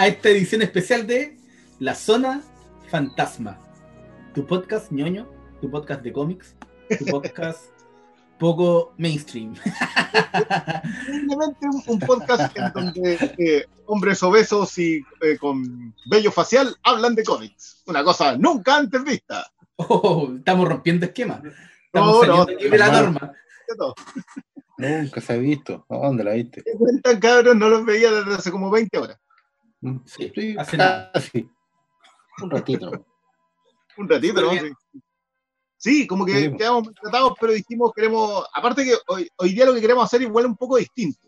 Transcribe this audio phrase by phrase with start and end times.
[0.00, 1.36] A esta edición especial de
[1.78, 2.40] La Zona
[2.88, 3.60] Fantasma.
[4.34, 5.28] Tu podcast ñoño,
[5.60, 6.56] tu podcast de cómics,
[6.98, 7.66] tu podcast
[8.38, 9.54] poco mainstream.
[11.04, 17.14] Simplemente un, un podcast en donde eh, hombres obesos y eh, con vello facial hablan
[17.14, 17.82] de cómics.
[17.86, 19.52] Una cosa nunca antes vista.
[19.76, 21.42] Oh, estamos rompiendo esquemas.
[21.84, 23.34] Estamos No, no, de la norma.
[24.78, 25.84] Nunca se ha visto.
[25.90, 26.62] ¿A ¿Dónde la viste?
[26.64, 27.54] ¿Qué cuentan, cabros?
[27.54, 29.18] No los veía desde hace como 20 horas.
[30.04, 31.10] Sí, Sí, hace nada.
[31.12, 31.48] casi.
[32.42, 33.06] Un ratito.
[33.96, 34.50] Un ratito, ¿no?
[35.82, 36.56] Sí, como que Sí.
[36.58, 40.44] quedamos tratados, pero dijimos, queremos, aparte que hoy, hoy día lo que queremos hacer igual
[40.44, 41.18] un poco distinto.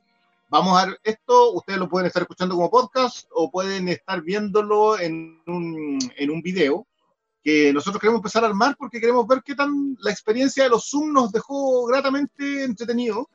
[0.51, 5.01] Vamos a ver esto, ustedes lo pueden estar escuchando como podcast o pueden estar viéndolo
[5.01, 6.87] en un, en un video
[7.43, 10.87] que nosotros queremos empezar a armar porque queremos ver qué tan la experiencia de los
[10.91, 13.31] Zoom nos dejó gratamente entretenido.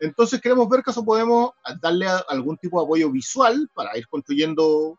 [0.00, 4.98] Entonces queremos ver caso podemos darle a- algún tipo de apoyo visual para ir construyendo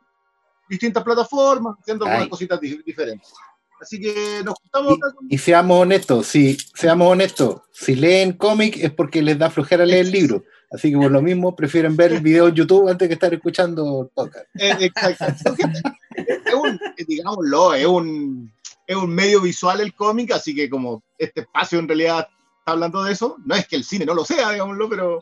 [0.69, 2.29] distintas plataformas, haciendo algunas Ay.
[2.29, 3.31] cositas di- diferentes.
[3.79, 4.97] Así que nos juntamos
[5.29, 7.61] Y, y seamos honestos, sí, seamos honestos.
[7.71, 10.43] Si leen cómic es porque les da flojera leer el libro.
[10.71, 14.01] Así que por lo mismo prefieren ver el video en YouTube antes que estar escuchando
[14.01, 14.45] el podcast.
[14.55, 15.53] Eh, exacto.
[15.57, 18.51] es un, eh, digámoslo, es un,
[18.87, 22.27] es un medio visual el cómic, así que como este espacio en realidad
[22.67, 25.19] hablando de eso, no es que el cine no lo sea, digámoslo, pero,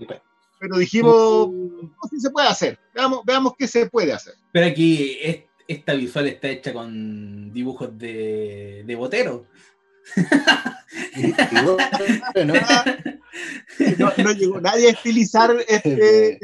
[0.60, 2.80] pero dijimos, no, sí se puede hacer.
[2.94, 4.34] Veamos, veamos qué se puede hacer.
[4.52, 9.46] Pero aquí es- esta visual está hecha con dibujos de, de botero.
[13.98, 16.40] No, no llegó nadie a estilizar este,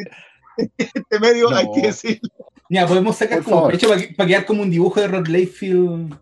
[0.77, 1.55] este medio, No.
[1.57, 2.19] hay que decir.
[2.69, 3.71] Mira, podemos sacar Por como favor.
[3.73, 6.17] pecho para, para quedar como un dibujo de Rod Layfield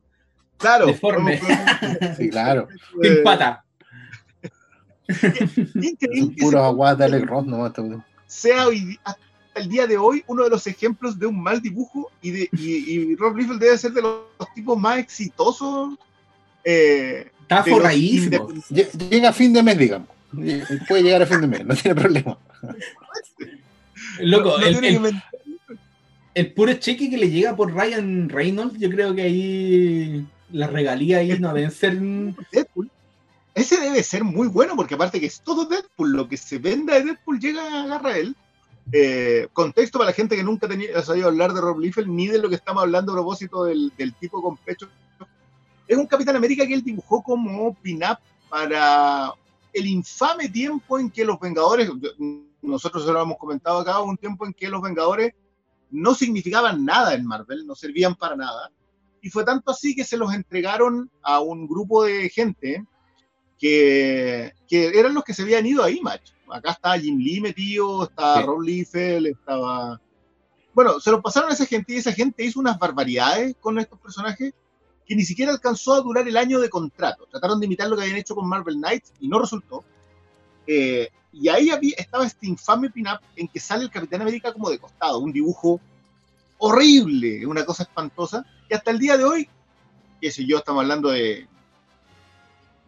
[0.58, 0.88] Claro.
[0.88, 1.40] Deforme.
[1.40, 2.68] como- sí, claro.
[3.02, 3.64] en pata.
[6.40, 6.74] Puro
[7.25, 7.74] Ross nomás.
[7.74, 8.03] todo.
[8.28, 9.20] sea hoy, hasta
[9.56, 12.72] el día de hoy uno de los ejemplos de un mal dibujo y, de, y,
[12.92, 15.96] y Rob Liefeld debe ser de los, los tipos más exitosos.
[16.64, 18.48] eh, Está forradísimo.
[19.09, 20.08] Llega a fin de mes, digamos.
[20.88, 22.38] Puede llegar a fin de mes, no tiene problema.
[24.22, 24.75] Loco, no el,
[26.36, 31.19] el- puro cheque que le llega por Ryan Reynolds, yo creo que ahí las regalías
[31.22, 31.98] ahí no deben ser.
[32.52, 32.90] Deadpool.
[33.59, 36.94] Ese debe ser muy bueno porque aparte que es todo Deadpool, lo que se venda
[36.94, 38.36] de Deadpool llega a agarrar él.
[38.94, 42.40] Eh, contexto para la gente que nunca ha sabido hablar de Rob Liefeld ni de
[42.40, 44.88] lo que estamos hablando a propósito del, del tipo con pecho.
[45.86, 48.19] Es un Capitán América que él dibujó como pin-up
[48.50, 49.34] para
[49.74, 51.92] el infame tiempo en que los Vengadores,
[52.62, 55.34] nosotros se lo hemos comentado acá, un tiempo en que los Vengadores
[55.92, 58.72] no significaban nada en Marvel, no servían para nada.
[59.22, 62.86] Y fue tanto así que se los entregaron a un grupo de gente
[63.59, 66.34] que, que eran los que se habían ido a Image.
[66.50, 68.44] Acá está Jim Lee metido, está Sí.
[68.44, 70.02] Rob Liefeld, estaba...
[70.74, 74.00] Bueno, se los pasaron a esa gente y esa gente hizo unas barbaridades con estos
[74.00, 74.53] personajes
[75.06, 77.28] que ni siquiera alcanzó a durar el año de contrato.
[77.30, 79.84] Trataron de imitar lo que habían hecho con Marvel Knights y no resultó.
[80.66, 84.69] Eh, y ahí había, estaba este infame pin-up en que sale el Capitán América como
[84.69, 85.81] de costado, un dibujo
[86.59, 89.50] horrible, una cosa espantosa, y hasta el día de hoy,
[90.22, 91.48] qué sé yo, estamos hablando de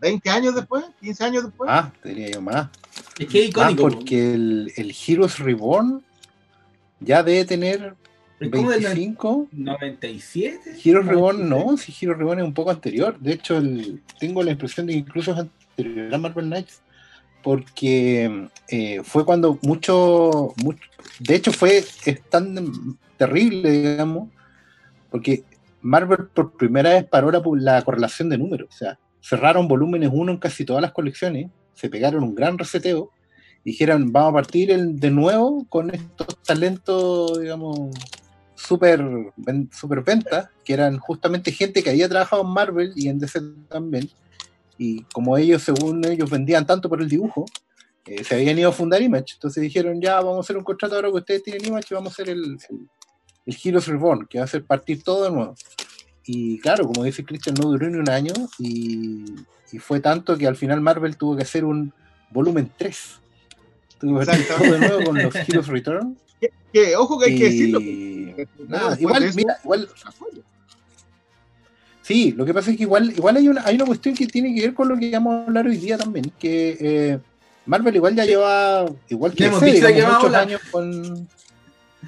[0.02, 2.70] 20 años después, 15 años después, Ah, diría yo más.
[3.20, 3.82] Es que es Más icónico.
[3.84, 6.04] porque el, el Heroes Reborn
[7.00, 7.96] ya debe tener
[8.40, 9.48] es como del 25.
[9.52, 10.78] 97.
[10.84, 13.20] Heroes Reborn no, si Heroes Reborn es un poco anterior.
[13.20, 16.82] De hecho, el- tengo la impresión de que incluso es anterior a Marvel Knights.
[17.44, 20.80] Porque eh, fue cuando mucho, mucho.
[21.20, 22.56] De hecho, fue es tan
[23.18, 24.30] terrible, digamos.
[25.10, 25.44] Porque
[25.82, 28.70] Marvel por primera vez paró la, la correlación de números.
[28.72, 31.50] O sea, cerraron volúmenes 1 en casi todas las colecciones.
[31.74, 33.12] Se pegaron un gran reseteo.
[33.64, 37.92] y Dijeron, vamos a partir de nuevo con estos talentos, digamos,
[38.56, 39.04] super,
[39.72, 43.40] super ventas, que eran justamente gente que había trabajado en Marvel y en DC
[43.70, 44.10] también.
[44.78, 47.46] Y como ellos, según ellos, vendían tanto por el dibujo,
[48.06, 49.34] eh, se habían ido a fundar Image.
[49.36, 52.12] Entonces dijeron, ya vamos a hacer un contrato ahora que ustedes tienen Image y vamos
[52.12, 52.90] a hacer el, el,
[53.46, 55.56] el Heroes Reborn, que va a hacer partir todo de nuevo.
[56.26, 59.26] Y claro, como dice Christian, no duró ni un año y,
[59.72, 61.92] y fue tanto que al final Marvel tuvo que hacer un
[62.30, 62.98] volumen 3.
[64.00, 66.18] Tuvo que hacer todo de nuevo con los Heroes Return.
[66.40, 68.48] Que, que, ojo que hay que y- decirlo.
[68.68, 69.90] nada, igual, de mira, igual.
[72.02, 74.54] Sí, lo que pasa es que igual, igual hay, una, hay una cuestión que tiene
[74.56, 77.20] que ver con lo que vamos a hablar hoy día también, que eh,
[77.66, 81.28] Marvel igual ya lleva, igual que hemos DC, dicho digamos, muchos años con...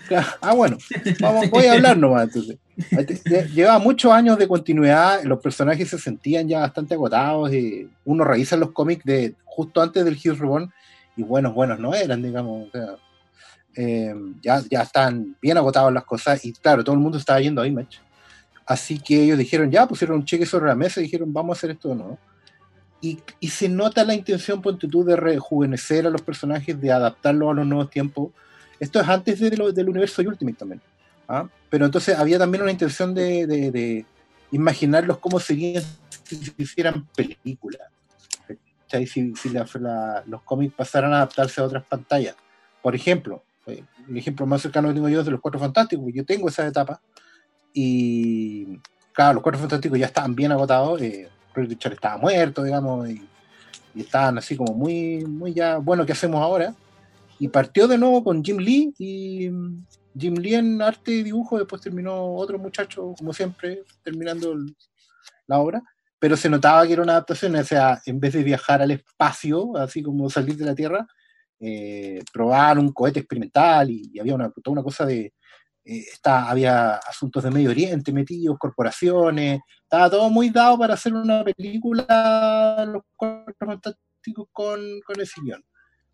[0.41, 0.77] Ah, bueno,
[1.19, 2.23] vamos, voy a hablar nomás.
[2.25, 2.57] Entonces.
[3.23, 8.23] Lle- Lleva muchos años de continuidad, los personajes se sentían ya bastante agotados, y uno
[8.23, 10.71] revisa los cómics de justo antes del Heroes Reborn
[11.15, 12.67] y buenos, buenos no eran, digamos.
[12.67, 12.95] o sea,
[13.75, 17.61] eh, ya, ya están bien agotadas las cosas y claro, todo el mundo estaba yendo
[17.61, 17.99] a Image.
[18.65, 21.59] Así que ellos dijeron, ya, pusieron un cheque sobre la mesa y dijeron, vamos a
[21.59, 22.17] hacer esto o no.
[23.01, 27.51] Y, y se nota la intención, ponte tú, de rejuvenecer a los personajes, de adaptarlos
[27.51, 28.31] a los nuevos tiempos.
[28.79, 30.81] Esto es antes de lo- del universo Ultimate también.
[31.27, 31.47] ¿ah?
[31.69, 34.05] Pero entonces había también una intención de, de- de
[34.51, 35.83] imaginarlos cómo serían
[36.23, 37.81] si se hicieran películas.
[38.81, 39.07] ¿cachai?
[39.07, 42.35] Si, si la- la- los cómics pasaran a adaptarse a otras pantallas.
[42.81, 46.05] Por ejemplo, eh, el ejemplo más cercano que tengo yo es de los Cuatro Fantásticos,
[46.13, 46.99] yo tengo esa etapa.
[47.73, 48.79] Y
[49.13, 51.01] claro, los Cuatro Fantásticos ya estaban bien agotados.
[51.01, 53.21] Eh, Reed Richards estaba muerto, digamos, y,
[53.95, 56.73] y estaban así como muy, muy ya, bueno, ¿qué hacemos ahora?
[57.43, 59.85] Y partió de nuevo con Jim Lee y mm,
[60.17, 64.73] Jim Lee en arte y dibujo, después terminó otro muchacho, como siempre, terminando el-
[65.47, 65.81] la obra,
[66.19, 69.75] pero se notaba que era una adaptación, o sea, en vez de viajar al espacio,
[69.75, 71.05] así como salir de la Tierra,
[71.59, 75.33] eh, probar un cohete experimental y, y había una, toda una cosa de, eh,
[76.13, 81.43] está, había asuntos de Medio Oriente metidos, corporaciones, estaba todo muy dado para hacer una
[81.43, 85.61] película, los cuatro fantásticos con, con ese guion.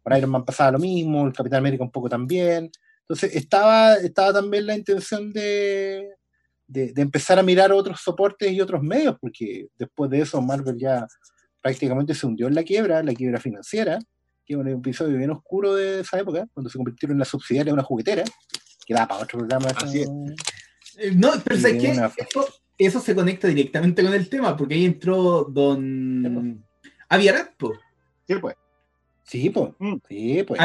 [0.03, 2.71] Con Iron Man pasaba lo mismo, el Capitán América un poco también.
[3.01, 6.09] Entonces estaba, estaba también la intención de,
[6.67, 10.77] de, de empezar a mirar otros soportes y otros medios, porque después de eso Marvel
[10.77, 11.07] ya
[11.61, 13.99] prácticamente se hundió en la quiebra, la quiebra financiera,
[14.45, 17.71] que es un episodio bien oscuro de esa época, cuando se convirtieron en la subsidiaria
[17.71, 18.23] de una juguetera,
[18.85, 19.67] que da para otro programa.
[19.75, 20.09] Así es.
[20.97, 21.89] Eh, No, pero ¿sabes qué?
[21.91, 22.47] una- Eso,
[22.77, 26.63] eso se conecta directamente con el tema, porque ahí entró Don
[27.09, 27.51] Aviarat,
[28.27, 28.55] Sí, pues.
[29.29, 29.69] Sí, pues.
[29.77, 29.95] Mm.
[30.07, 30.59] Sí, pues.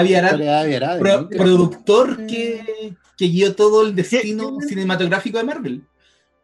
[0.99, 1.29] Pro- ¿no?
[1.29, 4.69] productor que, que guió todo el destino ¿Qué?
[4.69, 5.87] cinematográfico de Marvel.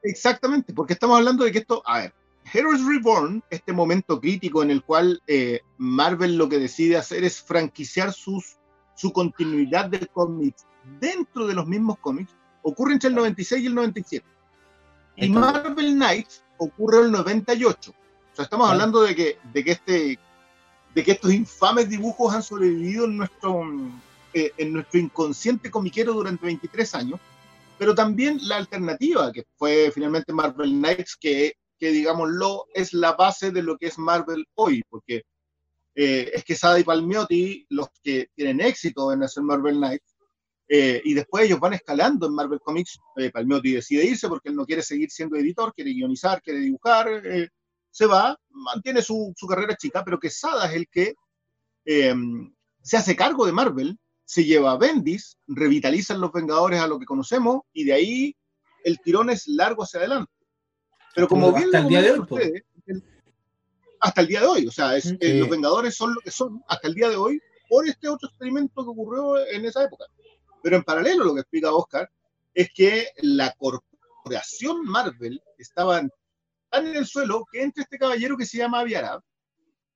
[0.02, 2.14] Exactamente, porque estamos hablando de que esto, a ver,
[2.52, 7.40] Heroes Reborn, este momento crítico en el cual eh, Marvel lo que decide hacer es
[7.40, 8.56] franquiciar sus,
[8.94, 10.67] su continuidad de cómics
[11.00, 14.26] dentro de los mismos cómics, ocurre entre el 96 y el 97.
[15.17, 15.28] Y.
[15.31, 17.90] Marvel Knights ocurre el 98.
[17.90, 20.19] O sea, estamos hablando de que, de que este
[20.95, 23.63] de que estos infames dibujos han sobrevivido en nuestro,
[24.35, 27.21] eh, en nuestro inconsciente comiquero durante 23 años
[27.81, 33.53] pero también la alternativa, que fue finalmente Marvel Knights, que, que digámoslo, es la base
[33.53, 35.23] de lo que es Marvel hoy, porque
[35.95, 40.15] eh, es que Sada y Palmiotti, los que tienen éxito en hacer Marvel Knights,
[40.69, 44.57] eh, y después ellos van escalando en Marvel Comics, eh, Palmiotti decide irse porque él
[44.57, 47.49] no quiere seguir siendo editor, quiere guionizar, quiere dibujar, eh,
[47.91, 51.15] se va, mantiene su, su carrera chica, pero que Sada es el que
[51.85, 52.15] eh,
[52.83, 57.07] se hace cargo de Marvel, se lleva a Bendis, revitalizan los Vengadores a lo que
[57.07, 58.37] conocemos y de ahí
[58.85, 60.33] el tirón es largo hacia adelante.
[61.15, 63.05] Pero como Como bien hasta el día de hoy, ustedes, el-
[64.01, 65.17] hasta el día de hoy, o sea, es- Sí.
[65.21, 68.29] eh, los Vengadores son lo que son hasta el día de hoy por este otro
[68.29, 70.05] experimento que ocurrió en esa época.
[70.63, 72.09] Pero en paralelo, lo que explica Oscar
[72.55, 76.01] es que la corporación Marvel estaba
[76.70, 79.20] tan en el suelo que entre este caballero que se llama Aviarad,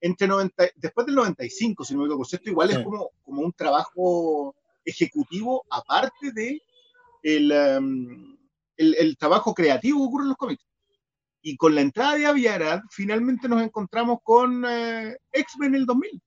[0.00, 3.52] entre 90, después del 95, si no me equivoco, esto igual es como, como un
[3.52, 4.54] trabajo
[4.84, 6.60] ejecutivo aparte de
[7.22, 8.36] el, um,
[8.76, 10.66] el, el trabajo creativo que ocurre en los cómics.
[11.40, 16.22] Y con la entrada de Aviarad, finalmente nos encontramos con eh, X-Men el 2000.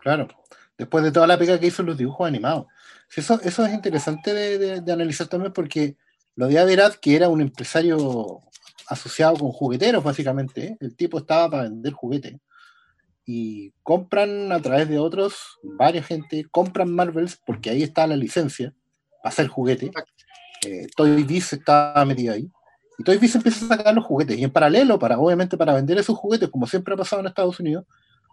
[0.00, 0.28] Claro.
[0.76, 2.66] Después de toda la pega que hizo en los dibujos animados.
[3.14, 5.96] Eso, eso es interesante de, de- de analizar también porque
[6.34, 8.40] lo de Averad, que era un empresario
[8.92, 10.76] asociado con jugueteros, básicamente, ¿eh?
[10.80, 12.36] el tipo estaba para vender juguetes.
[13.24, 18.74] Y compran a través de otros, varias gente, compran Marvels porque ahí está la licencia
[19.22, 19.90] para hacer juguete.
[20.66, 22.50] Eh, Toy Biz estaba metido ahí.
[22.98, 24.38] Y Toy Biz empieza a sacar los juguetes.
[24.38, 27.60] Y en paralelo, para obviamente para vender esos juguetes, como siempre ha pasado en Estados
[27.60, 27.84] Unidos,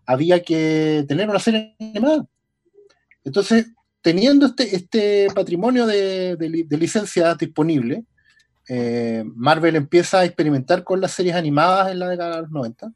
[0.06, 2.26] había que tener una serie animada.
[3.24, 3.68] Entonces,
[4.02, 8.06] teniendo este, este patrimonio de, de de licencias disponible,
[8.72, 12.92] eh, Marvel empieza a experimentar con las series animadas en la década de los 90,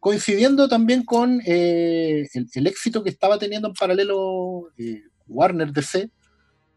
[0.00, 6.10] coincidiendo también con eh, el, éxito que estaba teniendo en paralelo eh, Warner DC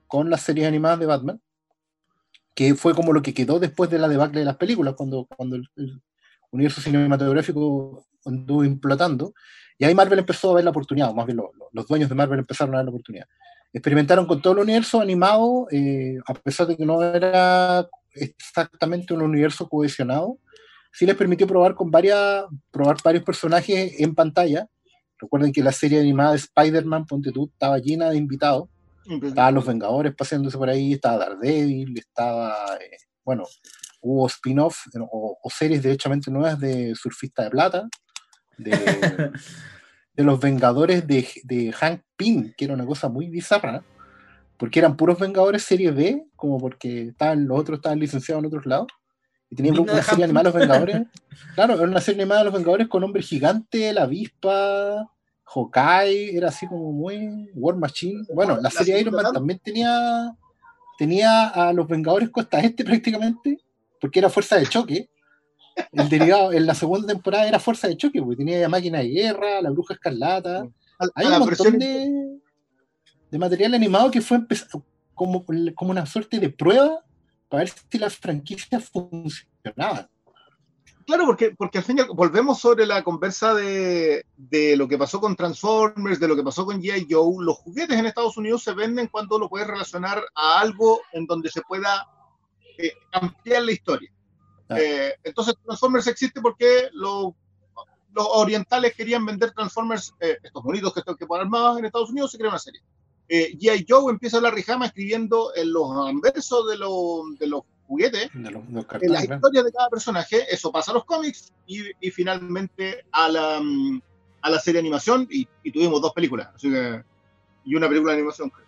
[0.06, 1.42] con las series animadas de Batman.
[2.54, 5.56] que fue como lo que quedó después de la debacle de las películas, cuando, cuando
[5.56, 5.68] el,
[6.52, 9.34] universo cinematográfico anduvo implotando,
[9.78, 12.08] y ahí Marvel empezó a ver la oportunidad, o más bien lo- lo- los dueños
[12.10, 13.26] de Marvel empezaron a ver la oportunidad.
[13.74, 15.68] Experimentaron con todo el universo animado,
[16.26, 17.88] a pesar de que no era
[18.22, 20.40] exactamente un universo cohesionado,
[20.92, 24.68] sí les permitió probar con varias, probar varios personajes en pantalla.
[25.20, 28.70] Recuerden que la serie animada de Spider-Man, ponte tú, estaba llena de invitados.
[29.06, 33.46] Estaban los Vengadores paseándose por ahí, estaba Daredevil, estaba, eh, bueno,
[34.02, 37.88] hubo spin-off eh, o, o series derechamente nuevas de Surfista de Plata,
[38.58, 38.72] de,
[40.14, 43.84] de los Vengadores de, de Hank Pym, que era una cosa muy bizarra,
[44.58, 48.66] porque eran puros Vengadores serie B, como porque estaban, los otros estaban licenciados en otros
[48.66, 48.88] lados,
[49.50, 51.08] y tenían una serie animada de los Vengadores.
[51.56, 55.10] claro, era una serie animada de los Vengadores con hombre gigante, la avispa,
[55.46, 58.26] Hawkeye, era así como muy War Machine.
[58.34, 60.36] Bueno, la La serie Iron Man también tenía,
[60.98, 63.60] tenía a los Vengadores Costa Este prácticamente,
[64.02, 65.10] porque era fuerza de choque.
[65.92, 69.10] El derivado en la segunda temporada era fuerza de choque, porque tenía ya máquina de
[69.10, 70.68] guerra, la bruja escarlata.
[71.14, 72.40] Hay la un montón de,
[73.32, 74.40] de material animado que fue
[75.14, 77.04] como, como una suerte de prueba
[77.50, 80.10] para ver si las franquicias funcionaban.
[81.06, 85.38] Claro, porque, porque al final volvemos sobre la conversa de, de lo que pasó con
[85.38, 87.08] Transformers, de lo que pasó con G.I.
[87.10, 87.46] Joe.
[87.46, 91.50] Los juguetes en Estados Unidos se venden cuando lo puedes relacionar a algo en donde
[91.50, 92.06] se pueda
[92.78, 94.12] eh, ampliar la historia.
[94.70, 97.34] Eh, entonces, Transformers existe porque lo-
[98.12, 102.32] los orientales querían vender Transformers, eh, estos bonitos que que poner armados en Estados Unidos,
[102.32, 102.82] se crea una serie.
[103.30, 103.86] Eh, G.I.
[103.88, 108.66] Joe empieza la Rihama escribiendo en los anversos de, los- de los juguetes De los,
[108.68, 109.36] de los en cartones, las claro.
[109.38, 114.02] historias de cada personaje, eso pasa a los cómics y, y finalmente a la, mm,
[114.42, 117.04] a la serie de animación y, y tuvimos dos películas, así que,
[117.66, 118.50] y una película de animación.
[118.50, 118.66] creo.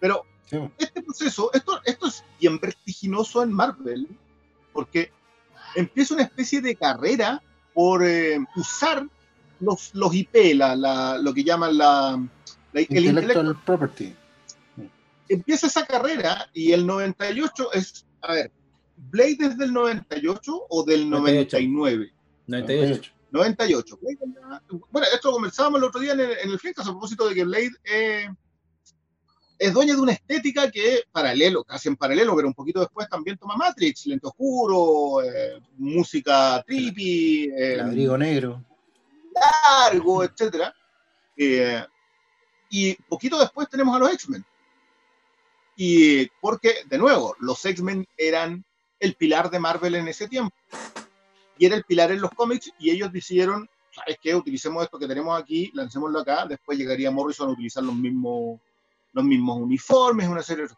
[0.00, 4.06] Pero Sí, este proceso, esto, esto es bien vertiginoso en Marvel,
[4.72, 5.10] porque
[5.76, 7.40] empieza una especie de carrera
[7.72, 9.06] por eh, usar
[9.60, 12.20] los, los IP, la, la- lo que llaman la,
[12.72, 14.14] la- el Intellectual property.
[15.28, 18.50] empieza esa carrera y el 98 es, a ver,
[18.96, 21.68] Blade es del 98 o del 98.
[21.68, 22.12] 99.
[22.46, 23.12] 98.
[23.30, 23.98] 98.
[24.00, 26.86] Blade es la- bueno, esto lo conversábamos el otro día en el, en el Flinkas
[26.86, 28.28] a propósito de que Blade eh,
[29.58, 33.38] es dueña de una estética que paralelo, casi en paralelo, pero un poquito después también
[33.38, 38.62] toma Matrix, lente oscuro, eh, música trippy, eh, El abrigo negro.
[39.82, 40.74] largo, etcétera.
[41.36, 41.82] Eh,
[42.72, 44.42] y poquito después tenemos a los X-Men.
[45.76, 48.64] Y porque, de nuevo, los X-Men eran
[48.98, 50.56] el pilar de Marvel en ese tiempo.
[51.58, 54.34] Y era el pilar en los cómics y ellos decidieron, ¿sabes qué?
[54.34, 58.58] Utilicemos esto que tenemos aquí, lancémoslo acá, después llegaría Morrison a utilizar los mismos,
[59.12, 60.74] los mismos uniformes, una serie de.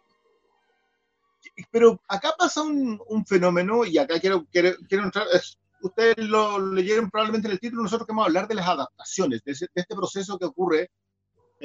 [1.71, 6.59] Pero acá pasa un, un fenómeno, y acá quiero, quiero, quiero entrar, es- ustedes lo
[6.73, 9.95] leyeron probablemente en el título, nosotros queremos hablar de las adaptaciones, de, ese- de este
[9.95, 10.91] proceso que ocurre,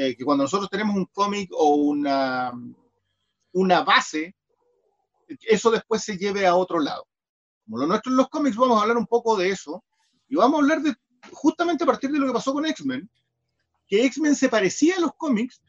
[0.01, 2.53] eh, que cuando nosotros tenemos un cómic o una,
[3.51, 4.34] una base,
[5.41, 7.06] eso después se lleve a otro lado.
[7.65, 9.84] Como lo nuestro en los cómics, vamos a hablar un poco de eso,
[10.29, 10.96] y vamos a hablar de
[11.34, 13.10] justamente a partir de lo que pasó con X-Men,
[13.89, 15.62] que X-Men se parecía a los cómics,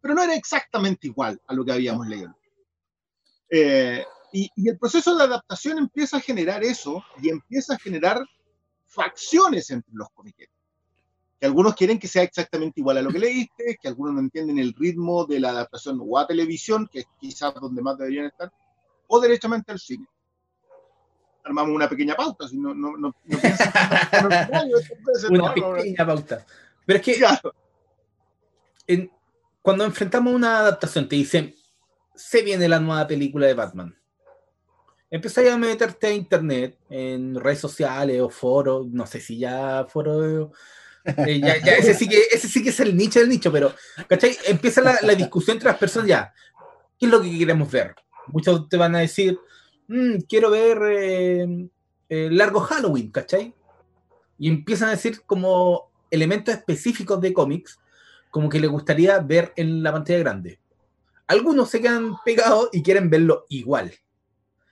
[0.00, 2.38] pero no era exactamente igual a lo que habíamos leído.
[3.50, 8.24] Eh, y, el proceso de adaptación empieza a generar eso y empieza a generar
[8.86, 10.54] facciones entre los comiqueros.
[11.40, 14.58] Que algunos quieren que sea exactamente igual a lo que leíste, que algunos no entienden
[14.58, 18.52] el ritmo de la adaptación o a televisión, que es quizás donde más deberían estar,
[19.06, 20.06] o derechamente al cine.
[21.44, 23.70] Armamos una pequeña pauta, si no, no, no, piensan
[25.30, 26.44] Una pequeña pauta.
[26.84, 27.54] Pero es que Claro,
[28.86, 29.10] en-
[29.62, 31.54] cuando enfrentamos una adaptación, te dicen,
[32.14, 33.94] se viene la nueva película de Batman.
[35.10, 40.50] Empezáis a meterte a internet, en redes sociales o foros, no sé si ya foros,
[41.16, 43.74] eh, ya, ya ese, sí que, ese sí que es el nicho del nicho, pero,
[44.08, 44.36] ¿cachai?
[44.46, 46.32] Empieza la, la discusión entre las personas ya,
[46.98, 47.94] ¿qué es lo que queremos ver?
[48.28, 49.38] Muchos te van a decir,
[49.86, 51.68] "Mm, quiero ver eh,
[52.08, 53.54] eh, Largo Halloween, ¿cachai?
[54.38, 57.78] Y empiezan a decir como elementos específicos de cómics,
[58.30, 60.60] como que les gustaría ver en la pantalla grande.
[61.26, 63.92] Algunos se quedan pegados y quieren verlo igual.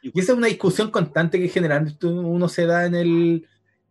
[0.02, 3.48] Y esa es una discusión constante que generalmente uno se da en el.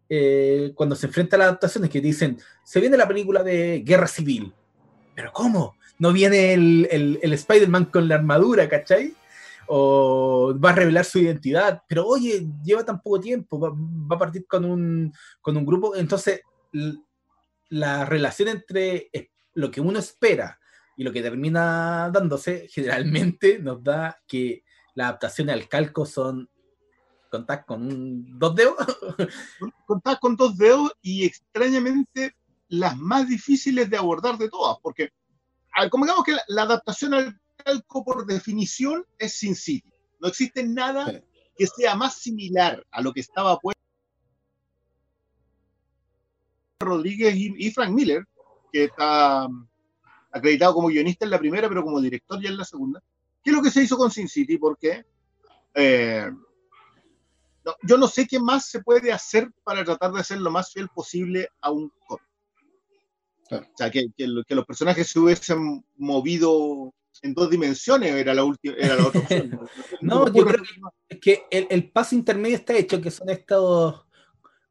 [0.09, 4.07] Eh, cuando se enfrenta a las adaptaciones que dicen: se viene la película de Guerra
[4.07, 4.53] Civil.
[5.15, 5.75] ¿Pero cómo?
[5.97, 9.13] ¿No viene el, el- el Spider-Man con la armadura, cachai?
[9.67, 11.83] O va a revelar su identidad.
[11.87, 15.95] Pero oye, lleva tan poco tiempo, va, va a partir con un, con un grupo.
[15.95, 16.41] Entonces,
[17.69, 19.09] la relación entre
[19.53, 20.59] lo que uno espera
[20.97, 26.49] y lo que termina dándose, generalmente nos da que las adaptaciones al calco son
[27.35, 28.75] contás con un- dos dedos.
[29.85, 32.35] contás con dos dedos y extrañamente
[32.69, 35.09] las más difíciles de abordar de todas, porque
[35.91, 39.91] como digamos que la, la adaptación al calco por definición es Sin City.
[40.19, 41.21] No existe nada Sí.
[41.57, 43.79] que sea más similar a lo que estaba puesto
[46.79, 48.25] Rodríguez y, y Frank Miller,
[48.71, 49.67] que está mm,
[50.31, 53.01] acreditado como guionista en la primera, pero como director ya en la segunda.
[53.43, 54.57] ¿Qué es lo que se hizo con Sin City?
[54.57, 55.05] Porque
[55.73, 56.29] eh,
[57.65, 60.71] no, yo no sé qué más se puede hacer para tratar de ser lo más
[60.71, 62.23] fiel posible a un cómic.
[63.47, 63.65] Claro.
[63.73, 68.33] O sea, que, que lo- que los personajes se hubiesen movido en dos dimensiones era
[68.33, 69.59] la última, era la otra opción.
[70.01, 70.63] No, yo creo
[71.07, 74.05] Es que el, el paso intermedio está hecho, que son estos,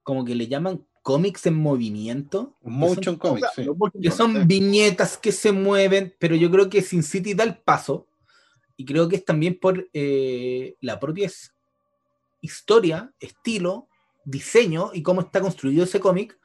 [0.03, 2.57] como que le llaman cómics en movimiento.
[2.63, 4.01] Motion Comics, o sea, sí.
[4.03, 8.09] que son viñetas que se mueven, pero yo creo que Sin City da el paso,
[8.77, 11.31] y creo que es también por eh, la propia
[12.45, 13.89] historia, estilo,
[14.25, 16.39] diseño y cómo está construido ese cómic,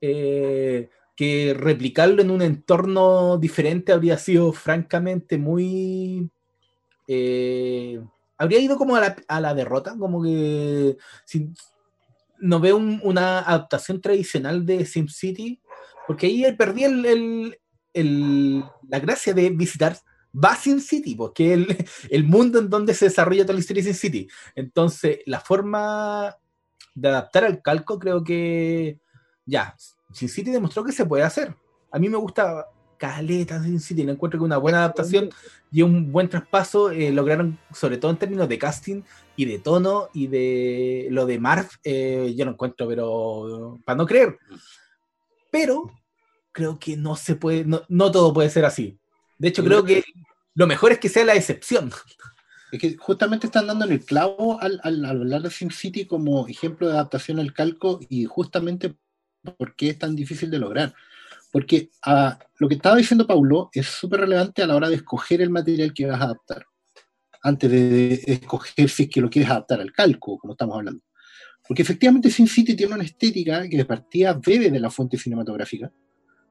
[0.00, 6.30] eh, que replicarlo en un entorno diferente habría sido francamente muy...
[7.08, 8.00] eh,
[8.36, 10.96] habría ido como a la, a la derrota, como que
[12.38, 15.60] no veo un- una adaptación tradicional de SimCity,
[16.06, 17.58] porque ahí perdí el, el-
[17.94, 19.96] el- la gracia de visitar
[20.32, 23.92] va Sin City, porque el, el mundo en donde se desarrolla toda la historia de
[23.92, 24.28] Sin City.
[24.54, 26.36] Entonces, la forma
[26.94, 28.98] de adaptar al calco, creo que
[29.44, 29.74] ya,
[30.12, 31.54] Sin City demostró que se puede hacer.
[31.90, 32.66] A mí me gusta
[32.98, 35.30] caleta Sin City, le encuentro que una buena adaptación
[35.70, 39.02] y un buen traspaso eh, lograron, sobre todo en términos de casting
[39.36, 44.06] y de tono y de lo de Marv, eh, yo lo encuentro, pero para no
[44.06, 44.38] creer.
[45.50, 45.90] Pero
[46.52, 48.98] creo que no se puede, no, no todo puede ser así.
[49.38, 50.04] De hecho, creo que
[50.54, 51.90] lo mejor es que sea la excepción.
[52.70, 56.46] Es que justamente están dando en el clavo al, al- al hablar de SimCity como
[56.48, 58.94] ejemplo de adaptación al calco y justamente
[59.56, 60.92] por qué es tan difícil de lograr.
[61.50, 65.40] Porque ah, lo que estaba diciendo Paulo es súper relevante a la hora de escoger
[65.40, 66.66] el material que vas a adaptar.
[67.42, 71.02] Antes de escoger si es que lo quieres adaptar al calco, como estamos hablando.
[71.66, 75.90] Porque efectivamente SimCity tiene una estética que de partida bebe de la fuente cinematográfica.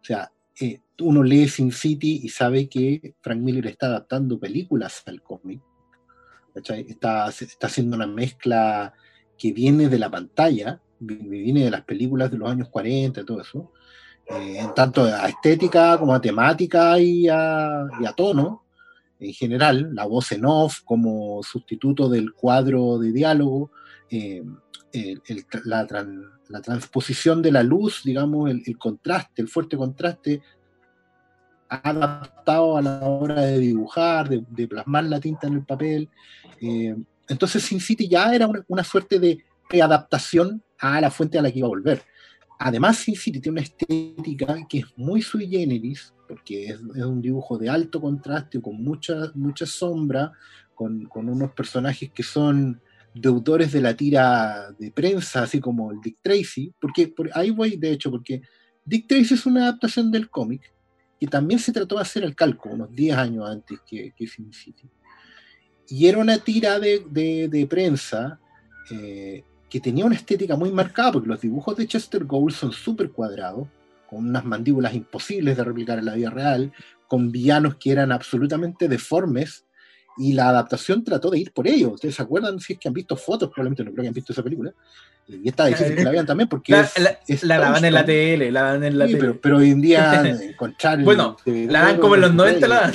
[0.02, 5.22] O sea, eh, uno lee SimCity y sabe que Frank Miller está adaptando películas al
[5.22, 5.62] cómic.
[6.56, 8.92] Está, está haciendo una mezcla
[9.38, 13.26] que viene de la pantalla, vi- viene de las películas de los años 40 y
[13.26, 13.72] todo eso,
[14.28, 18.64] eh, en tanto a estética como a temática y a, y a tono,
[19.20, 23.72] en general, la voz en off como sustituto del cuadro de diálogo,
[24.10, 24.44] eh,
[24.98, 29.78] el- el- la, tran- la transposición de la luz, digamos, el, el contraste, el fuerte
[29.78, 30.42] contraste,
[31.70, 36.10] adaptado a la hora de dibujar, de, de plasmar la tinta en el papel.
[36.62, 36.96] Eh,
[37.28, 41.52] entonces Sin City ya era una, una suerte de readaptación a la fuente a la
[41.52, 42.02] que iba a volver.
[42.60, 47.22] Además, Sin City tiene una estética que es muy sui generis, porque es, es un
[47.22, 50.32] dibujo de alto contraste, con mucha, mucha sombra,
[50.74, 52.82] con, con unos personajes que son
[53.14, 57.78] deudores de la tira de prensa, así como el Dick Tracy, porque por, ahí voy,
[57.78, 58.42] de hecho, porque
[58.86, 60.74] Dick Tracy es una adaptación del cómic,
[61.20, 64.54] que también se trató de hacer al calco, unos 10 años antes que, que Sin
[64.54, 64.90] City.
[65.90, 68.40] Y era una tira de, de, de prensa
[68.92, 73.12] eh, que tenía una estética muy marcada, porque los dibujos de Chester Gould son súper
[73.12, 73.68] cuadrados,
[74.10, 76.72] con unas mandíbulas imposibles de replicar en la vida real,
[77.08, 79.66] con villanos que eran absolutamente deformes,
[80.18, 81.92] y la adaptación trató de ir por ello.
[81.92, 82.60] ¿Ustedes se acuerdan?
[82.60, 84.74] Si es que han visto fotos, probablemente no creo que han visto esa película.
[85.28, 87.94] Y está difícil que la vean también porque La, es, la- es la daban en
[87.94, 89.22] la tele, la daban en la Sí, tele.
[89.28, 91.00] pero, pero hoy en día encontrar.
[91.00, 92.94] el Bueno, DVD la dan como en los 90, la dan.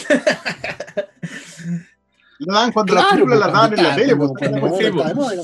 [2.38, 4.16] Lo daban cuando Claro, las películas pues, las daban en la tele.
[4.16, 4.78] pues, pues.
[4.78, 5.42] de moda, ¿no?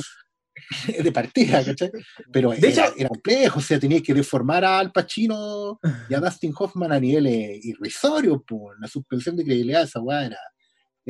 [1.02, 1.90] de partida, ¿cachai?
[2.32, 5.78] Pero De era, hecho- era complejo, o sea, tenías que deformar a Al Pacino
[6.10, 10.26] y a Dustin Hoffman a niveles irrisorios, pues, la suspensión de credibilidad de esa weá
[10.26, 10.36] era,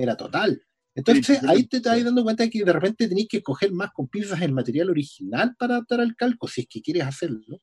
[0.03, 0.63] era total.
[0.95, 4.09] Entonces ahí te estás dando cuenta de que de repente tenéis que coger más con
[4.09, 7.61] pinzas el material original para adaptar al calco, si es que quieres hacerlo.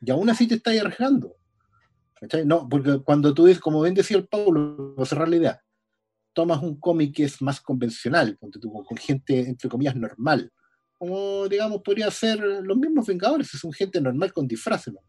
[0.00, 1.36] Y aún así te estás arriesgando.
[2.46, 5.60] No, porque cuando tú dices, como bien decía el Paulo, para cerrar la idea,
[6.32, 10.50] tomas un cómic que es más convencional, con gente, entre comillas, normal.
[10.98, 14.94] Como, digamos, podría ser los mismos Vengadores, son gente normal con disfraces.
[14.94, 15.00] ¿no?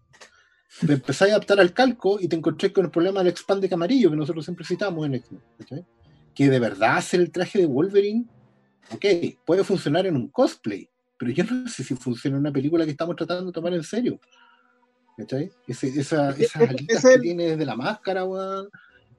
[0.86, 4.10] Te empezás a adaptar al calco y te encontré con el problema del expande amarillo
[4.10, 5.86] que nosotros siempre citamos en X-Men.
[6.36, 8.26] Que de verdad hacer el traje de Wolverine,
[8.92, 9.06] ok,
[9.46, 12.92] puede funcionar en un cosplay, pero yo no sé si funciona en una película que
[12.92, 14.20] estamos tratando de tomar en serio.
[15.18, 15.50] ¿Cachai?
[15.66, 18.70] Ese- esa, esas alitas es el- que tiene desde la máscara, weón.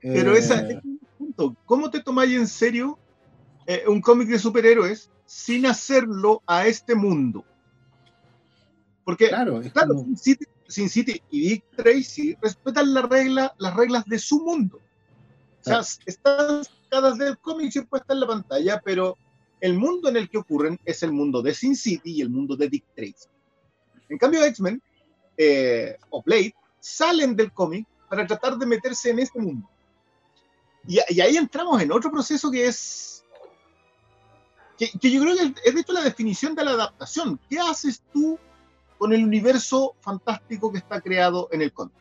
[0.00, 0.78] Pero Eh, esa, es
[1.18, 1.56] punto.
[1.64, 2.98] ¿Cómo te tomáis en serio
[3.66, 7.44] eh, un cómic de superhéroes sin hacerlo a este mundo.
[9.04, 13.54] Porque, Claro, es claro, como- Sin, City, Sin City y Dick Tracy respetan la regla,
[13.58, 14.76] las reglas de su mundo.
[14.78, 15.86] O sea, Claro.
[16.06, 16.62] están
[16.96, 19.16] sacadas del cómic y puestas en la pantalla, pero
[19.60, 22.56] el mundo en el que ocurren es el mundo de Sin City y el mundo
[22.56, 23.28] de Dick Tracy.
[24.08, 24.82] En cambio, X-Men
[25.36, 29.68] eh, o Blade salen del cómic para tratar de meterse en este mundo.
[30.86, 33.24] Y, y ahí entramos en otro proceso que es.
[34.78, 37.40] Que, que yo creo que es de hecho la definición de la adaptación.
[37.48, 38.38] ¿Qué haces tú
[38.98, 41.94] con el universo fantástico que está creado en el cómic?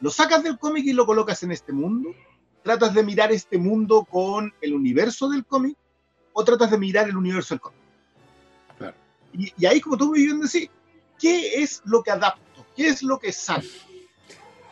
[0.00, 2.14] ¿Lo sacas del cómic y lo colocas en este mundo?
[2.62, 5.76] ¿Tratas de mirar este mundo con el universo del cómic?
[6.32, 7.80] ¿O tratas de mirar el universo del cómic?
[8.78, 8.96] Claro.
[9.32, 10.68] Y, y ahí, como tú muy bien decís,
[11.18, 12.66] ¿qué es lo que adapto?
[12.76, 13.66] ¿Qué es lo que saco?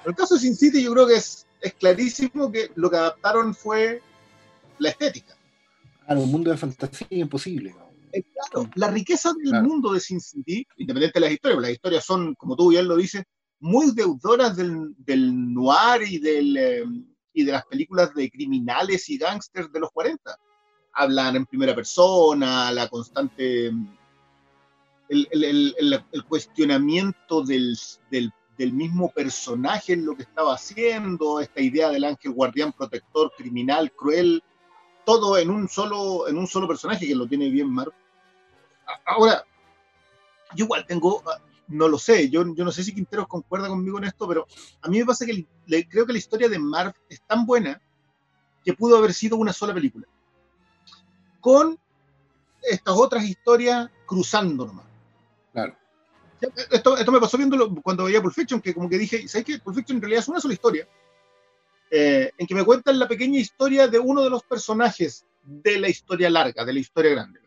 [0.05, 2.97] En el caso de Sin City, yo creo que es, es clarísimo que lo que
[2.97, 4.01] adaptaron fue
[4.79, 5.37] la estética.
[6.07, 7.75] Claro, un mundo de fantasía imposible.
[7.77, 7.89] ¿no?
[8.13, 9.67] Eh, claro, la riqueza del Claro.
[9.67, 12.87] mundo de Sin City, independiente de las historias, porque las historias son, como tú bien
[12.89, 13.25] lo dices,
[13.61, 16.85] muy deudoras del, del noir y, del, eh,
[17.39, 20.37] y de las películas de criminales y gángsters de los 40.
[20.95, 23.67] Hablan en primera persona, la constante.
[25.09, 25.45] El, el-
[25.79, 27.79] el- el- cuestionamiento del,
[28.11, 33.33] del- del mismo personaje en lo que estaba haciendo, esta idea del ángel guardián protector,
[33.37, 34.43] criminal, cruel,
[35.07, 37.93] todo en un solo, en un solo personaje que lo tiene bien Marv.
[38.87, 39.45] A- Ahora,
[40.57, 43.99] yo igual tengo, ah, no lo sé, yo, yo no sé si Quinteros concuerda conmigo
[43.99, 44.47] en esto, pero
[44.83, 47.81] a mí me pasa que le- creo que la historia de Marv es tan buena
[48.65, 50.07] que pudo haber sido una sola película.
[51.41, 51.79] Con
[52.63, 54.87] estas otras historias cruzando nomás.
[55.53, 55.77] Claro.
[56.71, 59.59] Esto, esto me pasó viéndolo cuando veía Pulp Fiction, que como que dije, ¿sabes qué?
[59.59, 60.89] Pulp Fiction en realidad es una sola historia,
[61.91, 65.89] eh, en que me cuentan la pequeña historia de uno de los personajes de la
[65.89, 67.41] historia larga, de la historia grande.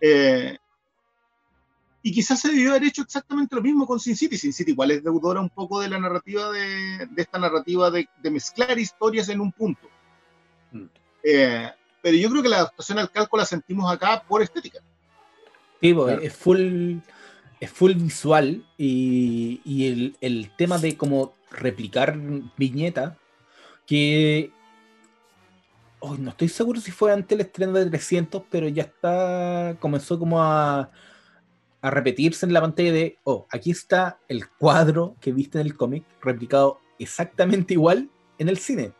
[0.00, 0.58] Eh,
[2.06, 4.36] y quizás se debió haber hecho exactamente lo mismo con Sin City.
[4.36, 8.06] Sin City igual es deudora un poco de la narrativa de, de esta narrativa de,
[8.22, 9.88] de mezclar historias en un punto.
[10.70, 10.84] Mm.
[11.22, 11.70] Eh,
[12.02, 14.80] pero yo creo que la adaptación al calco la sentimos acá por estética.
[15.80, 16.20] Sí, Claro.
[16.20, 16.98] es full
[17.58, 22.18] es full visual y, y el, el tema de como replicar
[22.58, 23.16] viñeta
[23.86, 24.52] que
[26.00, 30.18] oh, no estoy seguro si fue antes el estreno de 300 pero ya está comenzó
[30.18, 30.90] como a
[31.84, 35.76] a repetirse en la pantalla de oh aquí está el cuadro que viste en el
[35.76, 38.92] cómic replicado exactamente igual en el cine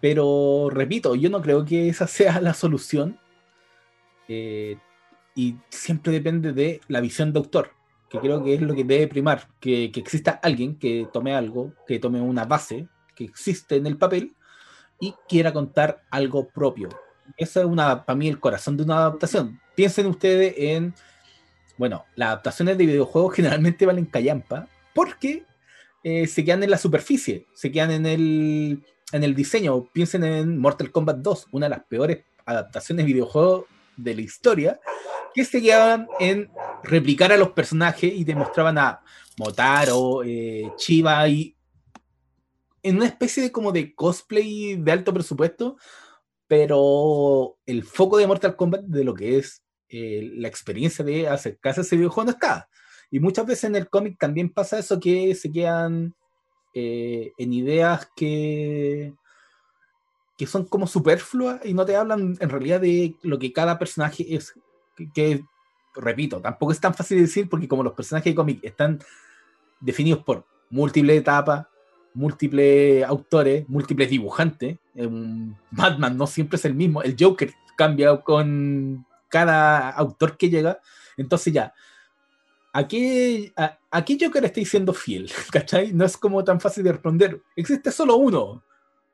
[0.00, 3.18] pero repito yo no creo que esa sea la solución
[4.28, 4.78] eh,
[5.34, 7.72] y siempre depende de la visión de autor,
[8.08, 11.74] que creo que es lo que debe primar, que, que exista alguien que tome algo,
[11.86, 14.34] que tome una base que existe en el papel
[14.98, 16.88] y quiera contar algo propio.
[17.36, 19.60] Esa es una, para mí el corazón de una adaptación.
[19.74, 20.94] Piensen ustedes en,
[21.78, 25.44] bueno, las adaptaciones de videojuegos generalmente valen callampa porque
[26.02, 29.84] eh, se quedan en la superficie, se quedan en el, en el diseño.
[29.92, 33.64] Piensen en Mortal Kombat 2, una de las peores adaptaciones de videojuegos
[33.96, 34.80] de la historia,
[35.34, 36.50] que se quedaban en
[36.82, 39.02] replicar a los personajes y demostraban a
[39.36, 41.56] Motaro, eh, Chiva y
[42.82, 45.76] en una especie de como de cosplay de alto presupuesto,
[46.46, 51.80] pero el foco de Mortal Kombat de lo que es eh, la experiencia de acercarse
[51.80, 52.68] a ese videojuego no está.
[53.10, 56.14] Y muchas veces en el cómic también pasa eso que se quedan
[56.74, 59.14] eh, en ideas que,
[60.36, 64.34] que son como superfluas y no te hablan en realidad de lo que cada personaje
[64.34, 64.54] es.
[64.96, 65.44] Que, que,
[65.94, 68.98] repito, tampoco es tan fácil de decir porque como los personajes de cómic están
[69.80, 71.66] definidos por múltiples etapas,
[72.12, 79.05] múltiples autores, múltiples dibujantes, un Batman no siempre es el mismo, el Joker cambia con
[79.28, 80.80] cada autor que llega,
[81.16, 81.72] entonces ya,
[82.72, 85.30] ¿a qué, a, a qué Joker estáis siendo fiel?
[85.52, 85.92] ¿Cachai?
[85.92, 88.62] No es como tan fácil de responder, existe solo uno.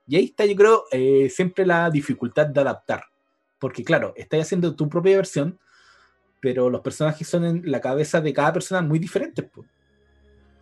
[0.06, 3.04] Y ahí está, yo creo, eh, siempre la dificultad de adaptar.
[3.58, 5.58] Porque claro, estás haciendo tu propia versión,
[6.40, 9.48] pero los personajes son en la cabeza de cada persona muy diferentes.
[9.52, 9.68] Pues.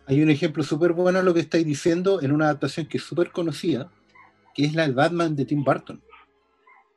[0.05, 3.31] Hay un ejemplo súper bueno lo que estáis diciendo en una adaptación que es súper
[3.31, 3.91] conocida,
[4.53, 6.03] que es la del Batman de Tim Burton.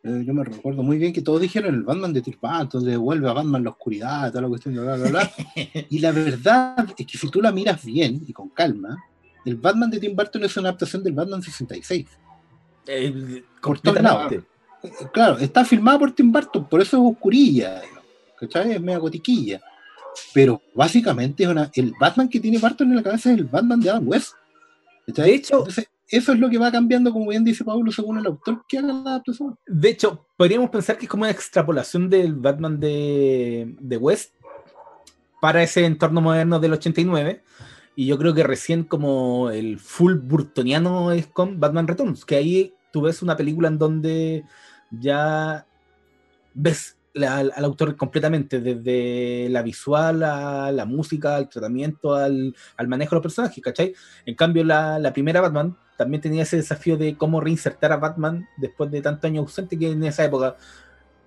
[0.05, 3.33] Eh, yo me recuerdo muy bien que todos dijeron el Batman de Burton, devuelve a
[3.33, 5.33] Batman la oscuridad, toda la cuestión, bla, bla, bla.
[5.88, 9.03] y la verdad es que si tú la miras bien y con calma,
[9.47, 12.07] el Batman de Tim Burton es una adaptación del Batman 66.
[12.87, 14.45] Eh, Por todos lados.
[15.11, 17.81] Claro, está filmada por Tim Burton, por eso es oscurilla,
[18.38, 18.73] ¿cachai?
[18.73, 19.62] Es media gotiquilla.
[20.35, 23.81] Pero básicamente es una, el Batman que tiene Burton en la cabeza es el Batman
[23.81, 24.35] de Adam West.
[25.07, 25.31] ¿cachai?
[25.31, 28.27] De hecho, Entonces, eso es lo que va cambiando, como bien dice Pablo, según el
[28.27, 29.57] autor que haga la adaptación.
[29.67, 34.35] De hecho, podríamos pensar que es como una extrapolación del Batman de, de West
[35.40, 37.43] para ese entorno moderno del 89.
[37.97, 42.75] Y yo creo que recién como el full burtoniano es con Batman Returns, que ahí
[42.93, 44.45] tú ves una película en donde
[44.90, 45.67] ya
[46.55, 52.55] ves la- al, al autor completamente, desde la visual a la música, al tratamiento, al,
[52.77, 53.95] al manejo de los personajes, ¿cachai?
[54.27, 58.48] En cambio, la, la primera Batman también tenía ese desafío de cómo reinsertar a Batman
[58.57, 60.57] después de tantos años ausente que en esa época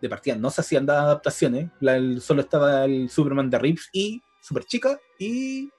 [0.01, 4.21] de partida no se hacían adaptaciones, la- el- solo estaba el Superman de Reeves y
[4.41, 5.69] Super Chica y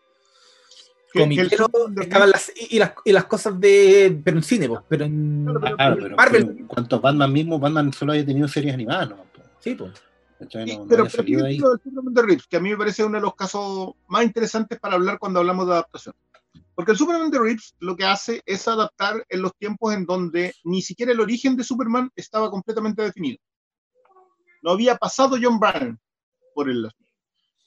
[1.12, 1.68] comiquero
[2.00, 5.44] estaban las, y, y las, y las cosas de pero en cine, pues, pero en
[5.46, 6.46] Claro, pero- Claro, pero, Marvel.
[6.46, 9.16] pero en cuanto a Batman mismo, Batman solo había tenido series animadas, ¿no?
[9.60, 9.92] sí, pues.
[10.50, 11.58] Sí, No- pero pero ahí.
[11.58, 14.22] lo del Superman de Reeves, que a mí me parece uno de los casos más
[14.22, 16.14] interesantes para hablar cuando hablamos de adaptación.
[16.74, 20.54] Porque el Superman de Reeves lo que hace es adaptar en los tiempos en donde
[20.64, 23.38] ni siquiera el origen de Superman estaba completamente definido.
[24.62, 25.98] No había pasado John Byrne
[26.54, 26.90] por el...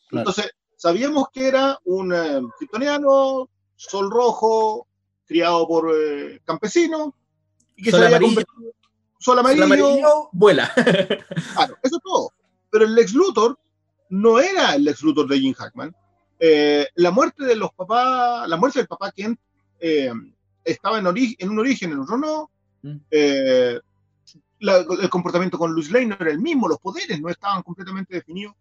[0.10, 0.30] Claro.
[0.30, 4.88] Entonces, sabíamos que era un eh, kryptoniano, sol rojo,
[5.26, 7.12] criado por eh, campesinos,
[7.76, 8.36] y que Sol se había amarillo.
[8.44, 8.74] convertido...
[9.20, 10.72] Sol amarillo, amarillo vuela.
[11.54, 12.32] Claro, eso es todo.
[12.72, 13.60] Pero el Lex Luthor
[14.10, 15.96] no era el Lex Luthor de Jim Hackman.
[16.44, 19.40] Eh, la muerte de los papás, la muerte del papá Kent
[19.80, 20.12] eh,
[20.64, 22.50] estaba en, ori- en un origen, en otro no.
[22.82, 22.96] Mm.
[23.12, 23.80] Eh,
[24.60, 28.16] la- el comportamiento con Luis Lane no era el mismo, los poderes no estaban completamente
[28.16, 28.56] definidos.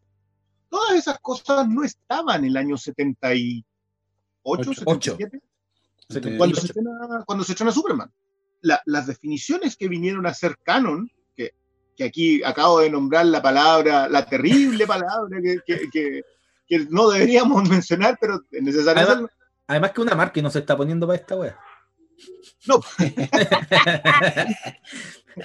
[0.69, 3.65] Todas esas cosas no estaban en el año 78,
[4.43, 4.73] Ocho.
[4.75, 5.41] 77
[6.09, 8.11] Este, cuando se estrena, cuando se estrena Superman.
[8.63, 11.53] La- las definiciones que vinieron a ser canon, que,
[11.97, 16.23] que aquí acabo de nombrar la palabra, la terrible palabra que, que- que-
[16.71, 19.29] que no deberíamos mencionar, pero es necesario
[19.67, 21.59] Además- que una marca y no se está poniendo para esta wea.
[22.67, 22.81] No.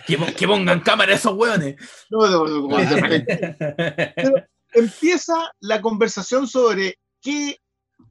[0.08, 1.76] que, pon- que pongan cámara esos weones.
[2.10, 3.26] No, no, no, Raquel.
[4.74, 7.60] Empieza la conversación sobre qué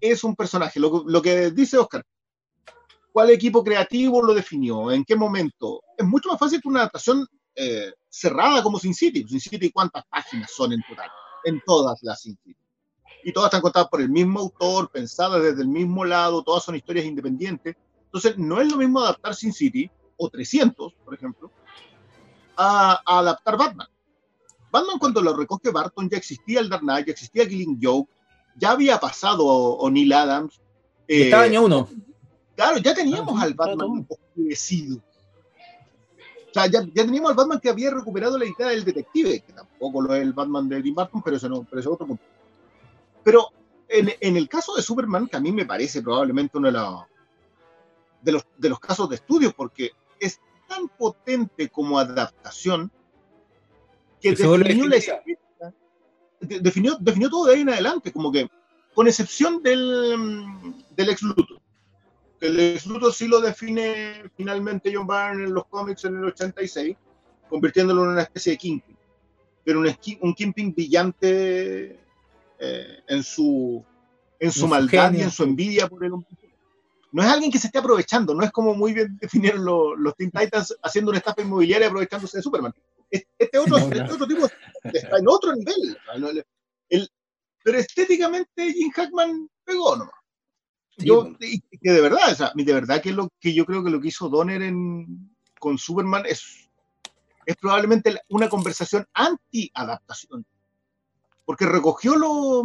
[0.00, 2.03] es un personaje, lo, lo que dice Oscar.
[3.12, 4.90] ¿Cuál equipo creativo lo definió?
[4.90, 5.83] ¿En qué momento?
[5.96, 9.24] Es mucho más fácil que una adaptación eh, cerrada como Sin City.
[9.29, 11.09] Sin City, ¿cuántas páginas son en total?
[11.44, 12.57] En todas las Sin City.
[13.24, 16.76] Y todas están contadas por el mismo autor, pensadas desde el mismo lado, todas son
[16.76, 17.74] historias independientes.
[18.04, 21.50] Entonces, no es lo mismo adaptar Sin City, o 300, por ejemplo,
[22.56, 23.88] a, a adaptar Batman.
[24.70, 28.10] Batman, cuando lo recoge Barton, ya existía el Dark Knight, ya existía Killing Joke,
[28.56, 30.60] ya había pasado O'Neill Adams.
[31.08, 31.88] Eh, estaba año uno.
[32.56, 34.98] Claro, ya teníamos Ah, al Batman oscurecido.
[34.98, 39.52] O sea, ya, ya teníamos al Batman que había recuperado la idea del detective, que
[39.52, 42.06] tampoco lo es el Batman de Tim Burton, pero ese no, pero ese es otro
[42.06, 42.22] punto.
[43.24, 43.48] Pero
[43.88, 47.08] en, en el caso de Superman, que a mí me parece probablemente uno de, la-
[48.22, 52.90] de los, de los casos de estudio, porque es tan potente como adaptación
[54.20, 54.30] que
[54.68, 54.96] definió la
[56.40, 58.48] definió, definió todo de ahí en adelante, como que,
[58.94, 60.44] con excepción del,
[60.96, 61.60] del ex Luthor.
[62.40, 66.96] El ex Luthor sí lo define finalmente John Byrne en los cómics en el 86,
[67.48, 68.96] convirtiéndolo en una especie de Kingpin.
[69.64, 69.88] Pero un,
[70.20, 71.98] un Kingpin brillante
[72.58, 73.84] eh, en su,
[74.40, 75.24] en su su maldad y genio.
[75.24, 76.12] en su envidia por el.
[77.12, 80.14] No es alguien que se esté aprovechando, no es como muy bien definieron los, los
[80.16, 82.72] Teen Titans haciendo una estafa inmobiliaria aprovechándose de Superman.
[83.10, 83.94] Es- Este otro, No, no.
[83.94, 84.48] este otro tipo
[84.92, 85.96] está en otro nivel.
[86.18, 86.44] No, el-
[86.88, 87.10] el-
[87.62, 90.14] pero estéticamente Jim Hackman pegó nomás.
[90.98, 91.36] Sí, Yo, bueno.
[91.40, 93.90] y- y que de verdad, o sea, de verdad que lo que yo creo que
[93.90, 96.68] lo que hizo Donner en, con Superman es,
[97.46, 100.44] es probablemente una conversación anti-adaptación.
[101.44, 102.64] Porque recogió lo,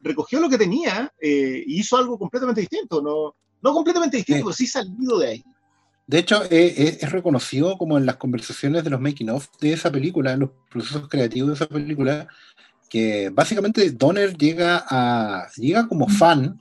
[0.00, 3.00] recogió lo que tenía eh, y hizo algo completamente distinto.
[3.00, 4.42] No, no completamente distinto, Sí.
[4.44, 5.44] pero sí salido de ahí.
[6.06, 9.72] De hecho, eh, eh, es reconocido como en las conversaciones de los making of de
[9.72, 12.26] esa película, en los procesos creativos de esa película,
[12.90, 16.58] que básicamente Donner llega a llega como fan,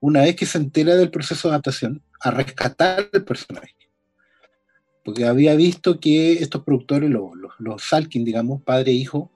[0.00, 3.76] una vez que se entera del proceso de adaptación, a rescatar el personaje.
[5.04, 9.30] Porque había visto que estos productores, los, los, los Salkin, digamos, padre e hijo,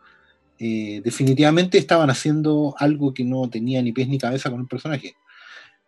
[0.59, 5.15] eh, definitivamente estaban haciendo algo que no tenía ni pies ni cabeza con el personaje.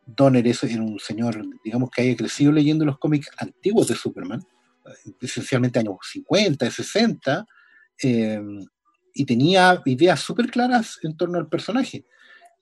[0.07, 4.43] Donner es, era un señor, digamos, que haya crecido leyendo los cómics antiguos de Superman,
[5.21, 7.47] esencialmente años 50, 60,
[8.03, 8.43] eh,
[9.15, 12.05] y tenía ideas súper claras en torno al personaje.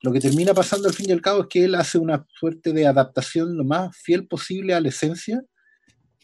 [0.02, 2.72] Lo que termina pasando al fin y al cabo es que él hace una suerte
[2.72, 5.42] de adaptación lo más fiel posible a la esencia,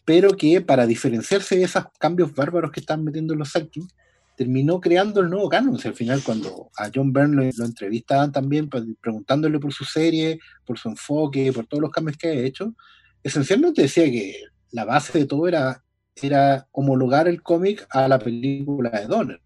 [0.04, 3.86] pero que para diferenciarse de esos cambios bárbaros que están metiendo los Salkin,
[4.38, 5.74] terminó creando el nuevo canon.
[5.74, 9.72] O sea, al final, cuando a John Byrne lo, lo entrevistaban también, pues, preguntándole por
[9.72, 12.72] su serie, por su enfoque, por todos los cambios que ha hecho,
[13.20, 15.82] esencialmente decía que la base de todo era,
[16.14, 19.40] era homologar el cómic a la película de Donner.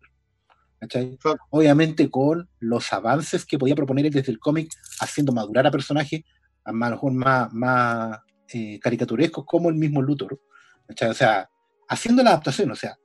[1.48, 4.68] Obviamente con los avances que podía proponer él desde el cómic,
[5.00, 6.22] haciendo madurar a personajes
[6.64, 8.18] a lo mejor más, más
[8.52, 10.38] eh, caricaturescos como el mismo Luthor.
[10.86, 11.08] ¿cachai?
[11.08, 11.48] O sea,
[11.88, 12.98] haciendo la adaptación, o sea,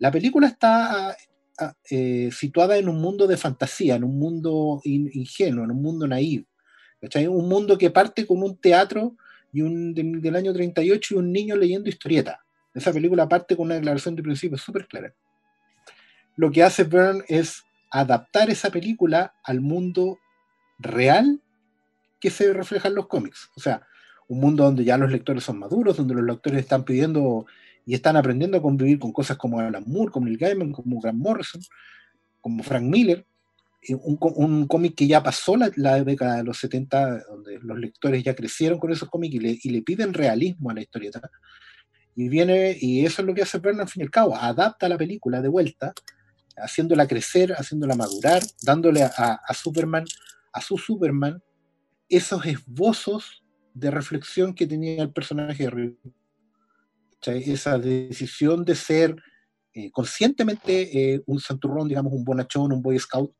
[0.00, 1.16] la película está
[1.58, 5.80] ah, eh, situada en un mundo de fantasía, en un mundo in- ingenuo, en un
[5.80, 6.46] mundo naive.
[7.00, 7.26] ¿cachai?
[7.26, 9.16] Un mundo que parte con un teatro
[9.52, 12.40] y un, del, año 38 y un niño leyendo historieta.
[12.74, 15.12] Esa película parte con una declaración de principio súper clara.
[16.36, 20.18] Lo que hace Byrne es adaptar esa película al mundo
[20.78, 21.42] real
[22.20, 23.50] que se refleja en los cómics.
[23.56, 23.86] O sea,
[24.28, 27.46] un mundo donde ya los lectores son maduros, donde los lectores están pidiendo
[27.86, 31.18] y están aprendiendo a convivir con cosas como Alan Moore, como Neil Gaiman, como Grant
[31.18, 31.60] Morrison,
[32.40, 33.26] como Frank Miller,
[33.82, 37.78] y un, un cómic que ya pasó la, la década de los 70, donde los
[37.78, 41.30] lectores ya crecieron con esos cómics y le, y le piden realismo a la historieta.
[42.14, 44.88] Y viene, y eso es lo que hace Byrne al fin y al cabo, adapta
[44.88, 45.94] la película de vuelta,
[46.56, 50.04] haciéndola crecer, haciéndola madurar, dándole a, Superman,
[50.52, 51.42] a su Superman,
[52.08, 55.96] esos esbozos de reflexión que tenía el personaje de Reeve.
[57.20, 57.50] ¿Cachai?
[57.50, 59.16] Esa decisión de ser
[59.74, 63.32] eh, conscientemente eh, un santurrón, digamos, un bonachón, un boy scout,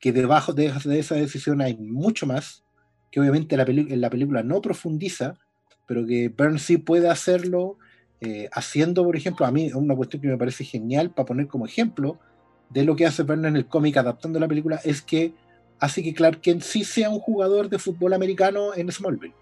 [0.00, 2.64] que debajo de, de esa decisión hay mucho más,
[3.10, 5.34] que obviamente la en la película no profundiza,
[5.88, 7.78] pero que Byrne sí puede hacerlo
[8.20, 11.66] eh, haciendo, por ejemplo, a mí una cuestión que me parece genial para poner como
[11.66, 12.18] ejemplo
[12.68, 15.34] de lo que hace Byrne en el cómic adaptando la película es que
[15.80, 19.34] hace que Clark Kent sí sea un jugador de fútbol americano en Smallville.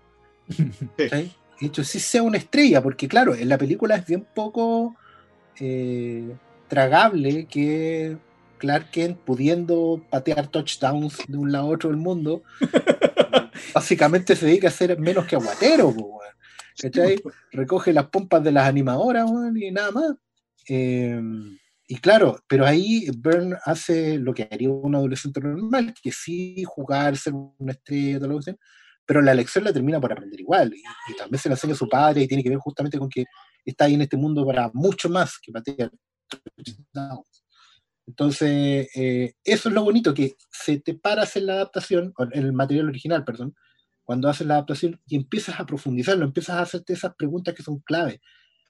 [0.97, 1.31] De
[1.67, 4.97] hecho, sí sea una estrella, porque claro, en la película es bien poco
[5.59, 6.37] eh,
[6.69, 8.17] tragable que
[8.59, 12.43] Clark Kent pudiendo patear touchdowns de un lado a otro del mundo,
[13.75, 16.19] básicamente se dedica a ser menos que aguatero, po.
[16.81, 17.21] ¿cachai?
[17.53, 20.15] Recoge las pompas de las animadoras y nada más.
[20.69, 21.21] Eh,
[21.87, 27.17] y claro, pero ahí Byrne hace lo que haría un adolescente normal, que sí jugar,
[27.17, 28.57] ser una estrella, todo lo que sea,
[29.09, 30.71] pero la lección la termina por aprender igual.
[30.75, 33.25] Y, también se la enseña su padre y tiene que ver justamente con que
[33.65, 35.91] está ahí en este mundo para mucho más que patear.
[38.07, 42.53] Entonces, eh, eso es lo bonito, que se te paras en la adaptación, en el
[42.53, 43.55] material original, perdón,
[44.05, 47.79] cuando haces la adaptación y empiezas a profundizarlo, empiezas a hacerte esas preguntas que son
[47.79, 48.21] clave.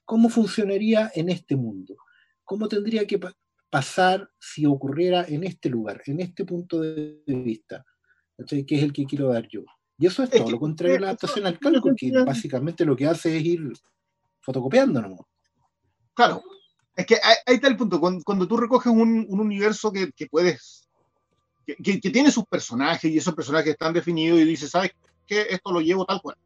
[0.05, 1.97] ¿Cómo funcionaría en este mundo?
[2.45, 3.35] ¿Cómo tendría que pa-
[3.69, 7.83] pasar si ocurriera en este lugar, en este punto de vista?
[8.37, 8.65] ¿Cachai?
[8.65, 9.65] Que es el que quiero dar yo.
[9.99, 11.59] Y eso es Es todo que- lo contrario de la adaptación al es
[11.97, 13.73] que básicamente lo que hace es ir
[14.39, 15.27] fotocopiando, ¿no?
[16.13, 16.41] Claro,
[16.95, 17.99] es que ahí, ahí está el punto.
[17.99, 20.87] Cuando, cuando tú recoges un, un universo que, que puedes,
[21.65, 24.91] que, tiene sus personajes y esos personajes están definidos y dices, ¿sabes
[25.27, 25.47] qué?
[25.49, 26.37] Esto lo llevo tal cual.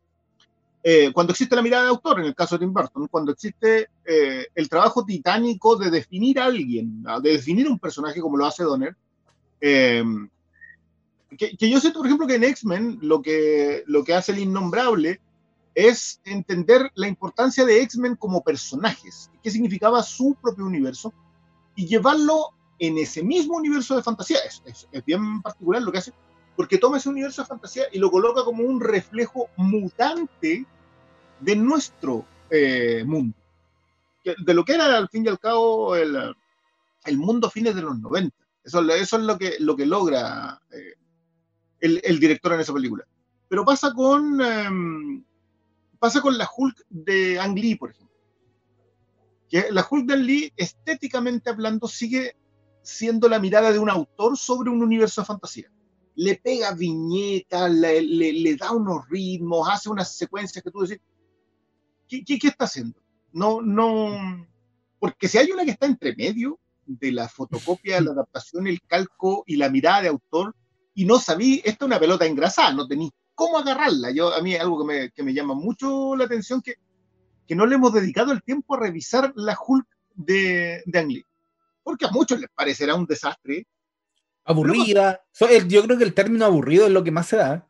[0.81, 3.87] Eh, cuando existe la mirada de autor, en el caso de Tim Burton, cuando existe
[4.03, 8.63] eh, el trabajo titánico de definir a alguien, de definir un personaje como lo hace
[8.63, 8.95] Donner,
[9.61, 10.03] eh,
[11.37, 14.39] que, que yo siento, por ejemplo, que en X-Men lo que, lo que hace el
[14.39, 15.19] innombrable
[15.75, 21.13] es entender la importancia de X-Men como personajes, qué significaba su propio universo,
[21.75, 24.37] y llevarlo en ese mismo universo de fantasía.
[24.47, 26.13] Es, es- es bien particular lo que hace,
[26.55, 30.65] porque toma ese universo de fantasía y lo coloca como un reflejo mutante
[31.39, 33.35] de nuestro eh, mundo,
[34.23, 36.15] de lo que era al fin y al cabo el,
[37.05, 38.35] el mundo a fines de los 90.
[38.63, 40.93] Eso, eso es lo que, lo que logra eh,
[41.83, 43.05] el, director en esa película.
[43.47, 44.41] Pero pasa con...
[44.41, 45.23] em,
[45.99, 48.15] pasa con la Hulk de Ang Lee, por ejemplo.
[49.71, 52.35] La Hulk de Ang Lee, estéticamente hablando, sigue
[52.81, 55.71] siendo la mirada de un autor sobre un universo de fantasía.
[56.15, 61.01] Le pega viñetas, le, le- le da unos ritmos, hace unas secuencias que tú decís,
[62.07, 62.99] ¿qué, qué, qué está haciendo?
[63.31, 64.45] No, no,
[64.99, 69.43] porque si hay una que está entre medio de la fotocopia, la adaptación, el calco
[69.47, 70.55] y la mirada de autor,
[70.93, 74.11] y no sabí, esta es una pelota engrasada, no tenéis cómo agarrarla.
[74.11, 76.75] Yo, a mí es algo que me, que me llama mucho la atención, que,
[77.47, 81.25] que no le hemos dedicado el tiempo a revisar la Hulk de, de Ang Lee.
[81.83, 83.67] Porque a muchos les parecerá un desastre.
[84.45, 85.21] Aburrida.
[85.67, 87.67] Yo creo que el término aburrido es lo que más se da.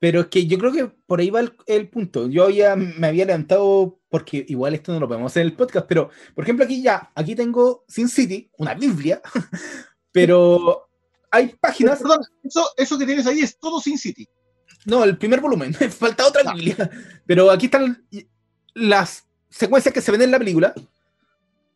[0.00, 2.28] Pero es que yo creo que por ahí va el, el punto.
[2.28, 5.86] Yo ya me había levantado, porque igual esto no lo podemos hacer en el podcast,
[5.86, 9.22] pero por ejemplo aquí ya, aquí tengo Sin City, una Biblia,
[10.12, 10.83] pero
[11.34, 14.26] hay páginas, Perdón, eso, eso que tienes ahí es todo Sin City.
[14.86, 16.90] no, el primer volumen, me falta otra Ah.
[17.26, 18.06] Pero aquí están
[18.74, 20.74] las secuencias que se ven en la película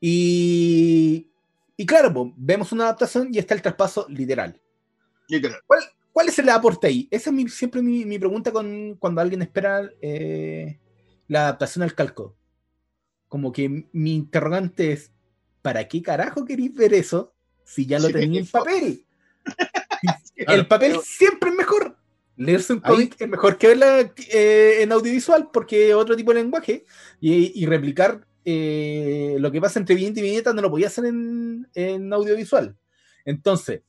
[0.00, 1.30] y,
[1.76, 4.60] y claro, pues, vemos una adaptación y está el traspaso literal.
[5.28, 5.60] Literal.
[6.12, 7.06] ¿Cuál es el aporte ahí?
[7.10, 10.80] Esa es mi- siempre mi, mi pregunta con, cuando alguien espera eh,
[11.28, 12.34] la adaptación al calco.
[13.28, 15.12] Como que mi interrogante es,
[15.62, 17.34] ¿para qué carajo queréis ver eso
[17.64, 19.04] si ya lo Sí, tenía en papel?
[20.36, 21.96] El papel siempre es mejor.
[22.36, 26.40] Leerse un cómic es mejor que verla eh, en audiovisual porque es otro tipo de
[26.40, 26.84] lenguaje
[27.20, 31.06] y, y replicar eh, lo que pasa entre viñeta y viñeta no lo podía hacer
[31.06, 32.76] en, en audiovisual.
[33.24, 33.82] Entonces,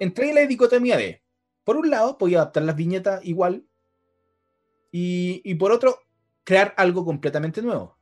[0.00, 1.22] entré en la dicotomía de,
[1.62, 3.66] por un lado, podía adaptar las viñetas igual
[4.90, 6.00] y, y por otro,
[6.42, 7.98] crear algo completamente nuevo.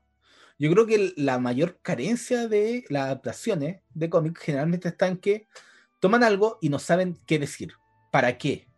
[0.59, 5.49] Yo creo que la mayor carencia de las adaptaciones de cómics generalmente está en que
[6.01, 7.73] toman algo y no saben qué decir.
[8.11, 8.69] ¿Para qué?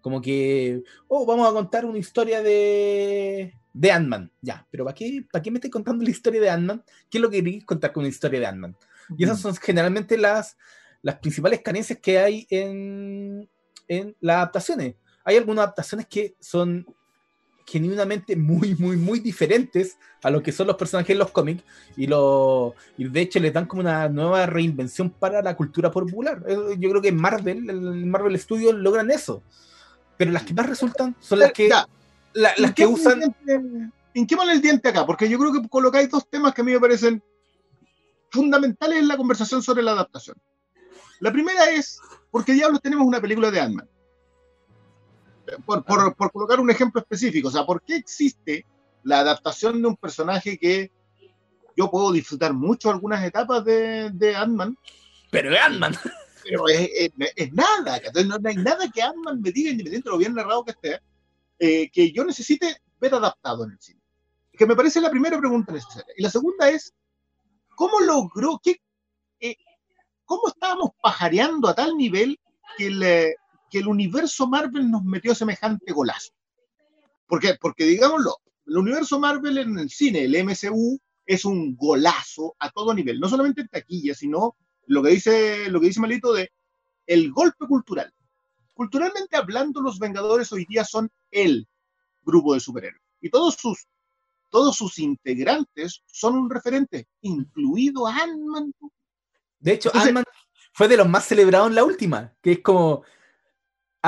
[0.00, 4.30] Como que, oh, vamos a contar una historia de, de Ant-Man.
[4.40, 6.84] Ya, pero ¿para qué, ¿para qué me estoy contando la historia de Ant-Man?
[7.10, 8.76] ¿Qué es lo que queréis contar con una historia de Ant-Man?
[9.16, 10.56] Y esas son generalmente las,
[11.02, 13.48] las principales carencias que hay en,
[13.88, 14.94] en las adaptaciones.
[15.24, 16.86] Hay algunas adaptaciones que son
[17.66, 21.64] genuinamente muy, muy, muy diferentes a lo que son los personajes en los cómics
[21.96, 26.42] y, lo, y de hecho les dan como una nueva reinvención para la cultura popular.
[26.46, 29.42] Eh, Yo creo que Marvel, el Marvel Studios logran eso.
[30.16, 31.86] Pero las que más resultan son las que, Ya,
[32.34, 33.20] la- las que usan...
[34.14, 36.80] hinquémosle el diente acá, porque yo creo que colocáis dos temas que a mí me
[36.80, 37.22] parecen
[38.30, 40.36] fundamentales en la conversación sobre la adaptación.
[41.20, 41.98] La primera es,
[42.30, 43.88] ¿por qué diablos tenemos una película de Ant-Man?
[45.64, 48.66] Por, por- por colocar un ejemplo específico, o sea, ¿por qué existe
[49.04, 50.90] la adaptación de un personaje que
[51.76, 54.76] yo puedo disfrutar mucho algunas etapas de, de Ant-Man,
[55.30, 55.94] Pero de Ant-Man.
[56.42, 60.12] pero es, es- es nada, no, no hay nada que Ant-Man me diga, independiente de
[60.12, 61.00] lo bien narrado que esté,
[61.58, 64.00] eh, que yo necesite ver adaptado en el cine.
[64.52, 66.12] Que me parece la primera pregunta necesaria.
[66.16, 66.94] Y la segunda es,
[67.74, 68.80] ¿cómo logró, qué,
[69.40, 69.56] eh,
[70.24, 72.40] cómo estábamos pajareando a tal nivel
[72.78, 73.36] que el, eh,
[73.76, 76.32] que el universo Marvel nos metió semejante golazo?
[77.26, 77.58] ¿Por qué?
[77.60, 82.94] Porque digámoslo, el universo Marvel en el cine, el MCU, es un golazo a todo
[82.94, 84.56] nivel, no solamente en taquilla, sino
[84.86, 86.50] lo que dice, lo que dice Malito de
[87.06, 88.10] el golpe cultural.
[88.72, 91.68] Culturalmente hablando, los Vengadores hoy día son el
[92.22, 93.02] grupo de superhéroes.
[93.20, 93.86] Y todos sus,
[94.48, 98.72] todos sus integrantes son un referente, incluido Ant-Man.
[99.58, 100.24] De hecho, Ant-Man
[100.72, 103.02] fue de los más celebrados en la última, que es como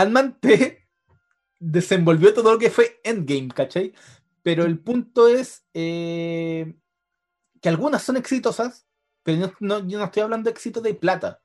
[0.02, 0.86] Ant-Man te
[1.60, 3.92] desenvolvió todo lo que fue Endgame, ¿cachai?
[4.42, 6.74] Pero el punto es eh,
[7.60, 8.86] que algunas son exitosas,
[9.22, 11.40] pero no, no- yo no estoy hablando de éxito de plata.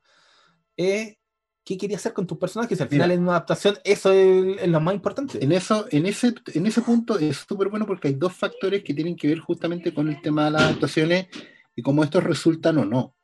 [0.77, 1.17] Eh,
[1.65, 2.79] ¿Qué quería hacer con tus personajes?
[2.81, 3.15] Al final Mira.
[3.15, 5.41] en una adaptación eso es, es lo más importante.
[5.43, 8.93] En, eso, en, ese, en ese punto es súper bueno porque hay dos factores que
[8.93, 11.27] tienen que ver justamente con el tema de las adaptaciones
[11.73, 13.15] y cómo estos resultan o no.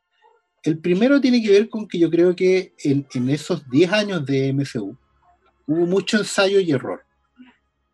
[0.64, 4.26] El primero tiene que ver con que yo creo que en, en esos 10 años
[4.26, 4.98] de MCU
[5.70, 7.06] hubo mucho ensayo y error.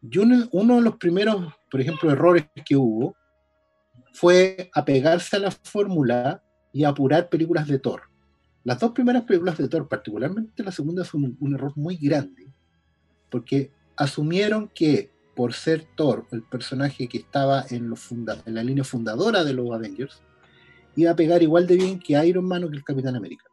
[0.02, 3.16] Y uno, de los primeros, por ejemplo, errores que hubo
[4.14, 8.04] fue apegarse a la fórmula y apurar películas de Thor.
[8.64, 12.48] Las dos primeras películas de Thor, particularmente la segunda, fue un, error muy grande,
[13.30, 17.94] porque asumieron que por ser Thor, el personaje que estaba en,
[18.46, 20.22] en la línea fundadora de los Avengers,
[20.96, 23.44] iba a pegar igual de bien que Iron Man o que el Capitán América.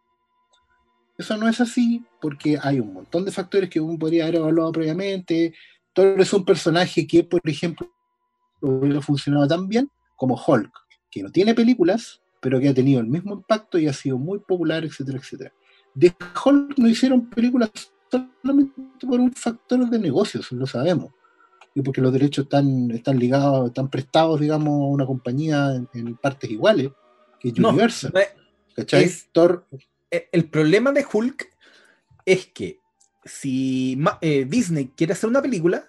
[1.22, 4.72] Eso no es así porque hay un montón de factores que uno podría haber evaluado
[4.72, 5.54] previamente.
[5.92, 7.88] Thor es un personaje que, por ejemplo,
[8.60, 10.72] hubiera funcionado tan bien como Hulk,
[11.08, 14.40] que no tiene películas, pero que ha tenido el mismo impacto y ha sido muy
[14.40, 15.52] popular, etcétera, etcétera.
[15.94, 16.12] De
[16.44, 17.70] Hulk no hicieron películas
[18.10, 18.74] solamente
[19.06, 21.12] por un factor de negocios, lo sabemos.
[21.72, 26.16] Y porque los derechos están, están ligados, están prestados, digamos, a una compañía en, en
[26.16, 26.90] partes iguales,
[27.38, 28.12] que es No, Universal.
[28.16, 28.26] eh,
[28.74, 29.04] ¿Cachai?
[29.04, 29.66] es- Thor,
[30.30, 31.48] el problema de Hulk
[32.26, 32.80] es que
[33.24, 35.88] si eh, Disney quiere hacer una película,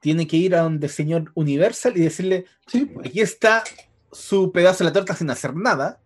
[0.00, 3.62] tiene que ir a donde el señor Universal y decirle, sí, aquí está
[4.10, 6.00] su pedazo de la torta sin hacer nada.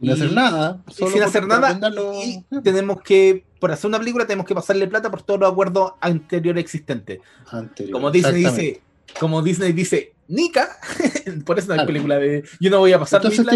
[0.00, 0.82] sin hacer nada.
[0.88, 1.78] solo sin hacer nada.
[2.24, 5.92] Y tenemos que, por hacer una película, tenemos que pasarle plata por todos los acuerdos
[6.00, 7.20] anteriores existentes.
[7.50, 8.82] Anterior, Como Disney dice,
[9.18, 10.68] como Disney dice, Nika,
[11.44, 11.86] por eso no hay Claro.
[11.86, 13.46] película de yo no voy a pasar Entonces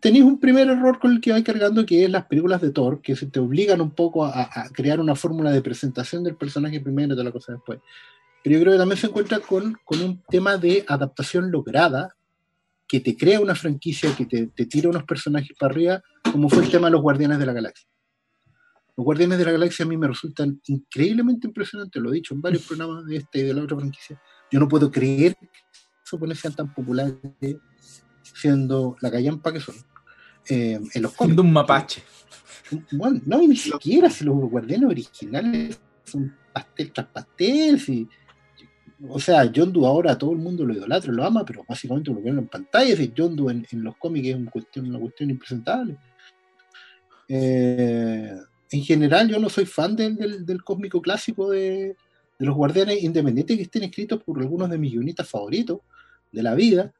[0.00, 3.00] tenéis un primer error con el que vais cargando, que es las películas de Thor,
[3.00, 6.80] que se te obligan un poco a, a crear una fórmula de presentación del personaje
[6.80, 7.80] primero y toda la cosa después.
[8.42, 12.14] Pero yo creo que también se encuentra con, con un tema de adaptación lograda,
[12.86, 16.62] que te crea una franquicia, que te, te tira unos personajes para arriba, como fue
[16.64, 17.88] el tema de los Guardianes de la Galaxia.
[18.96, 22.42] Los Guardianes de la Galaxia a mí me resultan increíblemente impresionantes, lo he dicho en
[22.42, 24.20] varios programas de esta y de la otra franquicia.
[24.50, 25.48] Yo no puedo creer que
[26.04, 27.16] japoneses sean tan populares
[28.22, 29.74] siendo la callampa que son
[30.48, 31.34] eh, en los cómics.
[31.34, 32.02] Siendo un mapache.
[32.92, 38.08] Bueno, no, y ni siquiera si los guardianes originales son pastel tras pastel, si
[39.08, 42.38] o sea, Yondu ahora todo el mundo lo idolatra, lo ama, pero básicamente lo ven
[42.38, 45.98] en pantalla, es decir, Yondu en, en los cómics es una cuestión, una cuestión impresentable.
[47.28, 48.32] Eh,
[48.70, 51.96] en general, yo no soy fan del, del, del cósmico clásico de,
[52.44, 55.78] de los guardianes, independientes que estén escritos por algunos de mis guionistas favoritos
[56.30, 56.92] de la vida,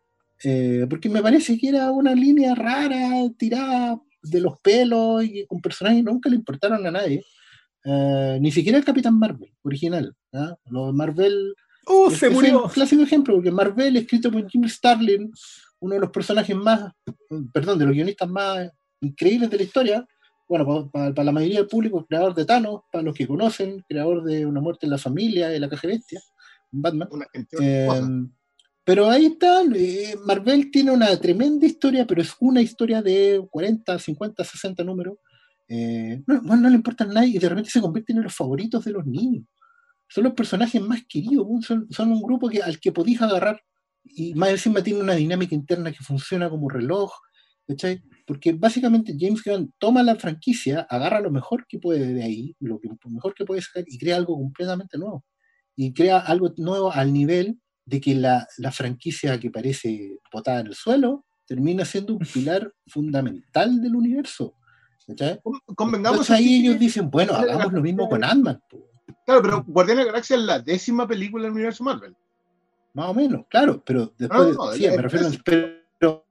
[0.43, 5.61] eh, porque me parece que era una línea rara, tirada de los pelos y con
[5.61, 7.23] personajes que nunca le importaron a nadie.
[7.85, 10.15] Eh, ni siquiera el Capitán Marvel original.
[10.33, 10.57] ¿ah?
[10.71, 11.55] Lo de Marvel.
[11.87, 12.65] ¡Uh, es- se es murió!
[12.65, 15.31] un clásico ejemplo, porque Marvel, escrito por Jim Starlin,
[15.81, 16.91] uno de los personajes más,
[17.53, 18.71] perdón, de los guionistas más
[19.03, 20.07] increíbles de la historia.
[20.49, 24.45] Bueno, para, la mayoría del público, creador de Thanos, para los que conocen, creador de
[24.45, 26.21] Una muerte en la familia, de la caja bestia,
[26.71, 27.09] Batman.
[27.61, 27.89] Eh,
[28.85, 33.99] pero ahí está, eh, Marvel tiene una tremenda historia, pero es una historia de 40,
[33.99, 35.17] 50, 60 números.
[35.67, 38.35] Eh, no, bueno, no le importa a nadie y de repente se convierten en los
[38.35, 39.47] favoritos de los niños.
[40.09, 41.63] Son los personajes más queridos, ¿no?
[41.63, 43.63] son, son un grupo que, al que podéis agarrar
[44.05, 47.11] y más encima tiene una dinámica interna que funciona como reloj,
[47.67, 48.03] ¿cachai?
[48.27, 52.81] Porque básicamente James Gunn toma la franquicia, agarra lo mejor que puede de ahí, lo,
[52.81, 55.25] que, lo mejor que puede sacar y crea algo completamente nuevo.
[55.77, 60.69] Y crea algo nuevo al nivel de que la, la franquicia que parece botada en
[60.69, 64.55] el suelo termina siendo un pilar fundamental del universo.
[65.77, 68.63] Convengamos Entonces ahí ellos dicen, bueno, hagamos lo mismo con Ant-Man.
[69.27, 72.15] Claro, pero Guardián de la Galaxia es la décima película del universo Marvel.
[72.95, 75.29] más o menos, claro, pero después, No, no, sí, es- me refiero,
[75.99, 76.25] pero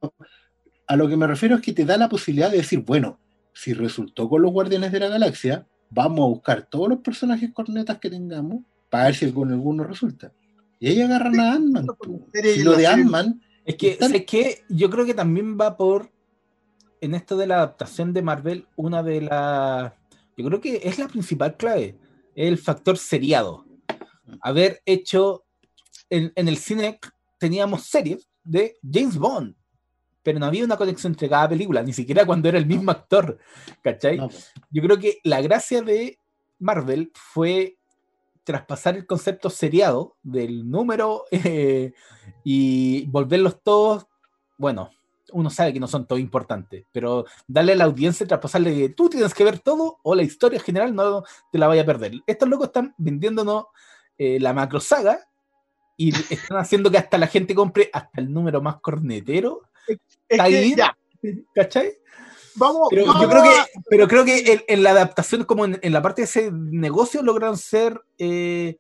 [0.88, 3.20] a lo que me refiero es que te da la posibilidad de decir, bueno,
[3.54, 8.00] si resultó con los Guardianes de la Galaxia, vamos a buscar todos los personajes cornetas
[8.00, 10.32] que tengamos para ver si con alguno resulta.
[10.80, 11.88] Y ahí agarran a Ant-Man.
[12.44, 16.12] Si lo de Ant-Man Es que, Están- es que yo creo que también va por,
[17.00, 19.94] en esto de la adaptación de Marvel, una de las,
[20.36, 21.98] yo creo que es la principal clave,
[22.36, 23.66] el factor seriado.
[24.42, 25.46] Haber hecho,
[26.10, 27.00] en, en el cine
[27.40, 29.56] teníamos series de James Bond,
[30.24, 33.38] pero no había una conexión entre cada película, ni siquiera cuando era el mismo actor,
[33.82, 34.18] ¿cachai?
[34.18, 34.30] no.
[34.72, 36.18] Yo creo que la gracia de
[36.60, 37.78] Marvel fue
[38.44, 41.94] traspasar el concepto seriado del número eh,
[42.44, 44.08] y volverlos todos,
[44.58, 44.90] bueno,
[45.32, 49.10] uno sabe que no son todos importantes, pero darle a la audiencia, traspasarle de tú
[49.10, 52.14] tienes que ver todo o la historia general no te la vaya a perder.
[52.28, 53.66] Estos locos están vendiéndonos
[54.18, 55.20] eh, la macro saga
[55.98, 59.64] y están haciendo que hasta la gente compre hasta el número más cornetero,
[60.30, 60.76] Está bien.
[60.78, 60.98] ya,
[61.54, 61.94] ¿cachai?
[62.56, 63.50] vamos, Pero vamos yo creo que,
[63.90, 67.22] pero creo que en, en la adaptación, como en, en la parte de ese negocio,
[67.24, 68.78] lograron ser, eh,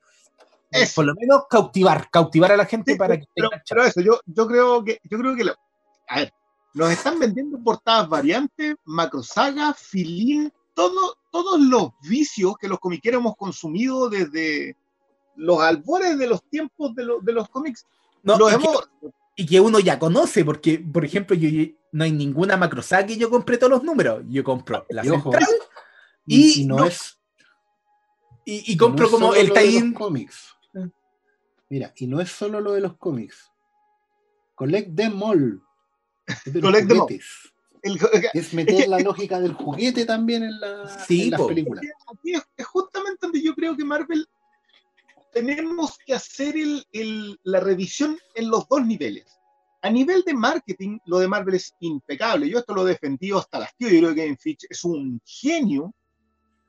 [0.72, 0.96] Eso.
[0.96, 4.20] por lo menos, cautivar, cautivar a la gente Sí, para que pero, pero eso, yo,
[4.26, 5.56] yo creo que, yo creo que lo-
[6.08, 6.34] a ver,
[6.74, 13.36] nos están vendiendo portadas variantes, macrosaga, filín, todo, todos los vicios que los comiqueros hemos
[13.36, 14.76] consumido desde
[15.36, 17.86] los albores de los tiempos de, los de los cómics,
[18.24, 18.90] No, los que, hemos,
[19.36, 23.18] y que uno ya conoce, porque, por ejemplo, yo, yo- no hay ninguna macrosaga que
[23.18, 24.24] yo compre todos los números.
[24.28, 25.50] Yo compro la Y ojo, central
[26.26, 27.20] y, y y no, no- es
[28.46, 29.94] y, y compro no como el tie-in.
[29.94, 30.54] cómics.
[30.76, 30.88] Ah.
[31.70, 33.52] Mira, y no es solo lo de los cómics.
[34.56, 35.62] Collect them all.
[36.28, 37.08] Es de Collect them all.
[37.12, 38.00] el-
[38.34, 41.84] Es meter la lógica del juguete también en, la, Sí, en las películas.
[42.12, 44.28] aquí es, es justamente donde yo creo que Marvel
[45.34, 49.26] tenemos que hacer el- el- la revisión en los dos niveles.
[49.82, 52.50] A nivel de marketing, lo de Marvel es impecable.
[52.50, 53.90] Yo esto lo he defendido hasta las tío.
[53.90, 55.94] Yo creo que Fitch es un genio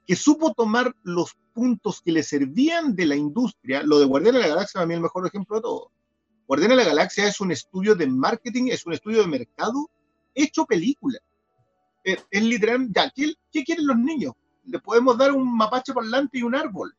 [0.06, 3.82] que supo tomar los puntos que le servían de la industria.
[3.84, 5.92] Lo de Guardián de la Galaxia, para mí, es el mejor ejemplo de todo.
[6.48, 9.88] Guardián de la Galaxia es un estudio de marketing, es un estudio de mercado
[10.34, 11.18] hecho película.
[12.02, 14.34] Es, es literal, ya, ¿qué, qué quieren los niños?
[14.64, 16.94] Le podemos dar un mapache parlante y un árbol.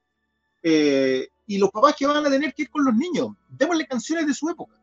[0.63, 4.25] Eh, y los papás que van a tener que ir con los niños, démosle canciones
[4.27, 4.75] de su época.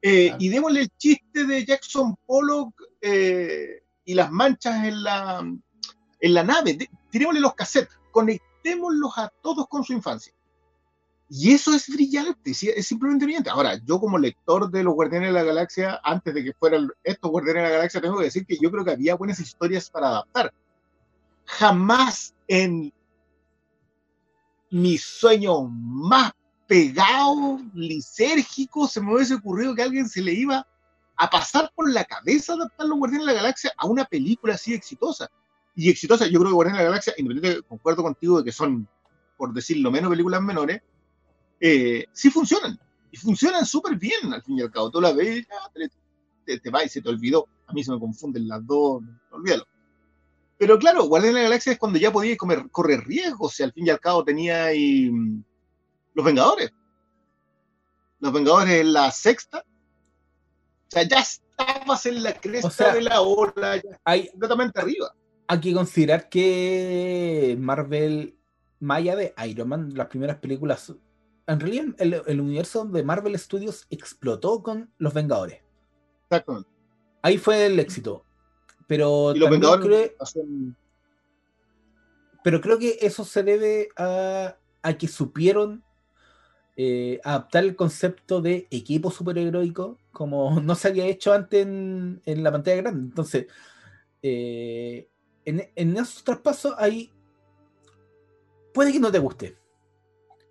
[0.00, 0.42] Eh, Claro.
[0.42, 5.38] Y démosle el chiste de Jackson Pollock eh, y las manchas en la,
[6.20, 6.74] en la nave.
[6.74, 10.32] De- tirémosle los cassettes, conectémoslos a todos con su infancia.
[11.34, 13.48] Y eso es brillante, es simplemente brillante.
[13.48, 17.30] Ahora, yo como lector de los Guardianes de la Galaxia, antes de que fueran estos
[17.30, 20.08] Guardianes de la Galaxia, tengo que decir que yo creo que había buenas historias para
[20.08, 20.52] adaptar.
[21.46, 22.92] Jamás en
[24.72, 26.32] mi sueño más
[26.66, 30.66] pegado, lisérgico, se me hubiese ocurrido que a alguien se le iba
[31.16, 34.72] a pasar por la cabeza adaptar los Guardianes de la Galaxia a una película así
[34.72, 35.30] exitosa.
[35.76, 38.88] Y exitosa, yo creo que Guardianes de la Galaxia, independientemente, concuerdo contigo de que son,
[39.36, 40.80] por decirlo menos, películas menores,
[41.60, 42.80] eh, sí funcionan.
[43.10, 44.90] Y funcionan súper bien, al fin y al cabo.
[44.90, 45.90] Tú la ves, te,
[46.46, 47.46] te, te va y se te olvidó.
[47.66, 49.66] A mí se me confunden las dos, olvídalo.
[50.62, 53.72] Pero claro, Guardianes de la Galaxia es cuando ya podías comer, correr riesgos, si al
[53.72, 55.42] fin y al cabo tenía ahí, mm,
[56.14, 56.70] los Vengadores.
[58.20, 59.58] Los Vengadores en la sexta.
[59.58, 64.80] O sea, ya estabas en la cresta O sea, de la ola, ya Hay, completamente
[64.80, 65.12] arriba.
[65.48, 68.38] hay que considerar que Marvel,
[68.88, 70.94] allá de Iron Man, las primeras películas,
[71.48, 75.60] en realidad el, el universo de Marvel Studios explotó con Los Vengadores.
[76.30, 76.70] Exactamente.
[77.20, 78.24] Ahí fue el éxito.
[78.86, 80.76] Pero Y los también Vengadores creo- hacen-
[82.44, 85.84] pero creo que eso se debe a, a que supieron
[86.76, 92.42] eh, adaptar el concepto de equipo superheroico como no se había hecho antes en, en
[92.42, 93.00] la pantalla grande.
[93.02, 93.46] Entonces,
[94.22, 95.08] eh,
[95.44, 97.12] en, en esos traspasos hay...
[98.74, 99.56] Puede que no te guste.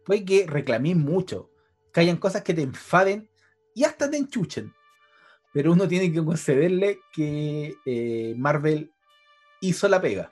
[0.06, 1.50] Puede que reclamís mucho.
[1.92, 3.30] Que hayan cosas que te enfaden
[3.74, 4.74] y hasta te enchuchen.
[5.54, 8.92] Pero uno tiene que concederle que eh, Marvel
[9.60, 10.32] hizo la pega.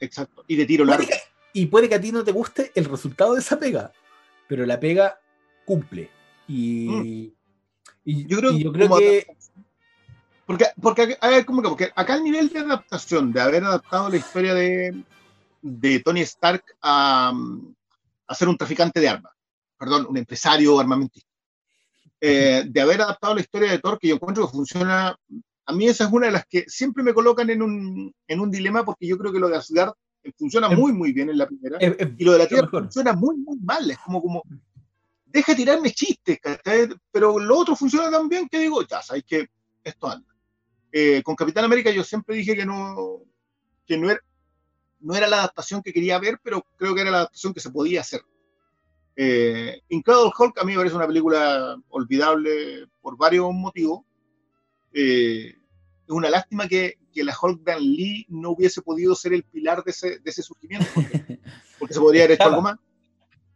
[0.00, 0.44] Exacto.
[0.48, 1.04] Y de tiro largo.
[1.04, 3.92] Puede que- y puede que a ti no te guste el resultado de esa pega,
[4.48, 5.18] pero la pega
[5.64, 6.10] cumple.
[6.48, 6.90] Y,
[8.04, 8.26] y- Mm.
[8.28, 9.26] Yo creo, y yo creo como que.
[10.46, 11.68] Porque, porque, a ver, ¿cómo que?
[11.68, 15.04] porque acá el nivel de adaptación, de haber adaptado la historia de,
[15.62, 17.32] de Tony Stark a,
[18.26, 19.32] a ser un traficante de armas,
[19.78, 21.29] perdón, un empresario armamentista,
[22.20, 25.16] eh, de haber adaptado la historia de Thor, que yo encuentro que funciona,
[25.66, 28.50] a mí esa es una de las que siempre me colocan en un, en un
[28.50, 29.92] dilema, porque yo creo que lo de Asgard
[30.36, 32.82] funciona muy, muy bien en la primera, y lo de la Tierra mejor.
[32.82, 34.42] funciona muy, muy mal, es como, como
[35.24, 36.38] deja de tirarme chistes,
[37.10, 39.48] pero lo otro funciona tan bien que digo, ya, sabes que
[39.82, 40.26] esto anda.
[40.92, 43.22] Eh, con Capitán América yo siempre dije que no,
[43.86, 44.20] que no era,
[44.98, 47.70] no era la adaptación que quería ver, pero creo que era la adaptación que se
[47.70, 48.22] podía hacer.
[49.22, 54.00] Eh, Incredible Hulk a mí me parece una película olvidable por varios motivos.
[54.94, 55.48] Eh,
[56.06, 59.84] es una lástima que, que la Hulk Dan Lee no hubiese podido ser el pilar
[59.84, 61.38] de ese, de ese surgimiento, porque,
[61.78, 62.76] porque se podría haber hecho algo más.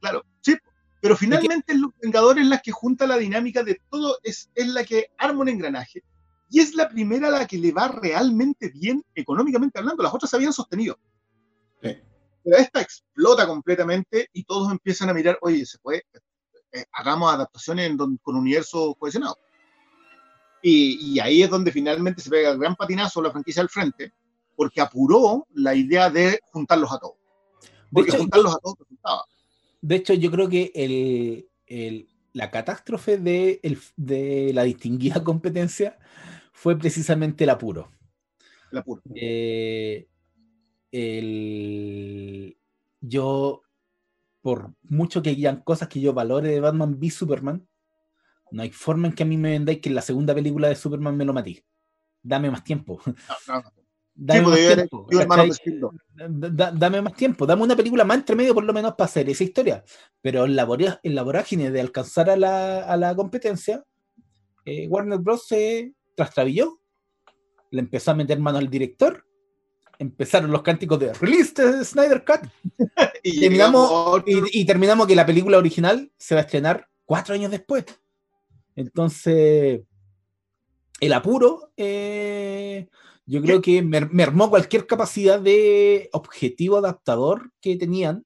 [0.01, 0.55] Claro, sí,
[1.01, 4.85] pero finalmente en Los Vengadores la que junta la dinámica de todo, es, es la
[4.85, 6.05] que arma un engranaje
[6.51, 10.03] y es la primera a la que le va realmente bien económicamente hablando.
[10.03, 10.99] Las otras se habían sostenido.
[11.83, 11.97] Sí.
[12.45, 16.03] Pero esta explota completamente y todos empiezan a mirar, oye, se puede,
[16.73, 19.39] eh, hagamos adaptaciones en don- con universos cohesionados.
[20.63, 24.13] Y, y ahí es donde finalmente se pega el gran patinazo la franquicia al frente,
[24.57, 27.17] porque apuró la idea de juntarlos a todos.
[27.61, 29.25] De Porque hecho, juntarlos a todos resultaba.
[29.83, 35.99] de hecho, yo creo que el, el- la catástrofe de, el- de la distinguida competencia
[36.53, 37.91] fue precisamente el apuro.
[38.73, 39.03] El apuro.
[39.15, 40.09] Eh,
[40.95, 42.57] el-
[43.01, 43.63] yo,
[44.41, 47.67] por mucho que hayan cosas que yo valore de Batman v Superman,
[48.51, 50.77] no hay forma en que a mí me vendáis que en la segunda película de
[50.77, 51.63] Superman me lo matí.
[52.23, 53.01] Dame más tiempo.
[53.49, 53.73] No, no.
[54.17, 54.59] Dame Sí, más
[55.61, 55.91] tiempo.
[56.15, 59.43] dame más tiempo, dame una película más entre medio por lo menos para hacer esa
[59.43, 59.83] historia.
[60.23, 63.85] Pero en la, en la vorágine de alcanzar a la, a la competencia,
[64.65, 65.49] eh, Warner Bros.
[65.49, 66.81] se trastrabilló,
[67.73, 69.27] le empezó a meter mano al director,
[69.99, 72.49] empezaron los cánticos de Release the Snyder Cut
[73.23, 77.51] Y terminamos, y, y terminamos que la película original se va a estrenar cuatro años
[77.51, 77.85] después.
[78.77, 79.81] Entonces,
[81.01, 82.89] el apuro, eh,
[83.27, 88.25] yo creo que mer- mermó cualquier capacidad de objetivo adaptador que tenían,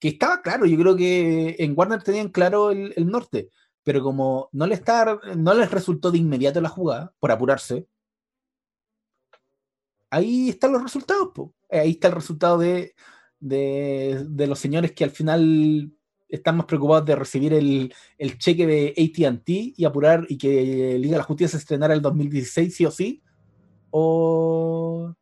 [0.00, 3.50] que estaba claro, yo creo que en Warner tenían claro el, el norte,
[3.82, 7.86] pero como no, le está, no les resultó de inmediato la jugada, por apurarse,
[10.10, 11.54] ahí están los resultados, po.
[11.70, 12.94] ahí está el resultado de,
[13.40, 15.92] de, de los señores que al final
[16.28, 21.12] están más preocupados de recibir el, el cheque de ATT y apurar y que Liga
[21.12, 23.22] de la Justicia se estrenara el 2016 sí o sí,
[23.90, 25.14] o,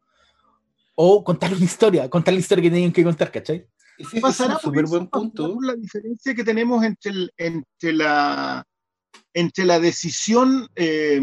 [0.95, 3.67] o contar una historia, contar la historia que tenían que contar, ¿cachai?
[3.99, 5.59] Ese es pasará un por súper eso, buen punto.
[5.63, 8.65] la diferencia que tenemos entre, el- entre la
[9.33, 11.21] entre la decisión eh,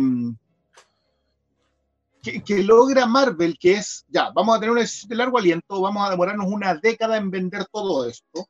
[2.23, 6.47] que, logra Marvel, que es, ya, vamos a tener de largo aliento, vamos a demorarnos
[6.47, 8.47] una década en vender todo esto.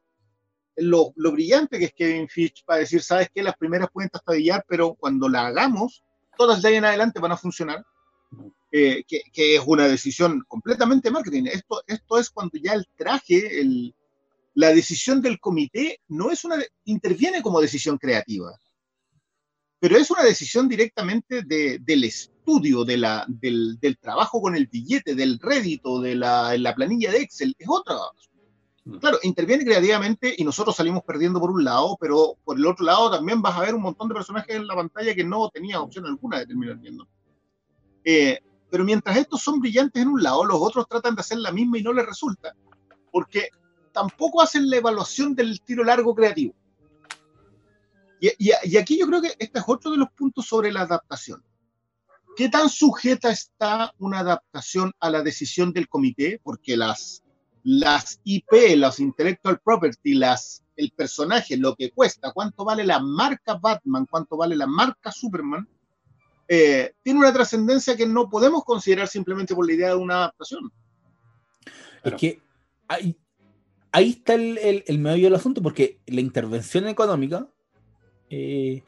[0.75, 4.63] Lo, lo brillante que es Kevin Fitch para decir, sabes que las primeras pueden trastabillar,
[4.67, 6.03] pero cuando la hagamos,
[6.37, 7.83] todas de ahí en adelante van a funcionar.
[8.75, 11.43] Eh, que, que es una decisión completamente marketing.
[11.45, 13.93] Esto, esto es cuando ya el traje, el,
[14.55, 18.57] la decisión del comité no es una, interviene como decisión creativa,
[19.79, 22.03] pero es una decisión directamente de, del
[22.43, 27.11] estudio, de la, del, del, trabajo con el billete, del rédito, de la, la planilla
[27.11, 27.95] de Excel, es otra.
[28.99, 33.09] Claro, interviene creativamente y nosotros salimos perdiendo por un lado, pero por el otro lado
[33.09, 36.05] también vas a ver un montón de personajes en la pantalla que no tenían opción
[36.05, 37.07] alguna de terminar viendo.
[38.03, 38.39] Eh,
[38.69, 41.77] pero mientras estos son brillantes en un lado, los otros tratan de hacer la misma
[41.77, 42.53] y no les resulta,
[43.09, 43.47] porque
[43.93, 46.53] tampoco hacen la evaluación del tiro largo creativo.
[48.19, 50.81] Y, y- y aquí yo creo que este es otro de los puntos sobre la
[50.81, 51.41] adaptación.
[52.35, 56.39] ¿Qué tan sujeta está una adaptación a la decisión del comité?
[56.43, 57.23] Porque las,
[57.63, 63.55] las IP, los intellectual property, las, el personaje, lo que cuesta, cuánto vale la marca
[63.55, 65.67] Batman, cuánto vale la marca Superman,
[66.47, 70.71] eh, tiene una trascendencia que no podemos considerar simplemente por la idea de una adaptación.
[72.03, 72.41] Es que
[72.87, 73.15] ahí,
[73.91, 77.47] ahí está el, meollo del asunto, porque la intervención económica
[78.29, 78.83] eh,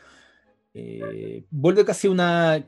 [0.74, 2.66] eh, vuelve casi una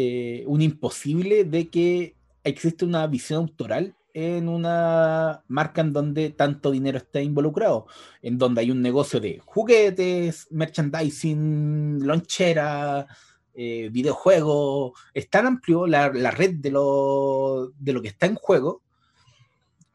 [0.00, 6.70] eh, un imposible de que existe una visión autoral en una marca en donde tanto
[6.70, 7.86] dinero está involucrado,
[8.22, 13.06] en donde hay un negocio de juguetes, merchandising, lonchera,
[13.54, 18.36] eh, videojuegos, es tan amplio la, la red de lo, de lo que está en
[18.36, 18.82] juego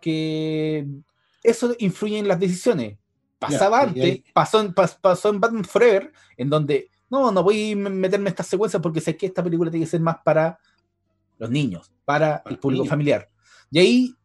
[0.01, 0.85] que
[1.43, 2.97] eso influye en las decisiones.
[3.39, 6.89] Pasaba Ya, y antes, ahí- pasó en, pas- pasó en Batman Forever, en donde
[7.21, 9.89] no, no voy a meterme en esta secuencia porque sé que esta película tiene que
[9.91, 10.57] ser más para
[11.37, 12.89] los niños, para Para el público niños.
[12.89, 13.29] familiar.
[13.71, 14.15] Y ahí,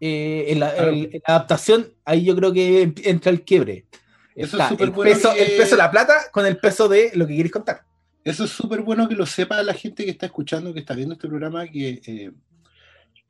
[0.00, 0.90] eh, en, la, Claro.
[0.92, 3.86] el- en la adaptación, ahí yo creo que entra el quiebre.
[4.34, 6.56] Eso Está es súper el, bueno peso, que- el peso de la plata con el
[6.58, 7.82] peso de lo que queréis contar.
[8.24, 11.14] Eso es súper bueno que lo sepa la gente que está escuchando, que está viendo
[11.14, 12.32] este programa, que eh,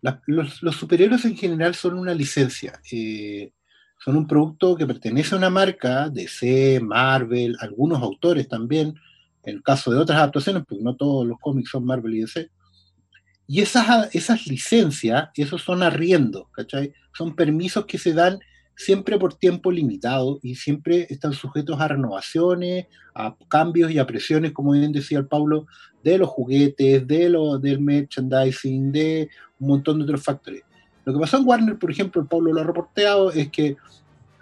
[0.03, 2.81] la- los, los superhéroes en general son una licencia.
[2.93, 3.53] eh,
[4.03, 8.95] son un producto que pertenece a una marca, DC, Marvel, algunos autores también,
[9.45, 12.51] en el caso de otras adaptaciones, porque no todos los cómics son Marvel y DC.
[13.47, 16.95] Y esas, esas licencias, esos son arriendos, ¿cachai?
[17.13, 18.39] Son permisos que se dan
[18.75, 24.53] siempre por tiempo limitado y siempre están sujetos a renovaciones, a cambios y a presiones,
[24.53, 25.67] como bien decía el Pablo,
[26.03, 29.29] de los juguetes, de lo, del merchandising, de
[29.59, 30.63] un montón de otros factores.
[31.05, 33.77] Lo que pasó en Warner, por ejemplo, el Pablo lo ha reporteado, es que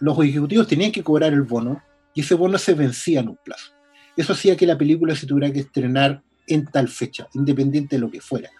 [0.00, 1.82] los ejecutivos tenían que cobrar el bono
[2.14, 3.72] y ese bono se vencía en un plazo.
[4.16, 8.10] Eso hacía que la película se tuviera que estrenar en tal fecha, independiente de lo
[8.10, 8.50] que fuera.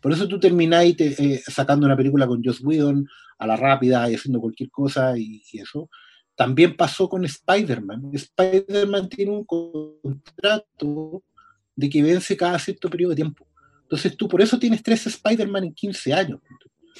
[0.00, 3.06] Por eso tú termináis te- eh, sacando una película con Joss Whedon
[3.38, 5.88] a la rápida y haciendo cualquier cosa y, y eso.
[6.34, 8.10] También pasó con Spider-Man.
[8.12, 11.22] Spider-Man tiene un contrato
[11.76, 13.46] de que vence cada cierto periodo de tiempo.
[13.82, 16.40] Entonces tú por eso tienes tres Spider-Man en 15 años.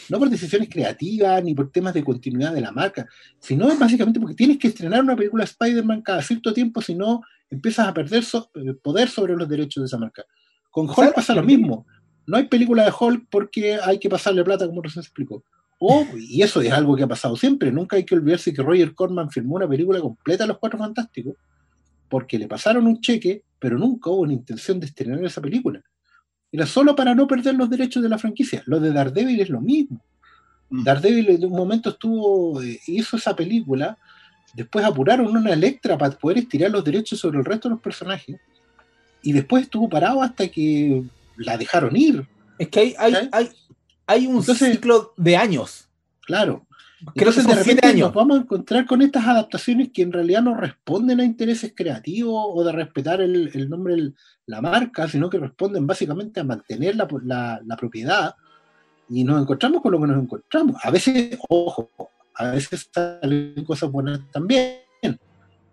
[0.08, 3.06] No por decisiones creativas ni por temas de continuidad de la marca,
[3.38, 6.94] sino es básicamente porque tienes que estrenar una película de Spider-Man cada cierto tiempo, si
[6.94, 7.20] no
[7.50, 10.24] empiezas a perder so- eh, poder sobre los derechos de esa marca.
[10.70, 11.86] Con Hulk pasa lo mismo.
[12.26, 15.44] No hay película de Hulk porque hay que pasarle plata, como recién se explicó.
[15.78, 17.70] O, y eso es algo que ha pasado siempre.
[17.70, 21.34] Nunca hay que olvidarse que Roger Corman filmó una película completa de los Cuatro Fantásticos
[22.08, 25.82] porque le pasaron un cheque, pero nunca hubo una intención de estrenar esa película.
[26.54, 28.62] Era solo para no perder los derechos de la franquicia.
[28.66, 30.00] Lo de Daredevil es lo mismo.
[30.70, 30.84] Mm.
[30.84, 33.98] Daredevil en un momento estuvo, eh, hizo esa película,
[34.54, 38.36] después apuraron una Electra para poder estirar los derechos sobre el resto de los personajes,
[39.20, 41.02] y después estuvo parado hasta que
[41.36, 42.24] la dejaron ir,
[42.56, 43.50] Es que hay, hay, hay,
[44.06, 45.88] hay un Entonces- ciclo de años.
[46.20, 46.64] claro.
[47.14, 48.06] Creo que Entonces, de repente años.
[48.08, 52.34] nos vamos a encontrar con estas adaptaciones que en realidad no responden a intereses creativos
[52.48, 54.12] o de respetar el, el nombre, de
[54.46, 58.34] la marca, sino que responden básicamente a mantener la, la- la propiedad.
[59.08, 60.76] Y nos encontramos con lo que nos encontramos.
[60.82, 61.90] A veces, ojo,
[62.34, 64.78] a veces salen cosas buenas también.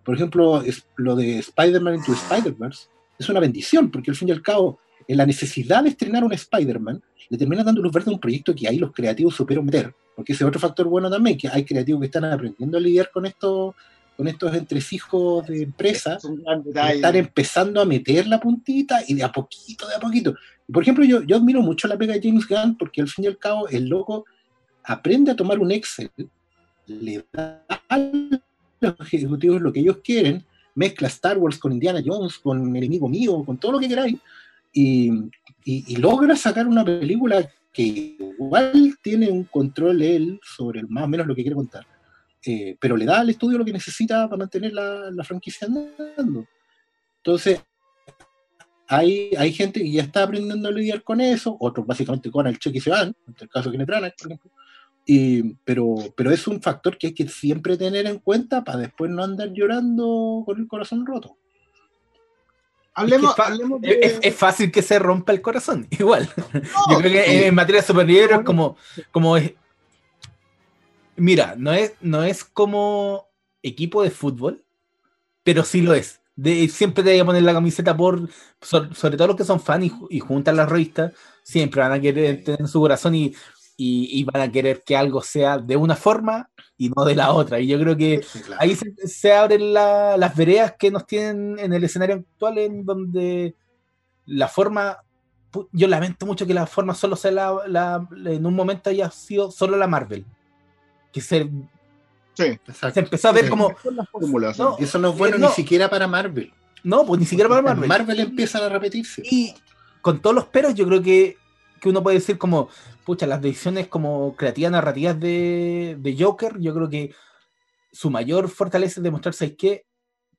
[0.03, 2.87] Por ejemplo, es, lo de Spider-Man into Spider-Verse
[3.19, 4.79] es una bendición, porque al fin y al cabo,
[5.11, 8.55] en la necesidad de estrenar un Spider-Man, le termina dando luz verde a un proyecto
[8.55, 9.93] que ahí los creativos supieron meter.
[10.15, 13.11] Porque ese es otro factor bueno también, que hay creativos que están aprendiendo a lidiar
[13.11, 13.75] con estos,
[14.15, 19.31] con estos entresijos de empresa, Es están empezando a meter la puntita y de a
[19.33, 20.33] poquito, de a poquito.
[20.71, 23.27] Por ejemplo, yo, yo admiro mucho la pega de James Gunn porque al fin y
[23.27, 24.23] al cabo el loco
[24.81, 26.09] aprende a tomar un Excel,
[26.87, 27.97] le da a
[28.79, 33.43] los ejecutivos lo que ellos quieren, mezcla Star Wars con Indiana Jones, con Enemigo Mío,
[33.43, 34.17] con todo lo que queráis,
[34.73, 35.09] y,
[35.65, 41.07] y- y logra sacar una película que igual tiene un control él sobre más o
[41.07, 41.85] menos lo que quiere contar.
[42.45, 46.45] Eh, pero le da al estudio lo que necesita para mantener la, la franquicia andando.
[47.17, 47.61] Entonces,
[48.87, 52.59] hay, hay gente que ya está aprendiendo a lidiar con eso, otros básicamente con el
[52.59, 54.51] cheque y se van, en el caso de Kenneth por ejemplo.
[55.05, 59.09] Y, pero, pero es un factor que hay que siempre tener en cuenta para después
[59.09, 61.37] no andar llorando con el corazón roto.
[62.93, 66.29] Hablemos, Es que fa- hablemos de- Es, es fácil que se rompa el corazón, igual.
[66.53, 66.61] No,
[66.93, 67.43] Yo creo que sí.
[67.45, 68.77] en materia de superhéroes es como,
[69.11, 69.53] como es.
[71.15, 73.27] Mira, no es, no es como
[73.61, 74.63] equipo de fútbol,
[75.43, 76.19] pero sí lo es.
[76.35, 78.29] De, siempre te voy a poner la camiseta por.
[78.61, 81.13] so- sobre todo los que son fans y, y juntan las revistas,
[81.43, 83.33] siempre van a querer tener en su corazón y,
[83.83, 87.31] y, y van a querer que algo sea de una forma y no de la
[87.33, 87.59] otra.
[87.59, 88.61] Y yo creo que Claro.
[88.61, 92.85] ahí se, se abren la- las veredas que nos tienen en el escenario actual, en
[92.85, 93.55] donde
[94.27, 94.97] la forma,
[95.71, 99.49] yo lamento mucho que la forma solo sea la, la- en un momento haya sido
[99.51, 100.25] solo la Marvel.
[101.11, 101.49] Que se,
[102.33, 102.57] Sí.
[102.93, 103.49] Se empezó a ver Sí.
[103.49, 103.75] como,
[104.11, 104.57] fórmulas.
[104.57, 104.77] No.
[104.79, 105.47] Eso no es bueno No.
[105.49, 106.53] ni siquiera para Marvel.
[106.83, 108.19] no, pues ni siquiera para En Marvel.
[108.19, 109.21] empiezan a repetirse.
[109.25, 109.53] Y
[110.01, 111.37] con todos los peros, yo creo que,
[111.81, 112.69] que uno puede decir como,
[113.05, 117.13] pucha, las decisiones como creativas, narrativas de, de Joker, yo creo que
[117.91, 119.85] su mayor fortaleza es demostrarse que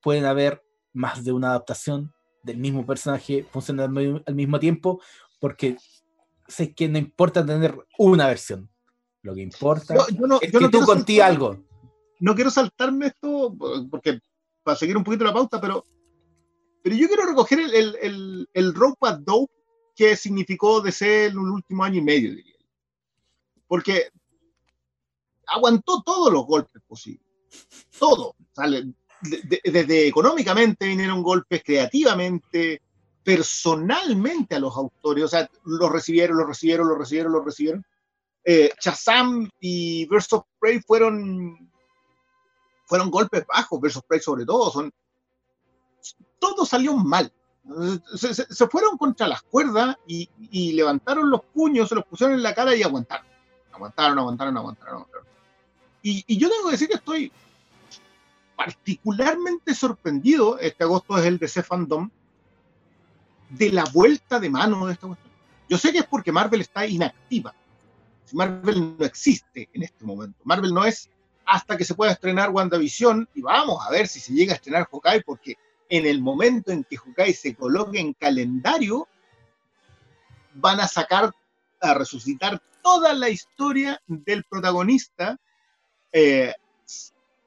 [0.01, 0.63] pueden haber
[0.93, 2.11] más de una adaptación
[2.43, 5.01] del mismo personaje funcionando al mi- al mismo tiempo,
[5.39, 5.77] porque
[6.47, 8.69] sé que no importa tener una versión.
[9.21, 11.63] Lo que importa Yo, yo no, es yo que no tú saltar- algo.
[12.19, 13.55] no quiero saltarme esto
[13.91, 14.19] porque
[14.63, 15.85] para seguir un poquito la pauta, pero,
[16.81, 19.53] pero yo quiero recoger el, el, el, a dope
[19.95, 22.55] que significó DC en el último año y medio, diría.
[23.67, 24.09] Porque
[25.47, 27.25] aguantó todos los golpes posibles.
[27.97, 28.35] Todo.
[29.21, 32.81] Desde económicamente vinieron golpes, creativamente,
[33.23, 35.23] personalmente a los autores.
[35.23, 37.85] O sea, los recibieron, los recibieron, los recibieron, los recibieron.
[38.45, 38.71] Eh,
[39.61, 41.71] y Birds of Prey fueron
[42.85, 44.91] fueron golpes bajos, versus Prey sobre todo,
[46.39, 47.33] todo salió mal.
[48.15, 52.75] Se, fueron contra las cuerdas y, levantaron los puños, se los pusieron en la cara
[52.75, 53.25] y aguantaron.
[53.71, 55.05] Aguantaron, aguantaron, aguantaron.
[56.01, 57.31] Y, yo tengo que decir que estoy
[58.55, 62.09] particularmente sorprendido, este agosto es el DC Fandom,
[63.49, 65.31] de la vuelta de mano de esta cuestión.
[65.69, 67.53] Yo sé que es porque Marvel está inactiva.
[68.33, 70.39] Marvel no existe en este momento.
[70.43, 71.09] Marvel no es
[71.45, 74.87] hasta que se pueda estrenar WandaVision y vamos a ver si se llega a estrenar
[74.91, 75.57] Hawkeye porque
[75.97, 79.07] en el momento en que Hawkeye se coloque en calendario
[80.55, 81.31] van a sacar
[81.81, 85.37] a resucitar toda la historia del protagonista
[86.11, 86.53] eh,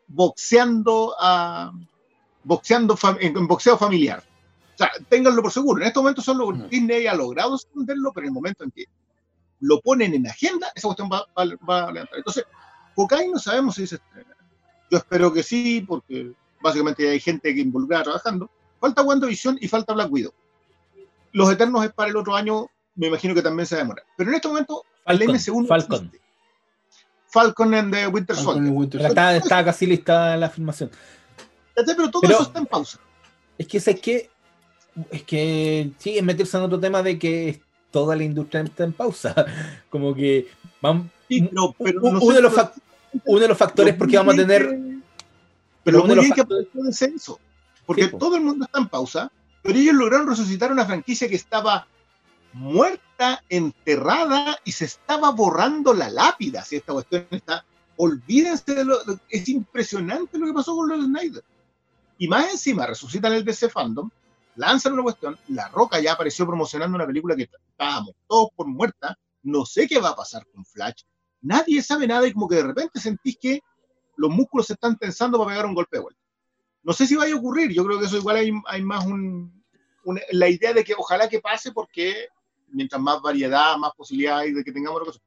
[0.07, 1.73] boxeando a
[2.45, 4.23] boxeando en, boxeo familiar.
[4.75, 5.81] O sea, ténganlo por seguro.
[5.81, 6.69] En estos momentos solo Mm.
[6.69, 8.85] Disney ha logrado esconderlo, pero en el momento en que
[9.61, 12.19] lo ponen en agenda, esa cuestión va, va- va a levantar.
[12.19, 12.45] Entonces,
[12.97, 14.37] Hawkeye no sabemos si se estrena.
[14.91, 18.51] Yo espero que sí, porque básicamente hay gente que involucrada trabajando.
[18.81, 20.33] Falta WandaVision y falta Black Widow.
[21.33, 24.05] Los Eternos es para el otro año, me imagino que también se va a demorar.
[24.17, 25.97] Pero en este momento, el Falcon, MCU no Falcon.
[26.07, 26.21] existe.
[27.29, 28.73] Falcon and the Winter Falcon Soldier.
[28.73, 29.37] Winter Pero Soldier.
[29.37, 30.91] Está, está casi lista la filmación.
[31.75, 32.99] Pero todo Pero- eso está en pausa.
[33.59, 34.31] Es que es que
[35.11, 38.93] es que sí, es meterse en otro tema de que toda la industria está en
[38.93, 39.35] pausa.
[39.91, 40.49] Como que
[40.81, 42.55] van, Sí, pero, pero no uno, sé de los
[43.25, 44.86] uno de los factores porque vamos a tener que-
[45.87, 47.41] pero muy bien que factores- aprovechó de ser eso.
[47.87, 48.19] Porque Sí, po.
[48.19, 49.33] todo el mundo está en pausa,
[49.63, 51.87] pero ellos lograron resucitar una franquicia que estaba
[52.53, 56.63] muerta, enterrada y se estaba borrando la lápida.
[56.65, 57.65] Si esta cuestión está.
[57.97, 58.99] Olvídense de lo-
[59.31, 61.43] Es impresionante lo que pasó con los Snyder.
[62.19, 64.11] Y más encima, resucitan el DC Fandom,
[64.57, 65.39] lanzan una cuestión.
[65.49, 69.19] La Roca ya apareció promocionando una película que estábamos todos por muerta.
[69.43, 71.03] No sé qué va a pasar con Flash.
[71.43, 73.61] Nadie sabe nada y como que de repente sentís que
[74.17, 76.21] los músculos se están tensando para pegar un golpe de vuelta.
[76.83, 79.63] No sé si vaya a ocurrir, yo creo que eso igual hay, hay más un,
[80.05, 82.29] una- la idea de que ojalá que pase porque
[82.69, 85.21] mientras más variedad, más posibilidades hay de que tengamos.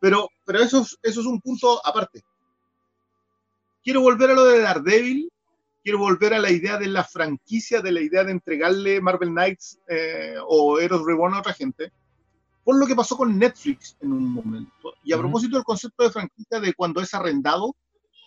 [0.00, 2.22] Pero, pero eso, es- eso es un punto aparte.
[3.82, 5.30] Quiero volver a lo de Daredevil,
[5.82, 9.78] quiero volver a la idea de la franquicia, de la idea de entregarle Marvel Knights
[9.88, 11.92] eh, o Heroes Reborn a otra gente,
[12.64, 14.94] por lo que pasó con Netflix en un momento.
[15.02, 15.24] Y a Ujú.
[15.24, 17.76] propósito del concepto de franquicia de cuando es arrendado,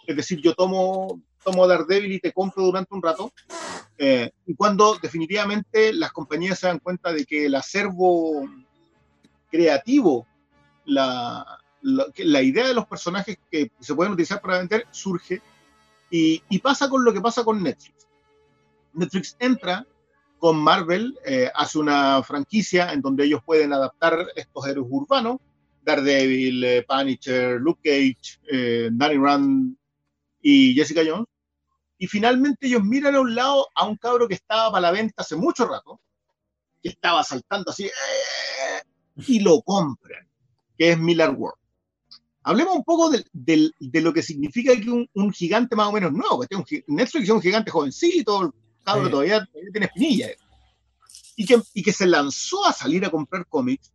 [0.07, 3.31] es decir, yo tomo, tomo Daredevil y te compro durante un rato,
[3.97, 8.49] eh, y cuando definitivamente las compañías se dan cuenta de que el acervo
[9.51, 10.25] creativo,
[10.85, 11.45] la,
[11.81, 15.41] la, idea de los personajes que se pueden utilizar para vender surge,
[16.09, 18.07] y, y pasa con lo que pasa con Netflix.
[18.93, 19.85] Netflix entra
[20.39, 25.37] con Marvel, eh, hace una franquicia en donde ellos pueden adaptar estos héroes urbanos,
[25.83, 29.75] Daredevil, eh, Punisher, Luke Cage, eh, Danny Rand
[30.49, 31.27] y Jessica Jones,
[31.97, 35.21] y finalmente ellos miran a un lado a un cabro que estaba para la venta
[35.21, 35.99] hace mucho rato,
[36.81, 37.91] que estaba saltando así, ¡eh!
[39.27, 40.25] y lo compran,
[40.77, 41.59] que es Miller World.
[42.43, 46.39] Hablemos un poco de lo que significa que un, un gigante más o menos nuevo,
[46.39, 48.51] que este es un Netflix es un gigante jovencito, el
[48.85, 49.11] cabro Sí.
[49.11, 50.37] todavía, todavía tiene espinilla, eh.
[51.35, 53.91] y que, y que se lanzó a salir a comprar cómics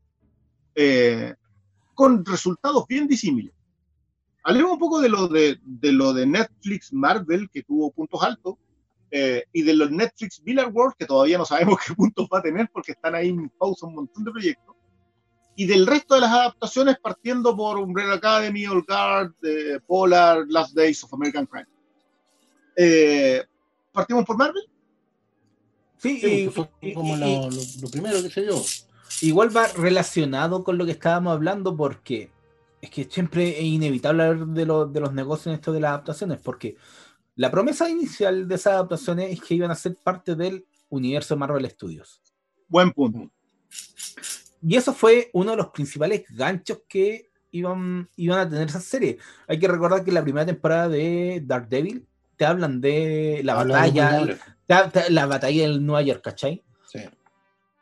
[0.75, 1.33] eh,
[1.95, 3.55] con resultados bien disímiles.
[4.45, 8.57] Hablemos un poco de lo de, de lo de Netflix Marvel, que tuvo puntos altos,
[9.11, 12.43] eh, y de los Netflix Miller World, que todavía no sabemos qué puntos va a
[12.43, 14.75] tener porque están ahí en pausa un montón de proyectos.
[15.55, 20.75] y del resto de las adaptaciones partiendo por Umbrella Academy, Old Guard, eh, Polar, Last
[20.75, 21.67] Days of American Crime.
[22.77, 23.43] Eh,
[23.93, 24.63] ¿Partimos por Marvel?
[25.99, 28.55] Sí, Sí, y- fue y- como y- lo, lo- lo primero que se dio.
[29.21, 32.31] igual va relacionado con lo que estábamos hablando porque
[32.83, 35.91] es que siempre es inevitable hablar de, lo- de los negocios en esto de las
[35.91, 36.77] adaptaciones porque
[37.37, 41.71] la promesa inicial de esas adaptaciones es que iban a ser parte del universo Marvel
[41.71, 42.21] Studios.
[42.69, 43.31] Buen punto.
[44.61, 49.17] Y eso fue uno de los principales ganchos que iban, iban a tener esa serie.
[49.49, 52.07] Hay que recordar que la primera temporada de Daredevil
[52.37, 54.41] te hablan de la Habla de batalla, Vengadores.
[54.67, 56.63] ta- ta- la batalla del Nueva York, ¿cachai?
[56.87, 57.01] Sí.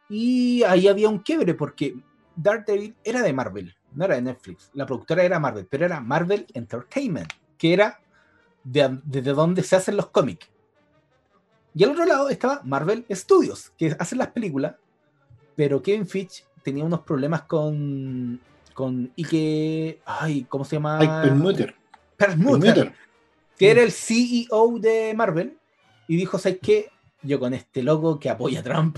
[0.09, 1.95] Y ahí había un quiebre porque
[2.37, 4.71] Daredevil era de Marvel, no era de Netflix.
[4.75, 8.01] La productora era Marvel, pero era Marvel Entertainment, que era
[8.65, 10.49] de- desde donde se hacen los cómics.
[11.75, 14.75] Y al otro lado estaba Marvel Studios, que hacen las películas,
[15.57, 18.41] pero Kevin Fitch tenía unos problemas con
[18.75, 20.99] con Ike, ay, ¿cómo se llama?
[21.23, 21.75] Perlmutter,
[22.17, 22.95] Perlmutter.
[23.59, 25.59] que era el CEO de Marvel,
[26.09, 26.89] y dijo, ¿sabes qué?
[27.23, 28.97] Yo con este loco que apoya a Trump,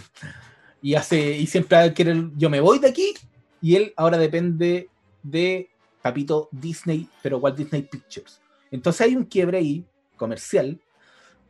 [0.80, 3.12] y hace, y siempre quiere, yo me voy de aquí,
[3.62, 4.90] y él ahora depende
[5.22, 5.70] de
[6.02, 8.40] Papito Disney, pero Walt Disney Pictures.
[8.70, 9.84] Entonces hay un quiebre ahí,
[10.16, 10.78] comercial,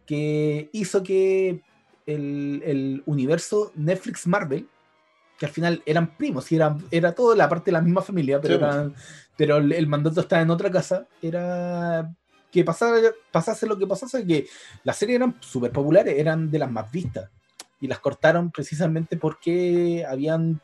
[0.06, 1.60] que hizo que
[2.06, 4.68] el, el universo Netflix Marvel,
[5.38, 8.40] que al final eran primos, y eran, era todo la parte de la misma familia,
[8.40, 8.74] pero, Sí, pues.
[8.74, 8.94] eran-
[9.36, 12.14] pero el, el mandato estaba en otra casa, era
[12.50, 12.98] que pasara,
[13.30, 14.46] pasase lo que pasase, que
[14.84, 17.30] las series eran súper populares, eran de las más vistas,
[17.80, 20.60] y las cortaron precisamente porque habían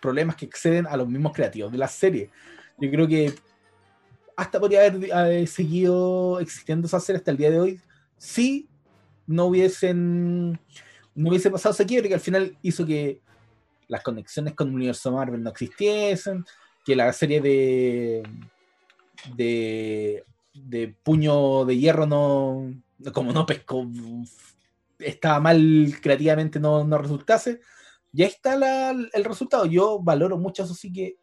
[0.00, 2.30] problemas que exceden a los mismos creativos de las series.
[2.78, 3.34] Yo creo que
[4.36, 7.80] hasta podría haber eh, seguido existiendo esa serie hasta el día de hoy
[8.18, 8.68] si
[9.26, 10.58] no hubiesen
[11.14, 13.20] no hubiese pasado ese quiebre que al final hizo que
[13.88, 16.44] las conexiones con el universo Marvel no existiesen,
[16.84, 18.22] que la serie de
[19.34, 20.22] de,
[20.54, 22.72] de puño de hierro no
[23.12, 23.88] como no pescó
[25.00, 27.60] estaba mal creativamente no, no resultase
[28.18, 31.16] y ahí está la- el resultado yo valoro mucho eso sí que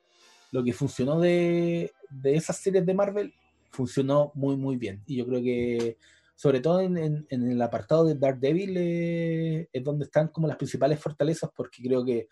[0.52, 3.34] lo que funcionó de, de esas series de Marvel
[3.72, 5.98] funcionó muy muy bien y yo creo que
[6.36, 10.56] sobre todo en, en- en el apartado de Daredevil eh, es donde están como las
[10.56, 12.28] principales fortalezas porque creo que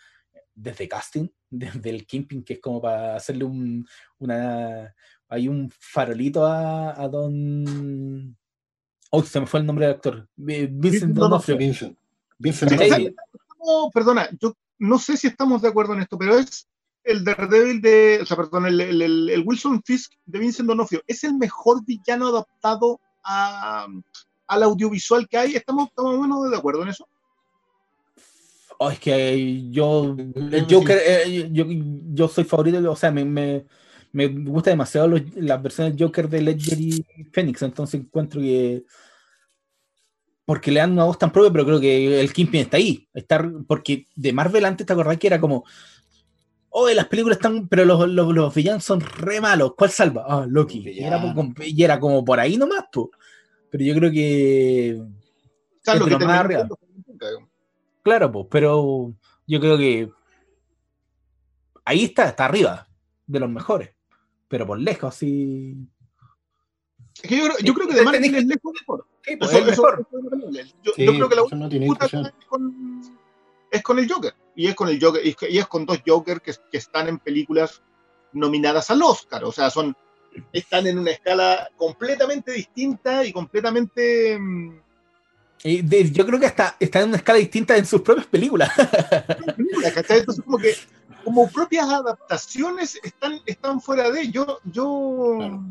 [0.56, 3.86] desde casting, desde el Kingpin, que es como para hacerle un,
[4.20, 4.94] una,
[5.28, 8.38] hay un farolito a, a Don...
[9.10, 10.28] Oh, se me fue el nombre del actor.
[10.36, 11.58] Vincent Vincent D'Onofrio.
[11.58, 11.98] Vincent.
[12.38, 13.16] Vincent Sí,
[13.66, 16.68] No, perdona, yo no sé si estamos de acuerdo en esto, pero es
[17.04, 21.02] el Daredevil de, o sea, perdón, el, el- el- el Wilson Fisk de Vincent D'Onofrio.
[21.08, 23.88] ¿Es el mejor villano adaptado a-
[24.48, 25.56] al audiovisual que hay?
[25.56, 27.08] ¿Estamos, estamos más o menos de acuerdo en eso?
[28.80, 33.66] Oh, es que yo, que Joker, eh, yo, yo soy favorito, o sea, me, me,
[34.12, 38.84] me gusta demasiado los- las versiones Joker de Ledger y Phoenix, entonces encuentro que
[40.46, 43.50] porque le dan una voz tan propia, pero creo que el Kingpin está ahí, está,
[43.68, 45.64] porque de Marvel antes te acordás que era como
[46.76, 50.26] oh, las películas están, pero los, los, los villanos son re malos, ¿cuál salva?
[50.28, 53.12] Ah, Loki, y era, y como por ahí nomás, po.
[53.70, 54.90] pero yo creo que
[55.86, 56.78] Es lo que más digamos.
[58.02, 59.14] Claro, pues, pero
[59.48, 60.10] yo creo que
[61.86, 62.88] ahí está, está arriba
[63.28, 63.92] de los mejores,
[64.48, 65.78] pero por lejos, sí.
[67.22, 69.06] Es que yo, creo- yo creo que de Marvel es lejos mejor.
[69.22, 70.08] Sí, pues, Eso- eso- mejor.
[70.12, 72.12] eso es yo, Sí, yo creo que la eso no disputa es
[72.48, 73.02] con,
[73.72, 74.34] es con el Joker.
[74.56, 77.18] Y es con el Joker, y es, es con dos Joker que, que están en
[77.20, 77.82] películas
[78.34, 79.44] nominadas al Oscar.
[79.46, 79.96] O sea, son
[80.52, 84.80] están en una escala completamente distinta y completamente mm,
[85.64, 88.70] Y de- yo creo que hasta está en una escala distinta en sus propias películas.
[90.10, 90.76] Entonces, como que
[91.24, 94.30] como propias adaptaciones están, están fuera de.
[94.30, 95.64] Yo, yo, Claro.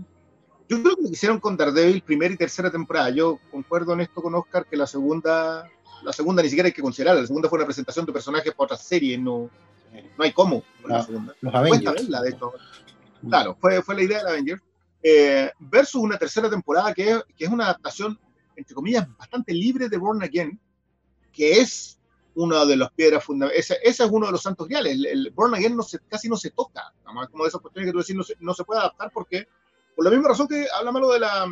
[0.77, 3.11] Yo creo que lo que hicieron con Daredevil primera y tercera temporada.
[3.11, 5.71] Yo concuerdo en esto con Oscar que la segunda,
[6.03, 7.17] la segunda ni siquiera hay que considerar.
[7.17, 9.49] La segunda fue una presentación de personajes para otra serie, no,
[10.19, 11.35] no hay cómo con la Ah, segunda.
[11.41, 11.95] Los Avengers.
[11.95, 12.53] verla, de hecho.
[13.29, 14.63] Claro, fue, fue la idea de Avengers.
[15.05, 18.19] Eh, versus una tercera temporada que, es- que es una adaptación,
[18.57, 20.59] entre comillas, bastante libre de Born Again,
[21.33, 21.99] que es
[22.35, 23.71] una de las piedras fundamentales.
[23.71, 24.93] Ese, ese es uno de los santos griales.
[24.95, 26.93] El, el Born Again no se, casi no se toca.
[27.05, 29.47] Además, como de esas cuestiones que tú decís, no se, no se puede adaptar porque,
[29.95, 31.47] por la misma razón que habla malo de la,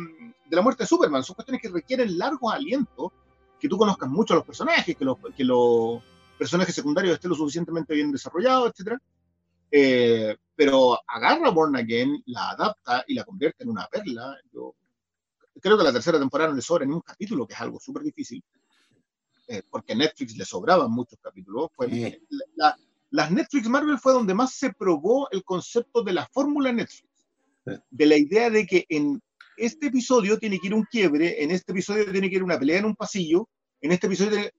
[0.49, 3.11] de la muerte de Superman, son cuestiones que requieren largos alientos,
[3.59, 6.01] que tú conozcas mucho a los personajes, que los, que los
[6.37, 8.99] personajes secundarios estén lo suficientemente bien desarrollados, etcétera.
[9.71, 14.35] Eh, pero agarra Born Again, la adapta y la convierte en una perla.
[14.51, 14.75] Yo
[15.61, 18.03] creo que la tercera temporada no le sobra ni un capítulo, que es algo súper
[18.03, 18.43] difícil,
[19.47, 21.69] eh, porque a Netflix le sobraban muchos capítulos.
[21.75, 22.17] Fue- Sí.
[22.55, 22.75] la,
[23.11, 27.07] las Netflix Marvel fue donde más se probó el concepto de la fórmula Netflix.
[27.89, 29.21] De la idea de que en
[29.57, 32.79] este episodio tiene que ir un quiebre, en este episodio tiene que ir una pelea
[32.79, 33.47] en un pasillo,
[33.81, 34.51] en este episodio tiene-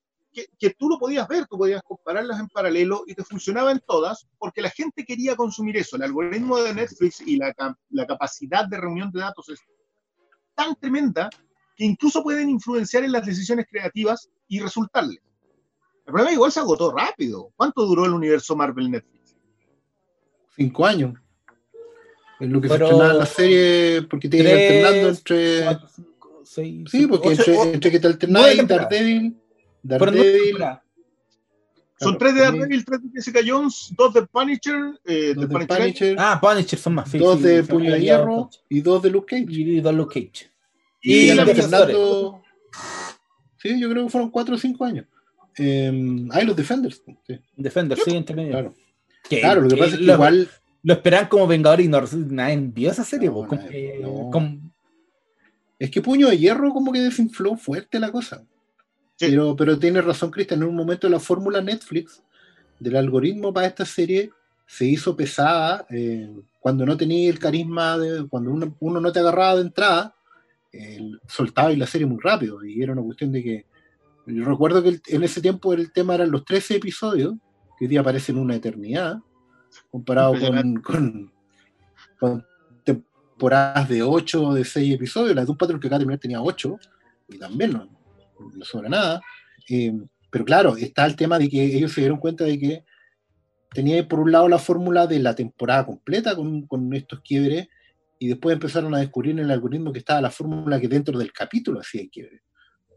[0.58, 4.26] que, tú lo podías ver, tú podías compararlas en paralelo y te funcionaba en todas
[4.38, 5.96] porque la gente quería consumir eso.
[5.96, 7.54] El algoritmo de Netflix y la,
[7.90, 9.60] la capacidad de reunión de datos es
[10.54, 11.28] tan tremenda
[11.76, 15.20] que incluso pueden influenciar en las decisiones creativas y resultarles.
[16.06, 17.52] El problema igual se agotó rápido.
[17.54, 19.36] ¿Cuánto duró el universo Marvel Netflix?
[20.56, 21.14] Cinco años.
[22.42, 25.62] Es lo que Pero- se estrenaba la serie, porque te iba alternando entre.
[25.64, 28.88] Cuatro, cinco, seis, Sí, porque ocho, entre, que te alternabas temporadas.
[28.90, 29.36] Daredevil,
[29.82, 30.56] Daredevil.
[32.00, 34.74] Son tres de Daredevil, tres de Jessica Jones, dos de Punisher,
[35.04, 37.08] eh, dos de Punisher, Punisher, Ah, Punisher son más.
[37.08, 39.52] sí, dos sí, de Puño de Hierro y dos de Luke Cage.
[39.52, 40.50] Y dos Luke Cage.
[41.00, 42.42] y, y alternando.
[43.58, 45.06] Sí, yo creo que fueron cuatro o cinco años.
[45.56, 47.02] Eh, ah, y los Defenders.
[47.24, 48.50] sí, Defender, sí, entre medio.
[48.50, 48.74] claro.
[49.28, 50.48] Que- Claro, lo que pasa es que lo, igual.
[50.84, 53.28] Lo esperan como Vengador y no, nadie envió esa serie.
[53.28, 54.30] No, como nadie- que- no.
[54.30, 54.58] como-
[55.78, 58.44] Es que Puño de Hierro como que desinfló fuerte la cosa.
[59.16, 59.26] Sí.
[59.30, 60.62] Pero, pero tiene razón, Cristian.
[60.62, 62.22] En un momento la fórmula Netflix
[62.78, 64.30] del algoritmo para esta serie
[64.66, 66.30] se hizo pesada eh,
[66.60, 70.14] cuando no tenía el carisma, de, cuando uno, uno no te agarraba de entrada,
[70.72, 72.64] eh, soltaba y la serie muy rápido.
[72.64, 73.66] Y era una cuestión de que.
[74.26, 77.34] Yo recuerdo que el- en ese tiempo el tema eran los 13 episodios,
[77.76, 79.18] que hoy día parecen una eternidad,
[79.90, 81.32] comparado con, con,
[82.18, 82.46] con
[82.84, 85.34] temporadas de 8 o de 6 episodios.
[85.34, 86.78] La de un patrón que acá terminar tenía 8,
[87.28, 87.88] y también no,
[88.54, 89.20] no sobra nada.
[89.68, 89.92] Eh,
[90.30, 92.84] pero claro, está el tema de que ellos se dieron cuenta de que
[93.72, 97.68] tenía por un lado la fórmula de la temporada completa con, con estos quiebres,
[98.18, 101.32] y después empezaron a descubrir en el algoritmo que estaba la fórmula que dentro del
[101.32, 102.42] capítulo hacía el quiebre.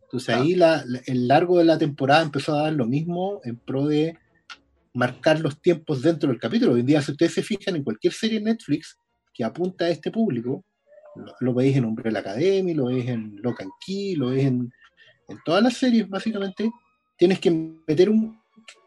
[0.04, 3.56] Entonces ahí la- la- el largo de la temporada empezó a dar lo mismo en
[3.58, 4.18] pro de
[4.96, 6.74] marcar los tiempos dentro del capítulo.
[6.74, 8.98] Hoy en día, si ustedes se fijan en cualquier serie de Netflix
[9.34, 10.64] que apunta a este público,
[11.16, 14.72] lo, lo veis en Umbrella Academy, lo veis en Lock and Key, lo veis en,
[15.28, 16.70] en todas las series, básicamente,
[17.18, 17.52] tienes que
[17.88, 18.40] meter un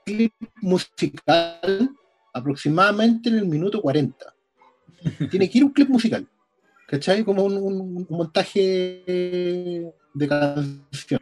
[0.05, 0.33] clip
[0.63, 1.91] musical
[2.33, 4.17] aproximadamente en el minuto 40.
[5.31, 6.27] Tiene que ir un clip musical,
[6.87, 7.23] ¿cachai?
[7.25, 11.21] Como un, un- un montaje de canción.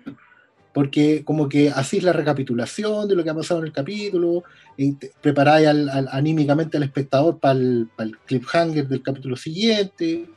[0.76, 4.44] Porque como que hacís la recapitulación de lo que ha pasado en el capítulo,
[4.76, 10.28] te- preparáis al- al- anímicamente al espectador para el, para el cliffhanger del capítulo siguiente.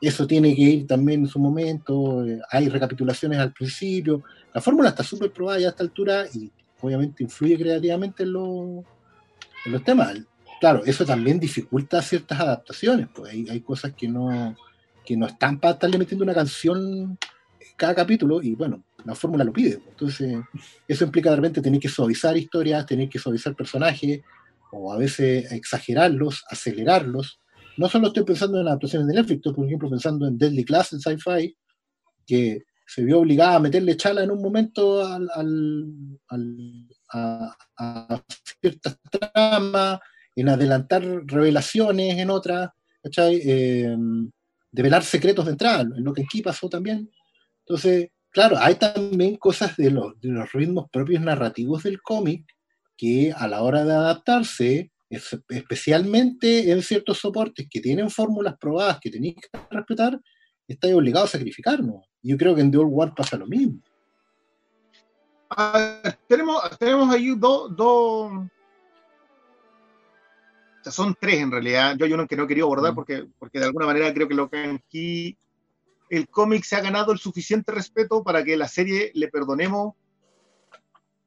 [0.00, 2.24] Eso tiene que ir también en su momento.
[2.24, 4.22] eh, hay recapitulaciones al principio.
[4.54, 6.50] La fórmula está súper probada ya a esta altura y
[6.80, 8.86] obviamente influye creativamente en, los-
[9.66, 10.16] en los temas.
[10.62, 14.56] Claro, eso también dificulta ciertas adaptaciones, pues hay, hay cosas que no,
[15.04, 17.18] que no están para estarle metiendo una canción
[17.76, 19.80] cada capítulo y bueno, la fórmula lo pide.
[19.88, 20.38] Entonces,
[20.86, 24.20] eso implica de repente tener que suavizar historias, tener que suavizar personajes
[24.72, 27.40] o a veces exagerarlos, acelerarlos.
[27.76, 30.92] No solo estoy pensando en adaptaciones de Netflix, estoy por ejemplo pensando en Deadly Class
[30.92, 31.56] en Sci-Fi,
[32.26, 38.22] que se vio obligada a meterle chala en un momento al, al- al- a, a
[38.60, 40.00] ciertas tramas,
[40.34, 42.70] en adelantar revelaciones en otras,
[43.02, 43.40] ¿cachai?
[43.44, 43.96] Eh,
[44.70, 47.10] develar secretos de entrada, en lo que aquí pasó también.
[47.66, 52.44] Entonces, claro, hay también cosas de los, de los ritmos propios narrativos del cómic
[52.96, 58.98] que a la hora de adaptarse, es- especialmente en ciertos soportes que tienen fórmulas probadas
[59.00, 60.20] que tenéis que respetar,
[60.66, 62.04] estáis obligados a sacrificarnos.
[62.22, 63.80] Yo creo que en The Old War pasa lo mismo.
[65.50, 68.32] Ah, tenemos, tenemos ahí dos, dos.
[68.32, 68.50] O
[70.82, 71.96] sea, son tres en realidad.
[71.96, 72.94] Yo hay uno que no quería abordar Mm.
[72.94, 75.38] porque, porque de alguna manera creo que lo que aquí
[76.10, 79.94] el cómic se ha ganado el suficiente respeto para que la serie le perdonemos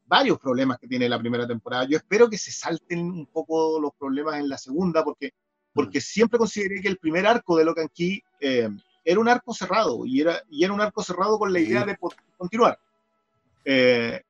[0.06, 1.86] varios problemas que tiene la primera temporada.
[1.86, 5.34] Yo espero que se salten un poco los problemas en la segunda porque,
[5.74, 8.70] porque siempre consideré que el primer arco de Locan Key eh,
[9.06, 11.98] era un arco cerrado y era, y era un arco cerrado con la idea de
[12.38, 12.78] continuar.
[13.64, 14.22] Eh,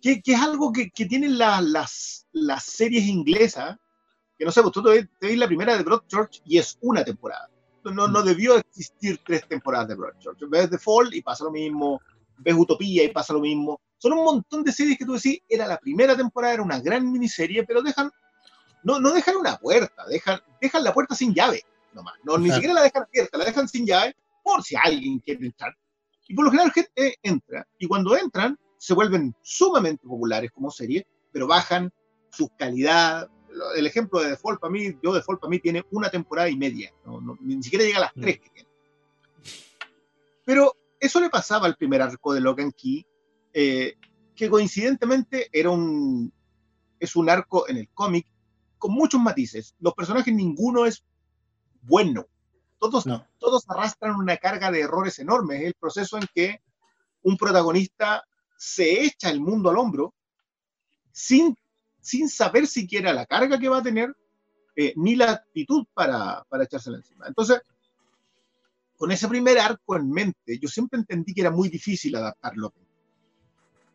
[0.00, 3.76] que, que es algo que, que tienen la- las, las series inglesas,
[4.38, 7.02] que no sé, pues tú te te ves la primera de Broadchurch y es una
[7.04, 7.50] temporada.
[7.92, 10.38] No, no debió existir tres temporadas de Broadchurch.
[10.48, 12.00] Ves The Fall y pasa lo mismo,
[12.38, 13.80] ves Utopía y pasa lo mismo.
[13.98, 17.10] Son un montón de series que tú decís, era la primera temporada, era una gran
[17.10, 18.10] miniserie, pero dejan,
[18.84, 21.62] no, no dejan una puerta, dejan, dejan la puerta sin llave,
[21.92, 22.14] nomás.
[22.22, 25.76] No, ni siquiera la dejan abierta, la dejan sin llave por si alguien quiere entrar.
[26.28, 31.06] Y por lo general gente entra, y cuando entran, se vuelven sumamente populares como serie,
[31.32, 31.92] pero bajan
[32.30, 33.28] su calidad.
[33.76, 36.92] El ejemplo de Default para mí, yo Default para mí tiene una temporada y media,
[37.04, 38.20] no- no- ni siquiera llega a las Mm.
[38.20, 38.68] tres que tiene.
[40.44, 43.04] Pero eso le pasaba al primer arco de Logan Key,
[43.52, 43.94] eh,
[44.34, 46.32] que coincidentemente era un,
[47.00, 48.26] es un arco en el cómic
[48.78, 49.74] con muchos matices.
[49.80, 51.04] Los personajes ninguno es
[51.82, 52.26] bueno.
[52.78, 53.26] Todos, No.
[53.38, 55.60] todos arrastran una carga de errores enormes.
[55.60, 56.60] Es el proceso en que
[57.22, 58.24] un protagonista
[58.56, 60.14] se echa el mundo al hombro
[61.12, 61.56] sin,
[62.08, 64.14] sin saber siquiera la carga que va a tener
[64.76, 67.26] eh, ni la actitud para, para echársela encima.
[67.26, 67.60] Entonces,
[68.96, 72.72] con ese primer arco en mente, yo siempre entendí que era muy difícil adaptarlo.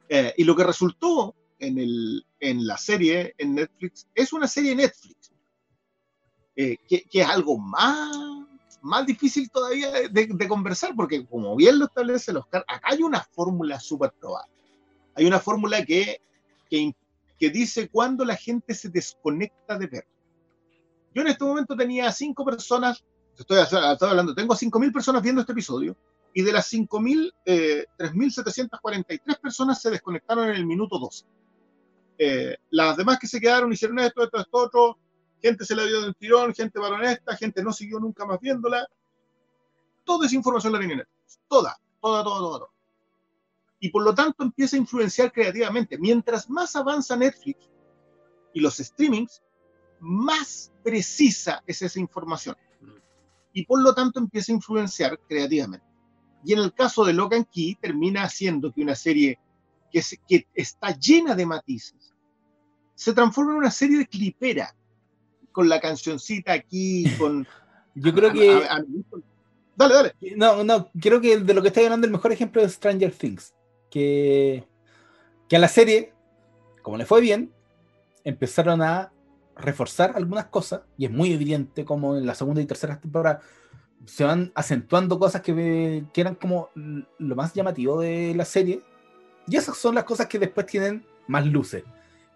[0.09, 4.75] Eh, y lo que resultó en, el, en la serie en Netflix es una serie
[4.75, 5.31] Netflix,
[6.55, 8.15] eh, que, que es algo más,
[8.81, 13.01] más difícil todavía de, de- conversar, porque como bien lo establece el Oscar, acá hay
[13.01, 14.47] una fórmula súper probada.
[15.15, 16.21] Hay una fórmula que,
[16.69, 16.93] que,
[17.39, 20.07] que dice cuándo la gente se desconecta de ver.
[21.13, 23.03] Yo en este momento tenía cinco personas,
[23.37, 25.95] estoy, estoy hablando, tengo 5.000 personas viendo este episodio,
[26.33, 31.25] y de las 5.000, eh, 3.743 personas se desconectaron en el minuto 12.
[32.17, 34.97] Eh, las demás que se quedaron hicieron esto, esto, esto, otro,
[35.41, 38.87] gente se la dio de un tirón, gente varonesta, gente no siguió nunca más viéndola.
[40.03, 42.72] Toda esa información la tiene Netflix, toda, toda, toda, toda, toda.
[43.83, 45.97] Y por lo tanto empieza a influenciar creativamente.
[45.97, 47.69] Mientras más avanza Netflix
[48.53, 49.43] y los streamings,
[49.99, 52.55] más precisa es esa información.
[53.51, 55.85] Y por lo tanto empieza a influenciar creativamente.
[56.45, 59.37] Y en el caso de Logan Key, termina haciendo que una serie
[59.91, 62.13] que, se- que está llena de matices
[62.95, 64.73] se transforma en una serie de clipera,
[65.51, 67.45] con la cancioncita aquí, con...
[67.95, 68.49] Yo creo a- que.
[68.49, 68.83] a- a-
[69.75, 70.15] dale, dale.
[70.37, 73.53] No, no, creo que de lo que estáis hablando, el mejor ejemplo es Stranger Things.
[73.93, 74.65] Que,
[75.47, 76.13] que a la serie,
[76.81, 77.51] como le fue bien,
[78.23, 79.11] empezaron a
[79.55, 83.41] reforzar algunas cosas, y es muy evidente como en la segunda y tercera temporada
[84.05, 88.81] se van acentuando cosas que, que eran como lo más llamativo de la serie,
[89.47, 91.83] y esas son las cosas que después tienen más luces.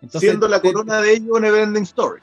[0.01, 2.21] Entonces, siendo la corona de ello una Neverending Story.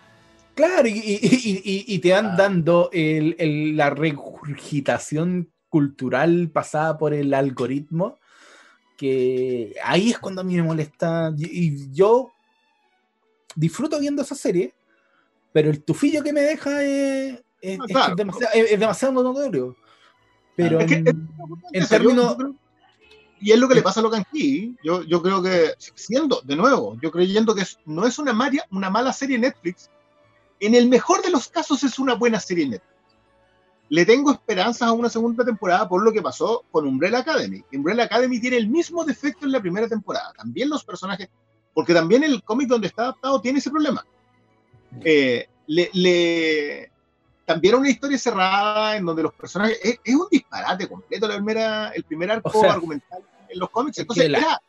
[0.55, 2.36] Claro, y, y- y- y- y te van Ah.
[2.39, 8.19] dando el- el- la regurgitación cultural pasada por el algoritmo,
[8.97, 11.33] que ahí es cuando a mí me molesta.
[11.37, 12.33] Y, yo
[13.55, 14.73] disfruto viendo esa serie,
[15.53, 19.77] pero el tufillo que me deja es, es- Ah, es demasiado, es- demasiado notorio.
[20.57, 21.29] Pero Es que- en,
[21.73, 22.37] en términos...
[23.41, 24.77] y es lo que le pasa a Logan Key.
[24.85, 28.89] Yo, yo creo que, siendo, de nuevo, yo creyendo que no es una, maria- una
[28.91, 29.91] mala serie Netflix,
[30.61, 32.94] en el mejor de los casos es una buena serie Netflix.
[33.95, 37.62] Le tengo esperanzas a una segunda temporada por lo que pasó con Umbrella Academy.
[37.73, 40.33] Umbrella Academy tiene el mismo defecto en la primera temporada.
[40.37, 41.29] También los personajes,
[41.73, 44.05] porque también el cómic donde está adaptado tiene ese problema.
[45.05, 46.91] Eh, le, le-
[47.45, 51.89] también una historia cerrada en donde los personajes es, es un disparate completo la primera,
[51.91, 53.99] el primer arco O sea, argumental en los cómics.
[53.99, 54.62] es Entonces, la- era-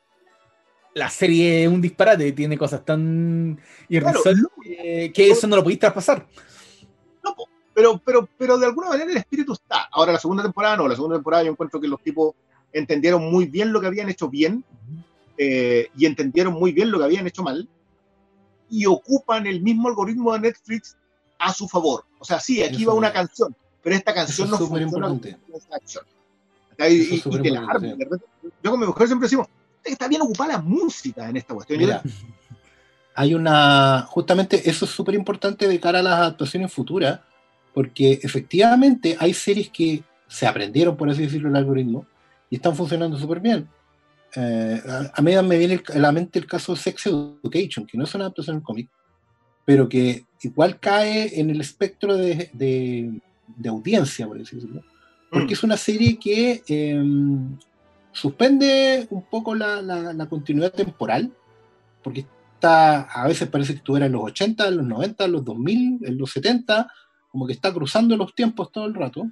[0.94, 5.64] La serie es un disparate, tiene cosas tan Claro, irrisorias que, que eso no lo
[5.64, 6.26] pudiste traspasar.
[7.76, 9.88] Pero, pero, pero de alguna manera el espíritu está.
[9.92, 12.34] Ahora, la segunda temporada no, la segunda temporada yo encuentro que los tipos
[12.74, 14.64] entendieron muy bien lo que habían hecho bien
[15.38, 17.70] eh, y entendieron muy bien lo que habían hecho mal
[18.70, 20.98] y ocupan el mismo algoritmo de Netflix
[21.38, 22.06] a su favor.
[22.20, 24.86] O sea, sí, aquí Eso va una es- canción, pero esta canción Eso no funciona
[24.88, 25.38] importante.
[25.46, 26.04] con esta acción.
[26.80, 28.08] Y, y- y te la repente.
[28.64, 29.48] Yo con mi mujer siempre decimos,
[29.84, 31.80] está bien ocupada la música en esta cuestión.
[31.80, 32.02] Mira,
[33.16, 34.02] hay una.
[34.10, 37.22] Justamente eso es súper importante de cara a las adaptaciones futuras,
[37.76, 42.08] porque efectivamente hay series que se aprendieron, por así decirlo, el algoritmo
[42.50, 43.68] y están funcionando súper bien.
[44.36, 47.86] Eh, a, a mí me viene el- a la mente el caso de Sex Education,
[47.86, 48.90] que no es una adaptación del cómic,
[49.66, 53.22] pero que igual cae en el espectro de, de-
[53.58, 54.82] de audiencia, por así decirlo
[55.32, 55.58] porque Mm.
[55.58, 57.04] es una serie que eh,
[58.12, 61.32] suspende un poco la, la- la continuidad temporal,
[62.04, 65.44] porque está, a veces parece que estuviera en los 80, en los 90, en los
[65.44, 66.88] 2000, en los 70,
[67.36, 69.30] como que está cruzando los tiempos todo el rato,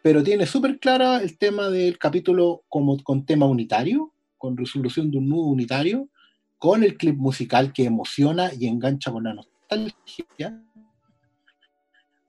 [0.00, 5.18] pero tiene súper clara el tema del capítulo como con tema unitario, con resolución de
[5.18, 6.08] un nudo unitario,
[6.56, 10.64] con el clip musical que emociona y engancha con la nostalgia,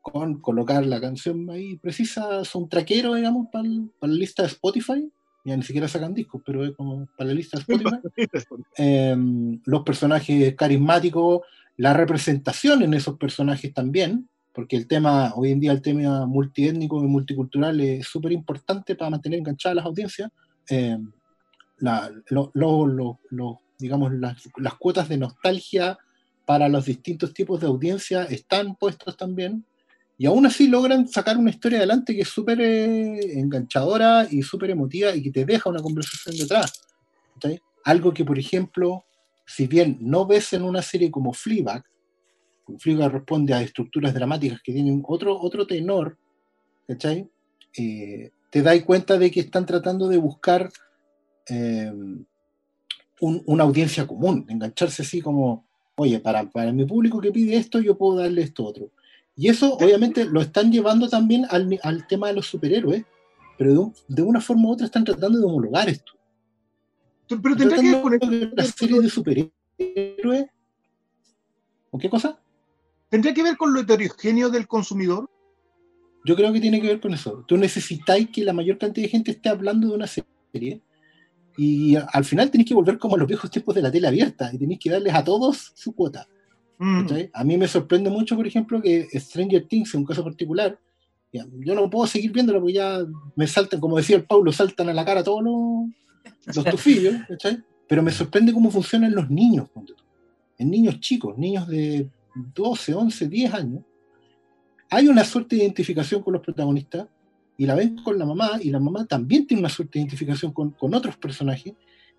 [0.01, 5.09] con colocar la canción ahí precisa, son traquero, digamos, para la lista de Spotify.
[5.45, 8.01] Ya ni siquiera sacan discos, pero es como para la lista de Spotify.
[8.77, 9.15] Eh,
[9.63, 11.43] los personajes carismáticos,
[11.77, 14.27] la representación en esos personajes también,
[14.57, 19.11] porque el tema, hoy en día el tema multiétnico y multicultural es súper importante para
[19.11, 20.31] mantener enganchadas las audiencias.
[20.67, 20.97] Eh,
[21.77, 25.95] la- lo- lo- lo- digamos, las, las cuotas de nostalgia
[26.43, 29.63] para los distintos tipos de audiencia están puestos también.
[30.17, 34.71] Y aún así logran sacar una historia adelante que es súper eh, enganchadora y súper
[34.71, 36.81] emotiva y que te deja una conversación detrás.
[37.35, 37.61] ¿cachai?
[37.83, 39.05] Algo que, por ejemplo,
[39.45, 41.83] si bien no ves en una serie como Fleabag,
[42.79, 46.17] Fleabag responde a estructuras dramáticas que tienen otro, otro tenor,
[46.87, 47.29] ¿cachai?
[47.77, 50.69] Eh, te das cuenta de que están tratando de buscar
[51.49, 51.91] eh,
[53.21, 55.65] un- una audiencia común, engancharse así como,
[55.95, 58.91] oye, para, para mi público que pide esto, yo puedo darle esto otro.
[59.35, 63.03] Y eso obviamente lo están llevando también al, al tema de los superhéroes,
[63.57, 66.13] pero de, un- de una forma u otra están tratando de homologar esto.
[67.27, 69.01] Pero tendrá que con Tratando esto.
[69.01, 70.45] de superhéroes.
[71.91, 72.39] ¿Con qué cosa?
[73.09, 75.29] ¿Tendría que ver con lo heterogéneo del consumidor?
[76.25, 77.45] Yo creo que tiene que ver con eso.
[77.47, 80.81] Tú necesitáis que la mayor cantidad de gente esté hablando de una serie
[81.57, 84.51] y al final tenéis que volver como a los viejos tiempos de la tele abierta
[84.53, 86.27] y tenéis que darles a todos su cuota.
[86.77, 87.07] Mm.
[87.33, 90.77] A mí me sorprende mucho, por ejemplo, que Stranger Things, en un caso particular,
[91.31, 92.99] yo no puedo seguir viéndolo porque ya
[93.35, 97.63] me saltan, como decía el Paulo, saltan a la cara todos los, los tufillos, ¿cachai?
[97.87, 99.69] Pero me sorprende cómo funcionan los niños,
[100.57, 102.09] en niños chicos, niños de
[102.53, 103.83] 12, 11, 10 años.
[104.89, 107.07] Hay una suerte de identificación con los protagonistas
[107.57, 110.53] y la ven con la mamá y la mamá también tiene una suerte de identificación
[110.53, 111.73] con, con otros personajes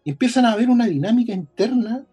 [0.05, 2.05] y empiezan a haber una dinámica interna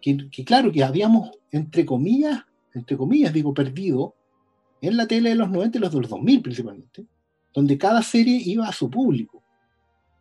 [0.00, 4.14] que, que claro, que habíamos, entre comillas, entre comillas, digo, perdido
[4.80, 7.04] en la tele de los 90 y los de los 2000 principalmente,
[7.52, 9.42] donde cada serie iba a su público.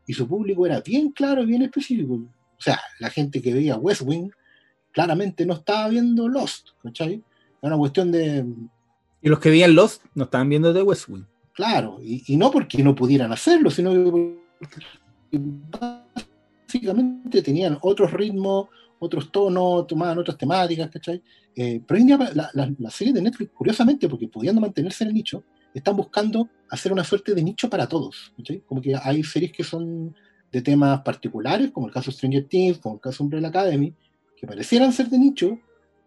[0.05, 2.13] Y su público era bien claro y bien específico.
[2.15, 4.31] O sea, la gente que veía West Wing
[4.91, 7.23] claramente no estaba viendo Lost, ¿cachai?
[7.61, 8.45] Era una cuestión de,
[9.21, 11.25] Y los que veían Lost no estaban viendo The West Wing.
[11.53, 13.91] Claro, y, y no porque no pudieran hacerlo, sino
[15.29, 15.39] que
[16.65, 18.67] básicamente tenían otros ritmos,
[18.99, 21.21] otros tonos, tomaban otras temáticas, ¿cachai?
[21.55, 25.03] Eh, pero hoy en día la, la, la serie de Netflix, curiosamente, porque pudiendo mantenerse
[25.03, 28.61] en el nicho, están buscando hacer una suerte de nicho para todos, ¿cachai?
[28.61, 30.15] Como que hay series que son
[30.51, 33.93] de temas particulares, como el caso Stranger Things, como el caso Umbrella Academy,
[34.35, 35.59] que parecieran ser de nicho,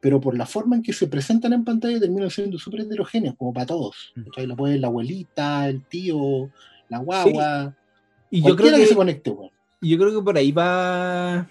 [0.03, 3.53] pero por la forma en que se presentan en pantalla terminan siendo súper heterogéneos, como
[3.53, 4.13] para todos.
[4.25, 4.49] ¿cachai?
[4.49, 6.51] Lo puede la abuelita, el tío,
[6.89, 7.77] la guagua,
[8.29, 9.31] Y yo creo que, que, se conecte,
[9.81, 11.47] yo creo que por ahí va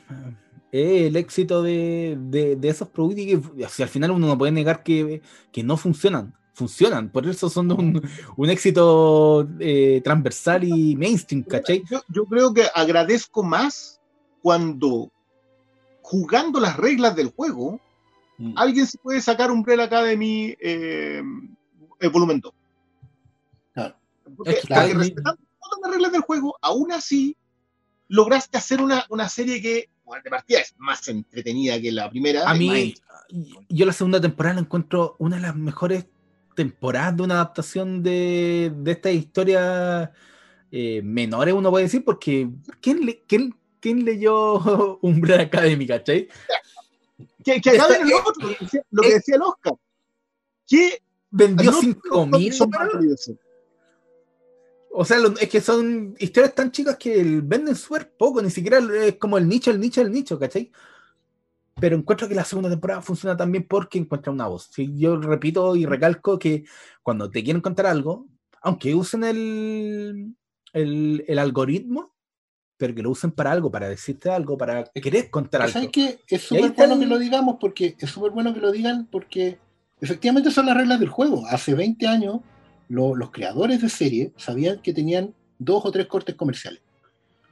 [0.69, 4.37] eh, el éxito de, de- de esos productos y que si al final uno no
[4.37, 5.21] puede negar que,
[5.51, 6.33] que no funcionan.
[6.53, 8.01] Funcionan, por eso son un,
[8.35, 11.81] un éxito eh, transversal y mainstream, ¿cachai?
[11.89, 14.01] Yo, yo creo que agradezco más
[14.41, 15.09] cuando
[16.01, 17.79] jugando las reglas del juego,
[18.41, 18.53] Mm.
[18.57, 21.21] alguien se puede sacar Umbrella Academy eh,
[21.99, 22.51] el volumen 2.
[23.73, 23.95] Claro.
[24.35, 27.35] Porque, Es que porque está- respetando todas las reglas del juego, aún así
[28.07, 32.49] lograste hacer una, una serie que, bueno, de partida es más entretenida que la primera.
[32.49, 32.95] A mí,
[33.69, 36.05] yo la segunda temporada la encuentro una de las mejores
[36.55, 40.11] temporadas de una adaptación de, de esta historia
[40.71, 42.49] eh, menores, uno puede decir, porque
[42.81, 46.27] ¿quién, le- quién, quién leyó Umbrella Academy, cachai?
[47.43, 48.49] Que, que acá viene lo otro,
[48.91, 49.73] lo que decía, el Oscar.
[50.67, 52.53] Que Vendió no todos 5 los mil.
[54.93, 58.79] O sea, es que son historias tan chicas que el- venden súper poco, ni siquiera
[59.05, 60.69] es como el nicho, el nicho, el nicho, ¿cachai?
[61.79, 64.69] Pero encuentro que la segunda temporada funciona también porque encuentra una voz.
[64.71, 66.65] Sí, yo repito y recalco que
[67.01, 68.27] cuando te quieren contar algo,
[68.61, 70.35] aunque usen el,
[70.73, 72.13] el, el algoritmo,
[72.81, 75.71] pero que lo usen para algo, para decirte algo, para querer contar algo.
[75.73, 76.19] ¿Sabes qué?
[76.27, 79.59] Es súper bueno el- que lo digamos porque es súper bueno que lo digan porque
[80.01, 81.45] efectivamente son las reglas del juego.
[81.45, 82.39] Hace 20 años
[82.89, 86.81] lo- los creadores de serie sabían que tenían dos o tres cortes comerciales.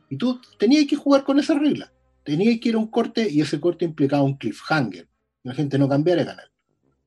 [0.10, 1.92] Y tú tenías que jugar con esas reglas.
[2.24, 5.08] Tenías que ir a un corte y ese corte implicaba un cliffhanger.
[5.44, 6.52] La gente no cambiara de canal.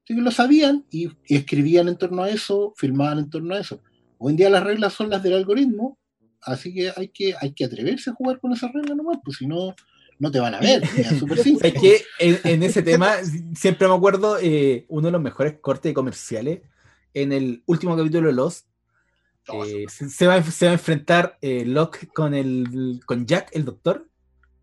[0.05, 3.59] Así que lo sabían y, y escribían en torno a eso, filmaban en torno a
[3.59, 3.83] eso.
[4.19, 5.99] Hoy en día las reglas son las del algoritmo,
[6.43, 9.47] así que hay que, hay que atreverse a jugar con esas reglas nomás, pues si
[9.47, 9.75] no,
[10.19, 10.83] no te van a ver.
[10.83, 11.69] Es súper simple.
[11.69, 13.15] Es que en, en ese tema
[13.55, 16.61] siempre me acuerdo eh, uno de los mejores cortes comerciales
[17.15, 18.67] en el último capítulo de Lost.
[19.53, 23.51] eh, se, se va, a- se va a enfrentar eh, Locke con, el, con Jack,
[23.53, 24.09] el doctor,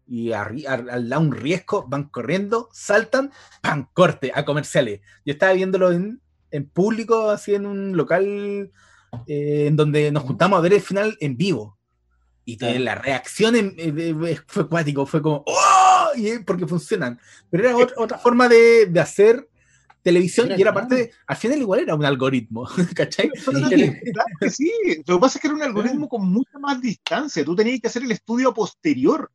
[0.07, 0.63] y al
[1.09, 3.31] lado un riesgo, van corriendo, saltan,
[3.61, 3.87] ¡pam!
[3.93, 5.01] corte a comerciales.
[5.23, 6.19] Yo estaba viéndolo en,
[6.49, 8.71] en público, así en un local
[9.27, 11.77] eh, en donde nos juntamos a ver el final en vivo.
[12.45, 16.07] Y la reacción en- eh, fue cuático, fue como ¡Oh!
[16.15, 17.19] Y, eh, porque funcionan.
[17.51, 19.47] Pero era ot- otra forma de, de hacer
[20.01, 20.87] televisión Era y era claro.
[20.87, 23.29] parte de, al final igual era un algoritmo, ¿cachai?
[23.35, 23.43] Sí.
[23.51, 24.71] claro que sí.
[25.05, 27.45] Lo que pasa es que era un algoritmo con mucha más distancia.
[27.45, 29.29] Tú tenías que hacer el estudio posterior.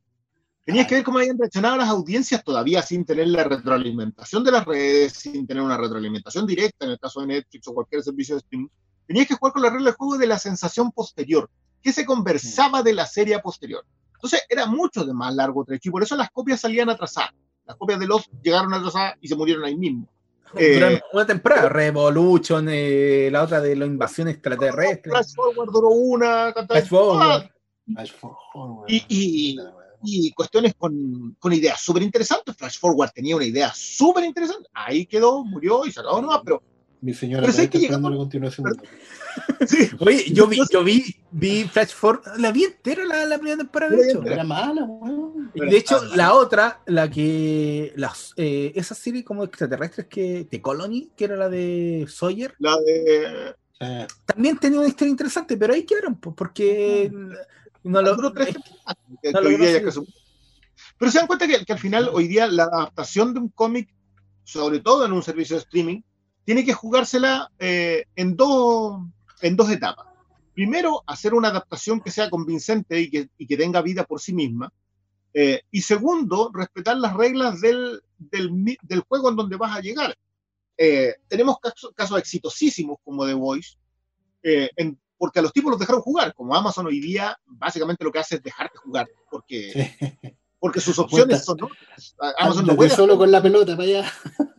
[0.65, 4.65] Tenías que ver cómo habían reaccionado las audiencias todavía sin tener la retroalimentación de las
[4.65, 8.39] redes, sin tener una retroalimentación directa en el caso de Netflix o cualquier servicio de
[8.39, 8.67] streaming.
[9.07, 11.49] Tenías que jugar con la regla del juego de la sensación posterior.
[11.81, 13.85] ¿Qué se conversaba de la serie posterior?
[14.15, 17.31] Entonces era mucho de más largo trecho y por eso las copias salían atrasadas.
[17.65, 20.07] Las copias de Lost llegaron atrasadas y se murieron ahí mismo.
[20.57, 25.11] Eh, una temporada, Revolution, eh, la otra de la invasión extraterrestre.
[25.11, 26.53] Flash Forward duró una,
[26.87, 27.49] Forward.
[27.93, 28.85] Flash forward.
[28.87, 29.57] Y- y-
[30.07, 32.55] y cuestiones con, con ideas súper interesantes.
[32.55, 34.69] Flash Forward tenía una idea súper interesante.
[34.73, 36.61] Ahí quedó, murió y se acabó nomás, pero
[37.05, 38.65] Mi señora Pero está sé que la continuación.
[39.67, 43.57] sí, Oye, yo vi, yo vi, vi Flash Forward, la vi entera la, la primera
[43.57, 44.23] temporada, de hecho.
[44.25, 45.51] Era mala, weón.
[45.53, 47.93] De hecho, la otra, la que.
[47.95, 50.47] Las, eh, esa serie como extraterrestres que.
[50.49, 53.55] de Colony, que era la de Sawyer, la de.
[53.81, 57.11] Eh, también tenía una historia interesante, pero ahí quedaron, pues, porque.
[57.83, 60.05] No lo, duró tres temporadas, que- no lo
[60.97, 63.93] Pero se dan cuenta que, que al final, hoy día, la adaptación de un cómic,
[64.43, 66.01] sobre todo en un servicio de streaming,
[66.45, 69.01] tiene que jugársela eh, en, dos,
[69.41, 70.05] en dos etapas.
[70.53, 74.33] Primero, hacer una adaptación que sea convincente y que, y que tenga vida por sí
[74.33, 74.71] misma.
[75.33, 80.15] Eh, y segundo, respetar las reglas del, del, del juego en donde vas a llegar.
[80.77, 83.77] Eh, tenemos casos, casos exitosísimos como The Voice,
[84.43, 88.11] eh, en- porque a los tipos los dejaron jugar, como Amazon hoy día básicamente lo
[88.11, 90.17] que hace es dejarte jugar, porque, sí.
[90.59, 91.57] porque sus opciones son.
[92.19, 94.11] A- Amazon no puede solo con la pelota para allá.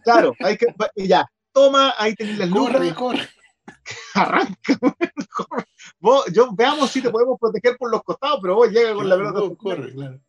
[0.03, 0.67] Claro, hay que,
[1.07, 1.27] ya,
[1.57, 3.29] toma, ahí tenés las Corre, lucas, corre.
[4.15, 5.65] arranca, corre.
[5.99, 9.17] Vos, yo, veamos si te podemos proteger por los costados, pero vos llega con la
[9.17, 9.41] pelota.
[9.41, 10.21] Corre, corre, claro.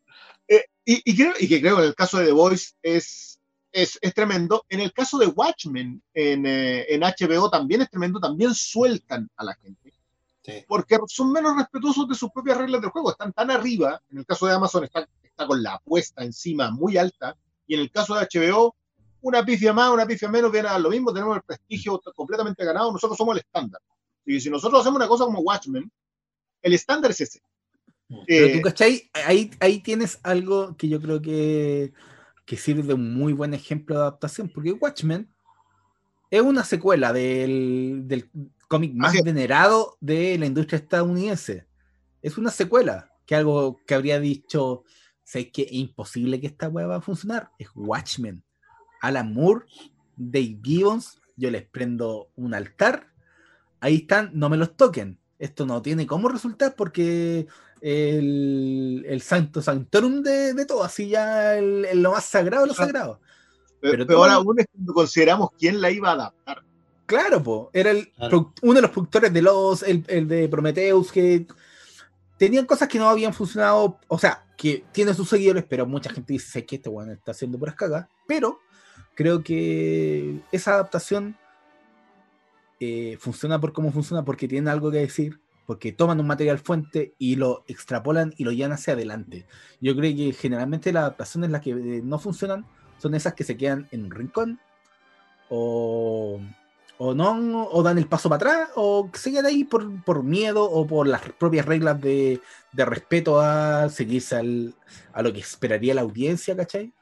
[0.48, 3.38] Eh, y, y creo, y que creo que en el caso de The Voice es,
[3.70, 4.64] es, es tremendo.
[4.70, 9.44] En el caso de Watchmen, en, eh, en HBO también es tremendo, también sueltan a
[9.44, 9.92] la gente,
[10.40, 10.64] Sí.
[10.66, 14.24] porque son menos respetuosos de sus propias reglas del juego, están tan arriba, en el
[14.24, 17.36] caso de Amazon está, está con la apuesta encima muy alta,
[17.66, 18.74] y en el caso de HBO,
[19.20, 22.92] una pifia más, una pifia menos, viene a lo mismo, tenemos el prestigio completamente ganado,
[22.92, 23.80] nosotros somos el estándar.
[24.24, 25.90] Y si nosotros hacemos una cosa como Watchmen,
[26.62, 27.40] el estándar es ese.
[28.26, 29.10] Pero Eh, tú, ¿cachai?
[29.12, 31.92] Ahí, ahí tienes algo que yo creo que,
[32.44, 35.28] que sirve de un muy buen ejemplo de adaptación, porque Watchmen
[36.30, 38.30] es una secuela del, del
[38.68, 41.66] cómic más Así venerado de la industria estadounidense.
[42.20, 44.84] Es una secuela, que algo que habría dicho,
[45.24, 47.50] sé que es imposible que esta hueá va a funcionar.
[47.58, 48.42] Es Watchmen.
[49.00, 49.66] Alan Moore,
[50.16, 53.08] Dave Gibbons, yo les prendo un altar.
[53.80, 55.18] Ahí están, no me los toquen.
[55.38, 57.46] Esto no tiene cómo resultar porque
[57.80, 62.68] el, el santo sanctorum de, de todo, así ya el, el lo más sagrado de
[62.68, 62.92] lo Exacto.
[62.92, 63.20] sagrado.
[63.80, 66.62] Pero todo- aún es cuando consideramos quién la iba a adaptar.
[67.06, 68.52] Claro, po, era el, Claro.
[68.62, 71.46] uno de los productores de los, el, el de Prometheus, que
[72.36, 76.32] tenían cosas que no habían funcionado, o sea, que tiene sus seguidores, pero mucha gente
[76.32, 78.58] dice "Sé que este weón está haciendo puras cagas, pero
[79.18, 81.36] creo que esa adaptación
[82.78, 87.14] eh, funciona por cómo funciona, porque tienen algo que decir, porque toman un material fuente
[87.18, 89.44] y lo extrapolan y lo llevan hacia adelante.
[89.80, 92.64] Yo creo que generalmente las adaptaciones las que eh, no funcionan
[92.98, 94.60] son esas que se quedan en un rincón
[95.48, 96.38] o,
[97.00, 101.08] no, o dan el paso para atrás, o se quedan ahí por, miedo o por
[101.08, 102.40] las propias reglas de,
[102.72, 106.92] respeto a seguirse a lo que esperaría la audiencia, ¿cachai?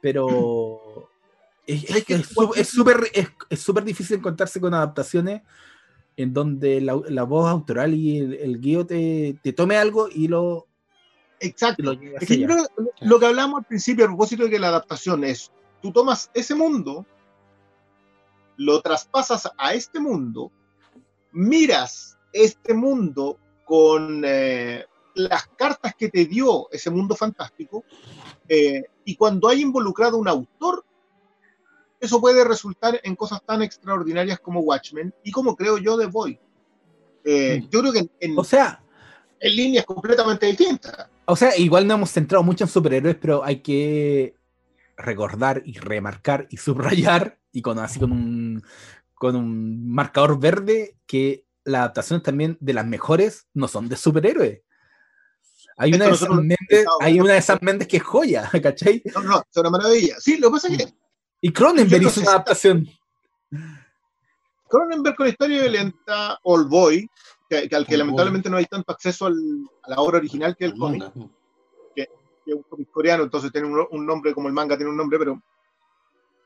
[0.00, 1.10] Pero
[1.66, 3.10] es que es su- es súper
[3.50, 5.42] es, súper difícil encontrarse con adaptaciones
[6.16, 10.28] en donde la, la voz autoral y el, el guío te, te tome algo y
[10.28, 10.66] lo,
[11.40, 11.82] y Exacto.
[11.82, 12.54] lo lleve Es que yo allá.
[12.54, 15.50] creo que lo que hablamos al principio a propósito de que la adaptación es,
[15.82, 17.04] tú tomas ese mundo,
[18.56, 20.52] lo traspasas a este mundo,
[21.32, 24.84] miras este mundo con eh,
[25.14, 27.84] las cartas que te dio ese mundo fantástico,
[28.48, 30.84] eh, y cuando hay involucrado un autor,
[32.04, 36.36] eso puede resultar en cosas tan extraordinarias como Watchmen y como creo yo The Void.
[37.24, 37.68] Eh, Mm.
[37.70, 38.82] Yo creo que en, O sea,
[39.40, 41.08] en líneas completamente distintas.
[41.26, 44.36] O sea, igual no hemos centrado mucho en superhéroes, pero hay que
[44.96, 48.62] recordar y remarcar y subrayar, y con así con un,
[49.14, 54.60] con un marcador verde, que las adaptaciones también de las mejores no son de superhéroes.
[55.76, 59.02] Hay Esto una, de hay una de esas Méndez que es joya, ¿cachai?
[59.14, 60.16] No, no, es una maravilla.
[60.20, 60.94] Sí, lo que pasa es que
[61.46, 62.88] Y Cronenberg hizo una adaptación.
[64.66, 67.06] Cronenberg con historia violenta, All Boy,
[67.50, 70.56] que, que al que All lamentablemente no hay tanto acceso al- a la obra original
[70.56, 71.28] que el cómic, Manga.
[71.94, 72.02] que
[72.46, 75.18] es un cómic coreano, entonces tiene un, un nombre como el manga tiene un nombre,
[75.18, 75.38] pero,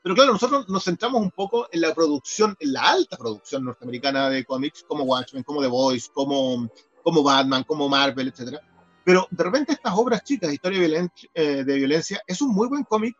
[0.03, 4.29] pero claro, nosotros nos centramos un poco en la producción, en la alta producción norteamericana
[4.29, 6.69] de cómics, como Watchmen, como The Voice, como,
[7.03, 8.59] como Batman, como Marvel, etcétera.
[9.05, 12.83] Pero de repente estas obras chicas, historia violen- eh, de violencia, es un muy buen
[12.83, 13.15] cómic,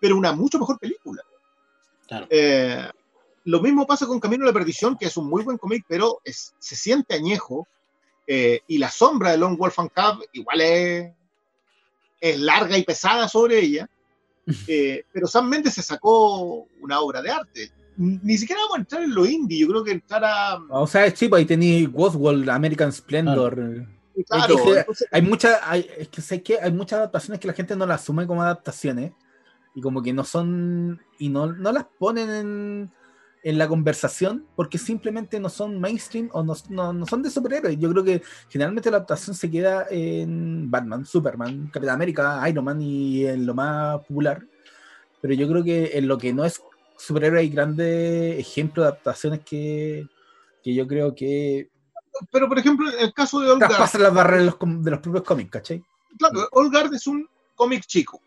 [0.00, 1.22] pero una mucho mejor película.
[2.08, 2.26] Claro.
[2.30, 2.88] Eh,
[3.44, 6.20] lo mismo pasa con Camino a la Perdición, que es un muy buen cómic, pero
[6.24, 7.66] es, se siente añejo.
[8.26, 11.12] eh, y la sombra de Long Wolf and Cub igual es,
[12.20, 13.88] es larga y pesada sobre ella.
[14.66, 17.70] Eh, pero Sam Mendes se sacó una obra de arte.
[17.96, 20.56] Ni siquiera vamos a entrar en lo indie, yo creo que entrar a.
[20.70, 23.54] O sea, es chico, ahí tenéis World, American Splendor.
[23.54, 23.86] Claro,
[24.16, 27.52] Es que- entonces, Hay muchas, hay, es que sé que hay muchas adaptaciones que la
[27.54, 29.12] gente no las asume como adaptaciones
[29.74, 32.92] y como que no son y no, no las ponen en,
[33.42, 37.78] en la conversación porque simplemente no son mainstream o no, no, no son de superhéroes.
[37.78, 42.80] Yo creo que generalmente la adaptación se queda en Batman, Superman, Capitán América, Iron Man
[42.82, 44.44] y en lo más popular.
[45.20, 46.60] Pero yo creo que en lo que no es
[46.96, 50.06] superhéroe hay grandes ejemplos de adaptaciones que,
[50.62, 51.70] que yo creo que
[52.32, 55.24] pero por ejemplo, el caso de Olgar, traspasan las barreras de los, de los propios
[55.24, 55.82] cómics, ¿cachai?
[56.18, 58.20] claro, Olgard es un cómic chico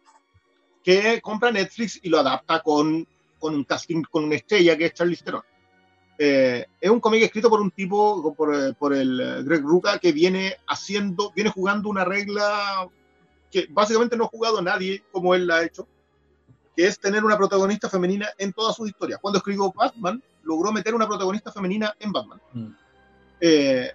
[0.83, 3.07] que compra Netflix y lo adapta con,
[3.39, 5.43] con un casting, con una estrella que es Charlize Theron.
[6.17, 10.11] Eh, es un cómic escrito por un tipo, por, por el eh, Greg Rucka, que
[10.11, 12.87] viene haciendo, viene jugando una regla
[13.51, 15.87] que básicamente no ha jugado nadie como él la ha hecho,
[16.75, 19.19] que es tener una protagonista femenina en todas sus historias.
[19.21, 22.41] Cuando escribió Batman, logró meter una protagonista femenina en Batman.
[22.53, 22.67] Mm.
[23.41, 23.91] Eh,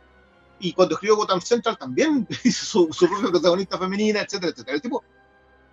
[0.60, 4.74] y cuando escribió Gotham Central también hizo su, su propia protagonista femenina, etcétera, etcétera.
[4.74, 5.04] El tipo,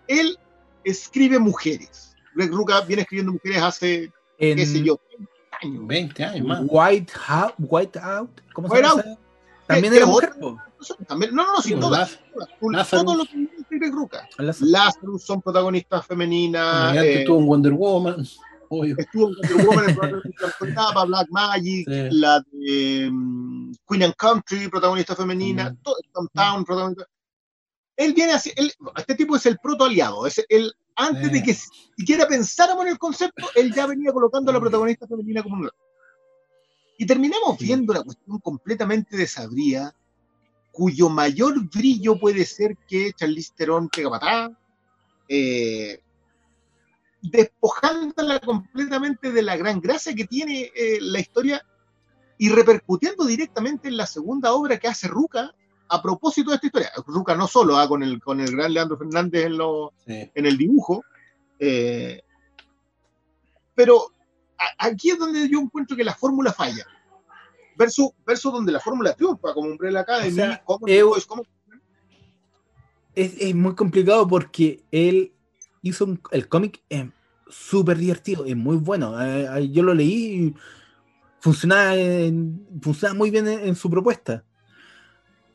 [0.08, 0.38] él
[0.86, 2.16] escribe mujeres.
[2.36, 5.32] Greg Rucka viene escribiendo mujeres hace, En qué sé yo, 30
[5.64, 5.88] años.
[5.88, 6.62] 20 años más.
[6.68, 9.02] White Out, White Out, ¿cómo se White llama?
[9.02, 9.06] Out.
[9.12, 9.20] esa?
[9.68, 10.34] También ¿Qué- era qué mujer.
[11.08, 12.20] También, no, no, no, sin Sí, todas.
[12.34, 12.50] Todas.
[12.62, 13.06] Lazarus.
[13.06, 14.28] Todo lo que Rucka.
[14.38, 16.96] Las- Lazarus son protagonistas femeninas.
[16.98, 18.26] Eh, estuvo en Wonder Woman.
[18.70, 18.96] obvio.
[18.98, 19.86] Estuvo en Wonder Woman,
[20.62, 22.08] en Etapa, Black Magic, Sí.
[22.12, 25.78] la de mm, Queen and Country, protagonista femenina, Mm.
[25.84, 27.06] todo, Tom Town, protagonista.
[27.98, 31.54] Él viene así, él, este tipo es el proto aliado, es el, antes de que
[31.54, 35.70] siquiera pensáramos en el concepto, él ya venía colocando a la protagonista femenina como un
[36.98, 39.96] Y terminamos viendo una cuestión completamente desabría,
[40.72, 44.60] cuyo mayor brillo puede ser que Charlize Theron pega patada,
[45.30, 46.02] eh,
[47.22, 51.66] despojándola completamente de la gran gracia que tiene eh, la historia
[52.38, 55.56] y repercutiendo directamente en la segunda obra que hace Ruca
[55.90, 56.92] a propósito de esta historia.
[57.06, 60.30] Ruca no solo, ah, con, el, con el gran Leandro Fernández en, lo- Sí.
[60.34, 61.04] en el dibujo,
[61.60, 62.22] eh,
[63.74, 64.12] pero
[64.58, 66.86] a- aquí es donde yo encuentro que la fórmula falla.
[67.78, 71.44] Versus, versus donde la fórmula triunfa, como Umbrella Academy, O sea, como, eu- como-
[73.14, 75.32] Es, es muy complicado porque él
[75.82, 77.10] hizo un- el cómic eh,
[77.48, 79.22] súper divertido, es muy bueno.
[79.22, 80.56] Eh, eh, yo lo leí y
[81.40, 81.94] funcionaba,
[82.82, 84.44] funcionaba muy bien en, en su propuesta.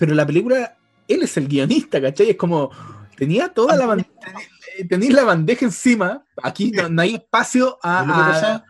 [0.00, 2.30] Pero la película, él es el guionista, ¿cachai?
[2.30, 2.70] Es como,
[3.16, 8.02] tenía toda la, ban- tenía- tenía la bandeja encima, aquí no, no hay espacio a,
[8.02, 8.64] ¿Y lo que a- tengo-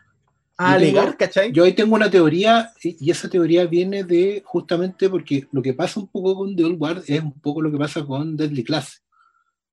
[0.57, 1.51] alegar, ¿cachai?
[1.53, 5.99] Yo ahí tengo una teoría, y esa teoría viene de justamente porque lo que pasa
[6.01, 9.01] un poco con The Old Guard es un poco lo que pasa con Deadly Class,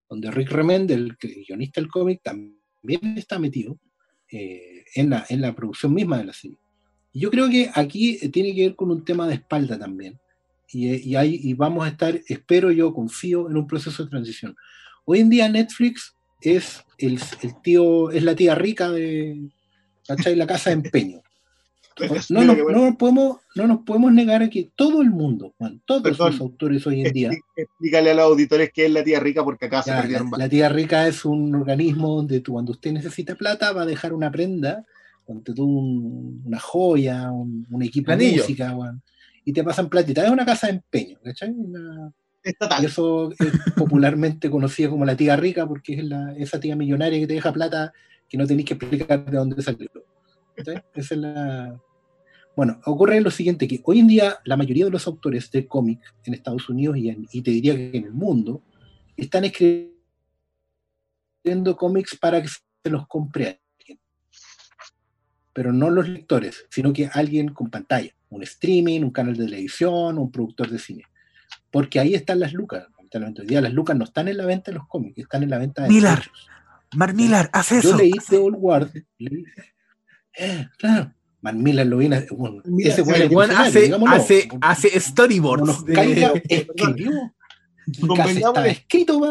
[0.09, 1.17] donde Rick Remend, el
[1.47, 3.77] guionista del cómic, también está metido
[4.31, 6.57] eh, en, la, en la producción misma de la serie.
[7.13, 10.19] Y yo creo que aquí eh, tiene que ver con un tema de espalda también.
[10.71, 14.55] Y, y, ahí, y vamos a estar, espero yo, confío en un proceso de transición.
[15.05, 19.49] Hoy en día Netflix es el, el tío, es la tía rica de
[20.07, 20.37] ¿cachai?
[20.37, 21.21] la casa de empeño.
[22.31, 22.79] No, nos- bueno.
[22.79, 25.53] no nos podemos, no nos podemos negar a que todo el mundo,
[25.85, 26.31] todos Perdón.
[26.31, 29.65] los autores hoy en día, Explícale a los auditores qué es la tía rica porque
[29.67, 32.93] acá se ya, la, perdieron la tía rica es un organismo donde tú, cuando usted
[32.93, 34.85] necesita plata, va a dejar una prenda,
[35.27, 39.03] donde tú un- una joya, un, un equipo de música, Juan,
[39.49, 40.23] y te pasan platita.
[40.25, 41.49] Es una casa de empeño, ¿cachai?
[41.51, 42.13] Una-
[42.45, 42.85] y estatal.
[42.85, 43.39] eso es
[43.77, 47.53] popularmente conocida como la tía rica, porque es la- esa tía millonaria que te deja
[47.53, 47.93] plata
[48.29, 49.89] que no tenéis que explicar de dónde salió.
[50.55, 51.81] Esa es la.
[52.55, 56.01] Bueno, ocurre lo siguiente, que hoy en día la mayoría de los autores de cómic
[56.25, 58.61] en Estados Unidos y, en- y te diría que en el mundo
[59.17, 59.95] están escribiendo
[61.77, 63.99] cómics para que se los compre alguien.
[65.55, 70.19] Pero no los lectores, sino que alguien con pantalla, un streaming, un canal de televisión,
[70.19, 71.05] un productor de cine.
[71.71, 72.87] Porque ahí están las lucas.
[72.97, 73.43] lamentablemente.
[73.43, 75.59] Hoy día las lucas no están en la venta de los cómics, están en la
[75.59, 76.47] venta de derechos.
[76.95, 77.97] Mark Millar, haz Yo eso.
[77.97, 78.91] leí The Old Guard.
[79.19, 79.45] leí-
[80.39, 81.13] eh, claro.
[81.41, 82.27] Man Miller lo viene.
[82.31, 84.49] Bueno, Mira, ese Bueno, visionario, hace, hace,
[84.89, 85.65] hace storyboards.
[85.67, 87.11] nos de- caiga, escribió.
[87.87, 89.31] Estaba escrito, va.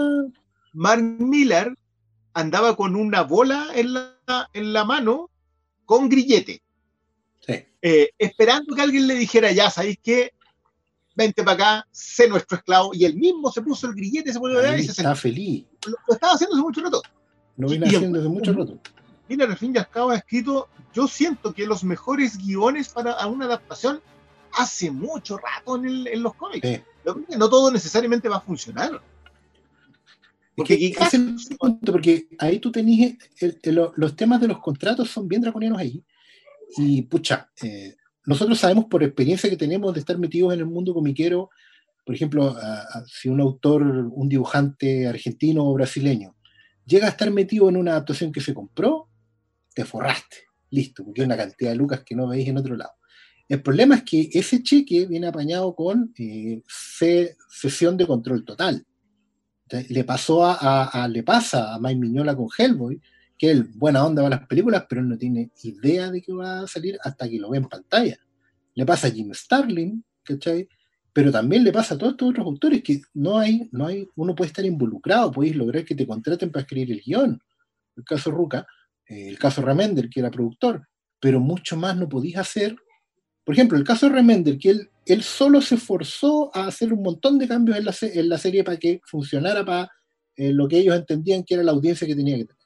[0.73, 1.75] Mark Miller
[2.33, 4.15] andaba con una bola en la,
[4.53, 5.29] en la mano
[5.85, 6.61] con grillete,
[7.47, 7.53] Sí.
[7.81, 10.33] eh, esperando que alguien le dijera, ya, ¿sabéis qué?
[11.15, 12.91] Vente para acá, sé nuestro esclavo.
[12.93, 15.15] Y él mismo se puso el grillete, se pone Ahí y se está sentó.
[15.15, 15.65] feliz.
[15.87, 17.01] Lo, lo estaba haciendo hace mucho rato.
[17.57, 18.77] Lo viene Y- haciendo desde mucho rato.
[19.29, 23.25] Miller, al fin y al cabo, ha escrito, yo siento que los mejores guiones para
[23.27, 23.99] una adaptación
[24.53, 26.67] hace mucho rato en, el- en los cómics.
[26.67, 26.75] Sí.
[26.75, 29.01] Que que No todo necesariamente va a funcionar.
[30.55, 34.47] Porque que es el punto, porque ahí tú tenías el- el- lo- los temas de
[34.47, 36.03] los contratos son bien draconianos ahí.
[36.75, 37.95] Y pucha, eh,
[38.25, 41.49] nosotros sabemos por experiencia que tenemos de estar metidos en el mundo comiquero,
[42.05, 42.55] por ejemplo,
[43.05, 46.35] si un autor, un dibujante argentino o brasileño
[46.85, 49.09] llega a estar metido en una adaptación que se compró,
[49.73, 50.37] te forraste,
[50.69, 52.91] listo, porque hay una cantidad de lucas que no veis en otro lado.
[53.49, 56.61] El problema es que ese cheque viene apañado con eh,
[57.49, 58.85] cesión de control total.
[59.89, 63.01] Le pasó a, a- a- le pasa a Mike Miñola con Hellboy,
[63.37, 66.33] que él buena onda va a las películas, pero él no tiene idea de que
[66.33, 68.17] va a salir hasta que lo ve en pantalla.
[68.73, 70.67] Le pasa a Jim Starlin, ¿cachai?
[71.13, 74.35] Pero también le pasa a todos estos otros autores que no hay, no hay, uno
[74.35, 77.39] puede estar involucrado, podéis lograr que te contraten para escribir el guion.
[77.95, 78.67] El caso Ruca,
[79.07, 80.87] eh, el caso Remender, que era productor,
[81.19, 82.75] pero mucho más no podías hacer.
[83.43, 87.01] Por ejemplo, el caso de Remender, que él, él solo se forzó a hacer un
[87.01, 89.89] montón de cambios en la, en la serie para que funcionara para
[90.35, 92.56] eh, lo que ellos entendían que era la audiencia que tenía que tener.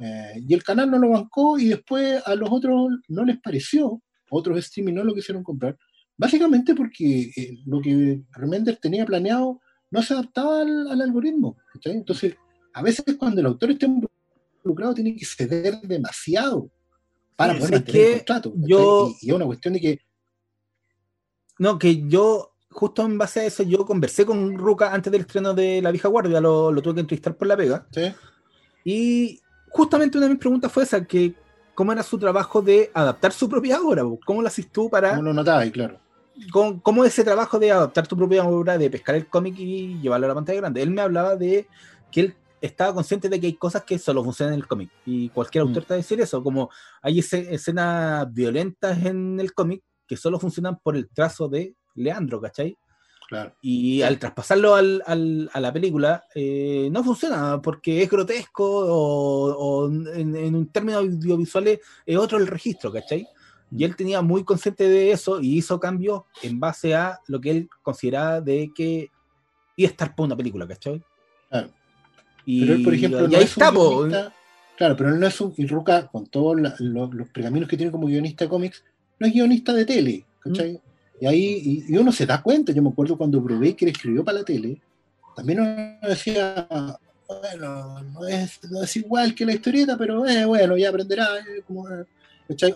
[0.00, 4.00] Eh, y el canal no lo bancó y después a los otros no les pareció,
[4.30, 5.76] otros streaming no lo quisieron comprar,
[6.16, 9.60] básicamente porque eh, lo que Remender tenía planeado
[9.90, 11.56] no se adaptaba al, al algoritmo.
[11.84, 12.34] Entonces,
[12.72, 16.70] a veces cuando el autor está involucrado tiene que ceder demasiado
[17.36, 18.52] para Sí, poder mantener el contrato.
[18.56, 20.00] yo- Y, y es una cuestión de que
[21.58, 25.52] No, que yo, justo en base a eso, yo conversé con Ruca antes del estreno
[25.52, 27.86] de La Vieja Guardia, lo, lo tuve que entrevistar por la pega.
[27.90, 28.12] ¿sí?
[28.84, 29.40] Y
[29.70, 31.34] justamente una de mis preguntas fue esa, que
[31.74, 35.22] cómo era su trabajo de adaptar su propia obra, cómo lo haces tú para, como
[35.22, 35.98] lo notaba, y claro.
[36.52, 40.26] cómo, cómo ese trabajo de adaptar tu propia obra, de pescar el cómic y llevarlo
[40.26, 40.82] a la pantalla grande.
[40.82, 41.66] Él me hablaba de
[42.10, 45.30] que él estaba consciente de que hay cosas que solo funcionan en el cómic, y
[45.30, 45.68] cualquier Mm.
[45.68, 46.68] autor te va a decir eso, como
[47.00, 52.76] hay escenas violentas en el cómic que solo funcionan por el trazo de Leandro, ¿cachai?
[53.30, 53.54] Claro.
[53.62, 59.54] Y al traspasarlo al- al- a la película, eh, no funciona porque es grotesco o,
[59.54, 63.26] o en, en un término audiovisuales es otro el registro, ¿cachai?
[63.70, 67.52] Y él tenía muy consciente de eso y hizo cambios en base a lo que
[67.52, 69.10] él consideraba de que
[69.76, 71.00] iba a estar para una película, ¿cachai?
[71.48, 71.70] Claro.
[72.44, 74.34] Y, Pero él, por ejemplo, y no es un está, guionista-
[74.76, 75.54] Claro, pero él no es un.
[75.56, 78.82] Y Ruca, con todos la- lo- los pergaminos que tiene como guionista de cómics,
[79.20, 80.72] no es guionista de tele, ¿cachai?
[80.72, 80.89] Mm.
[81.20, 82.72] Y ahí y, y uno se da cuenta.
[82.72, 84.80] Yo me acuerdo cuando Brubaker escribió para la tele,
[85.36, 86.66] también uno decía,
[87.28, 91.26] bueno, no es, no es igual que la historieta, pero eh, bueno, ya aprenderá.
[91.38, 92.04] eh, como, eh.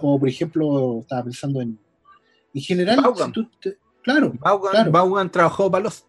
[0.00, 1.76] O, por ejemplo, estaba pensando en.
[2.54, 4.32] En general, si tú te- claro.
[4.92, 6.04] Vaughan trabajó para los.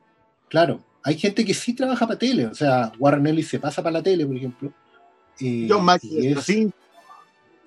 [0.47, 3.93] Claro, hay gente que sí trabaja para tele, o sea, Warren Ellis se pasa para
[3.93, 4.71] la tele, por ejemplo.
[5.39, 6.71] eh, John y Mackie, es así,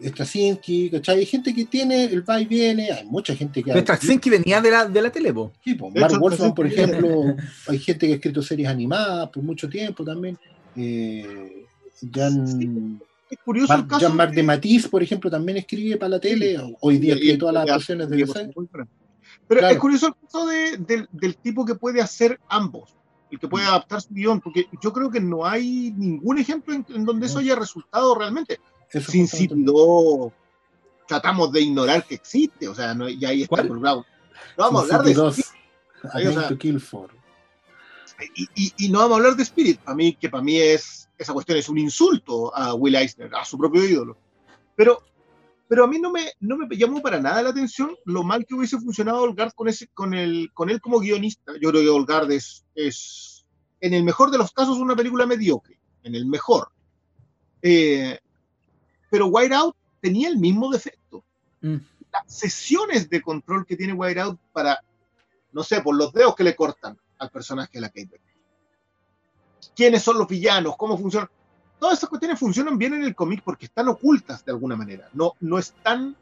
[0.01, 1.19] Straczynski, ¿cachai?
[1.19, 3.71] Hay gente que tiene el va y viene, hay mucha gente que...
[3.73, 5.53] Pero Straczynski venía de la, de la tele, po.
[5.65, 7.35] Sí, pues, De Mark Wolfman, por ejemplo,
[7.67, 10.39] hay gente que ha escrito series animadas por mucho tiempo también.
[10.77, 11.65] Eh,
[12.15, 13.01] Jan,
[13.31, 14.01] es curioso el caso.
[14.07, 16.57] Jean-Marc de- de Matisse, por ejemplo, también escribe para la tele.
[16.81, 18.55] Hoy día Y- escribe todas las adaptaciones de Versailles.
[19.49, 19.75] Pero Claro.
[19.75, 22.95] es curioso el caso de- del, del tipo que puede hacer ambos,
[23.31, 23.69] el que puede Mm.
[23.69, 27.39] adaptar su guion, porque yo creo que no hay ningún ejemplo en, en donde eso
[27.41, 28.59] haya resultado realmente.
[28.93, 30.33] Eso Sin City 2
[31.07, 33.63] tratamos de ignorar que existe, o sea, no, y ahí está ¿Cuál?
[33.67, 34.07] involucrado.
[34.57, 37.11] No vamos a Sin hablar de City 2, Spirit, A o sea, to Kill For.
[38.35, 41.09] y, y- y no vamos a hablar de Spirit, para mí, que para mí es,
[41.17, 44.17] esa cuestión es un insulto a Will Eisner, a su propio ídolo.
[44.77, 45.03] Pero,
[45.69, 48.55] pero a mí no me, no me llamó para nada la atención lo mal que
[48.55, 51.53] hubiese funcionado Olgard con, ese, con, el, con él como guionista.
[51.61, 53.45] Yo creo que Olgard es, es,
[53.81, 56.69] en el mejor de los casos, una película mediocre, en el mejor.
[57.63, 58.19] Eh,
[59.11, 61.25] pero Whiteout tenía el mismo defecto.
[61.61, 61.77] Mm.
[62.13, 64.81] Las sesiones de control que tiene Whiteout para,
[65.53, 68.39] no sé, por los dedos que le cortan al personaje de la Kate Beckinsale.
[69.75, 70.77] ¿Quiénes son los villanos?
[70.77, 71.29] ¿Cómo funcionan?
[71.79, 75.09] Todas esas cuestiones funcionan bien en el cómic porque están ocultas de alguna manera.
[75.13, 76.17] No, no están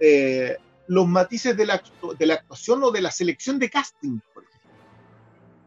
[0.00, 0.56] eh,
[0.88, 1.82] los matices de la,
[2.18, 4.70] de la actuación o de la selección de casting, por ejemplo.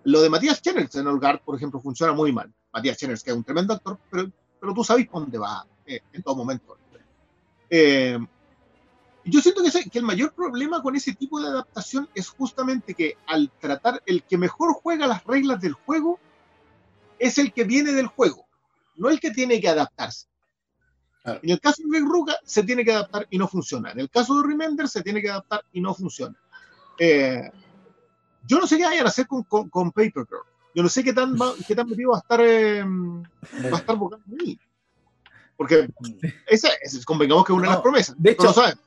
[0.03, 2.53] Lo de Matías Chenners en Olgard, por ejemplo, funciona muy mal.
[2.73, 4.29] Matías Chenners, que es un tremendo actor, pero,
[4.59, 6.77] pero tú sabes dónde va eh, en todo momento.
[7.69, 8.17] Eh,
[9.25, 13.17] yo siento que, que el mayor problema con ese tipo de adaptación es justamente que
[13.27, 16.19] al tratar el que mejor juega las reglas del juego
[17.17, 18.45] es el que viene del juego,
[18.95, 20.27] no el que tiene que adaptarse.
[21.23, 21.39] Claro.
[21.43, 23.91] En el caso de Ruga se tiene que adaptar y no funciona.
[23.91, 26.35] En el caso de Remender se tiene que adaptar y no funciona.
[26.97, 27.51] Eh,
[28.47, 30.43] yo no sé qué vayan a hacer con, con, con Paper Girl.
[30.73, 31.35] Yo no sé qué tan,
[31.67, 33.97] qué tan metido va a estar, eh, va a estar
[34.39, 34.59] ahí.
[35.59, 35.89] Porque
[36.47, 38.15] esa, esa- convengamos que es una de las No, promesas.
[38.17, 38.77] de lo hecho, sabes.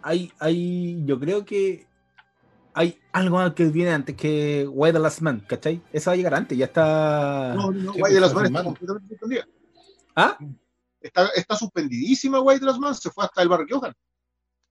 [0.00, 1.86] hay, hay, yo creo que
[2.72, 5.82] hay algo más que viene antes que Why the Last Man, ¿cachai?
[5.92, 7.52] Eso va a llegar antes, ya está.
[7.54, 9.46] No, no, Sí, Guay de las pues, Manos está completamente suspendida.
[10.16, 10.38] ¿Ah?
[11.02, 13.92] Está, está suspendidísima Guay de las Manos, se fue hasta el barrio Johan.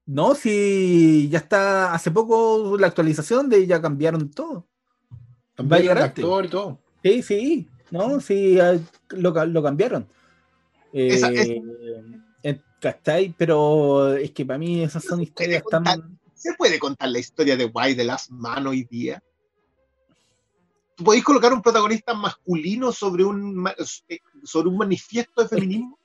[0.08, 4.66] No, si ya está hace poco la actualización de ya cambiaron todo.
[5.60, 6.24] Va a llegar el antes.
[6.26, 6.80] actor y todo.
[7.04, 8.80] Sí, sí, no, sí, ah,
[9.10, 10.08] lo, lo cambiaron.
[10.94, 11.32] Esa-
[12.44, 13.34] Eh, ¿cachai?
[13.38, 16.20] Pero es que para mí esas son historias tan.
[16.34, 19.22] ¿Se puede contar la historia de Guay de las Manos hoy día?
[20.96, 23.68] ¿Tú podéis colocar un protagonista masculino sobre un,
[24.10, 25.98] eh, sobre un manifiesto de feminismo?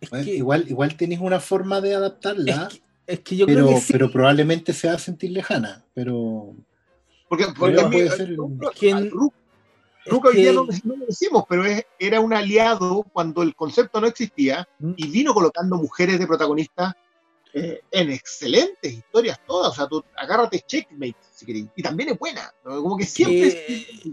[0.00, 3.46] Es Bueno, que, igual, igual tenés una forma de adaptarla, es que, es que yo
[3.46, 3.92] pero, creo que sí.
[3.92, 5.84] pero probablemente se va a sentir lejana.
[5.94, 6.54] Pero
[7.28, 9.00] Porque, porque Pero a mí- puede ser- Ruka- es que- a
[10.04, 13.04] Ru- es Ruka hoy día que- no, no lo decimos, pero es- era un aliado
[13.12, 14.92] cuando el concepto no existía Mm.
[14.96, 16.94] y vino colocando mujeres de protagonistas
[17.56, 19.70] eh, en excelentes historias todas.
[19.70, 21.66] O sea, tú agárrate Checkmate si querés.
[21.76, 22.52] Y también es buena.
[22.64, 22.82] ¿no?
[22.82, 23.50] Como que siempre.
[23.50, 24.12] Que-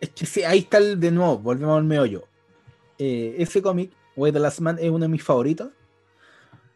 [0.00, 2.26] Es que sí, ahí está el de nuevo, volvemos al meollo.
[2.98, 5.70] Eh, ese cómic, Way the Last Man, es uno de mis favoritos,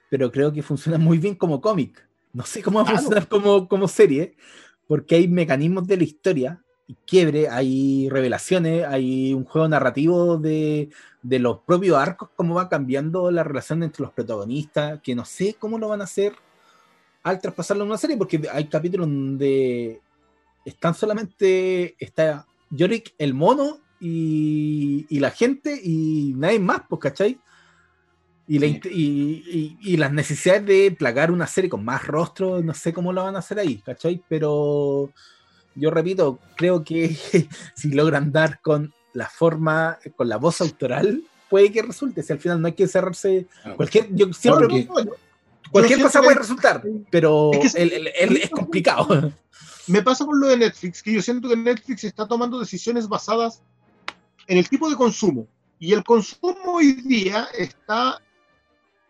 [0.09, 2.09] pero creo que funciona muy bien como cómic.
[2.33, 4.37] No sé cómo va a funcionar como, como serie,
[4.87, 6.62] porque hay mecanismos de la historia,
[7.07, 10.91] quiebre, hay revelaciones, hay un juego narrativo de,
[11.23, 15.57] de los propios arcos, cómo va cambiando la relación entre los protagonistas, que no sé
[15.59, 16.35] cómo lo van a hacer
[17.23, 20.01] al traspasarlo en una serie, porque hay capítulos donde
[20.65, 27.39] están solamente, está Yorick el mono y, y la gente y nadie más, pues, ¿cachai?
[28.49, 28.81] Y, la Sí.
[28.91, 28.99] y,
[29.81, 33.23] y- y las necesidades de plagar una serie con más rostros, no sé cómo lo
[33.23, 34.21] van a hacer ahí, ¿cachai?
[34.29, 35.11] Pero
[35.75, 37.17] yo repito, creo que
[37.75, 42.23] si logran dar con la forma, con la voz autoral, puede que resulte.
[42.23, 43.47] Si al final no hay que cerrarse.
[43.77, 45.11] Cualquier, yo siempre, Porque-
[45.71, 49.33] cualquier cosa puede resultar, pero Es que- el- el- el- es complicado.
[49.89, 53.63] Me pasa con lo de Netflix, que yo siento que Netflix está tomando decisiones basadas
[54.47, 55.47] en el tipo de consumo.
[55.79, 58.21] Y el consumo hoy día está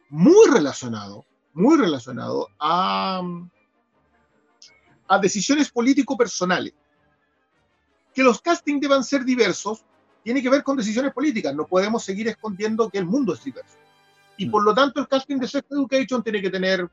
[0.09, 3.21] muy relacionado, muy relacionado a,
[5.09, 6.73] a decisiones político-personales.
[8.15, 9.85] Que los castings deban ser diversos
[10.23, 11.55] tiene que ver con decisiones políticas.
[11.55, 13.77] No podemos seguir escondiendo que el mundo es diverso.
[14.37, 16.89] Y por lo tanto, el casting de Sex Education tiene que tener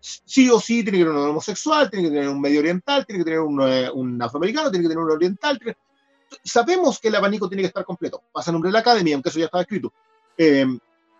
[0.00, 3.20] sí o sí tiene que tener un homosexual, tiene que tener un medio oriental, tiene
[3.20, 5.58] que tener un, eh, un afroamericano, tiene que tener un oriental.
[5.58, 5.76] tiene-
[6.44, 8.22] Sabemos que el abanico tiene que estar completo.
[8.32, 9.92] Pasa en Umbrella Academy, aunque eso ya estaba escrito.
[10.36, 10.66] Eh,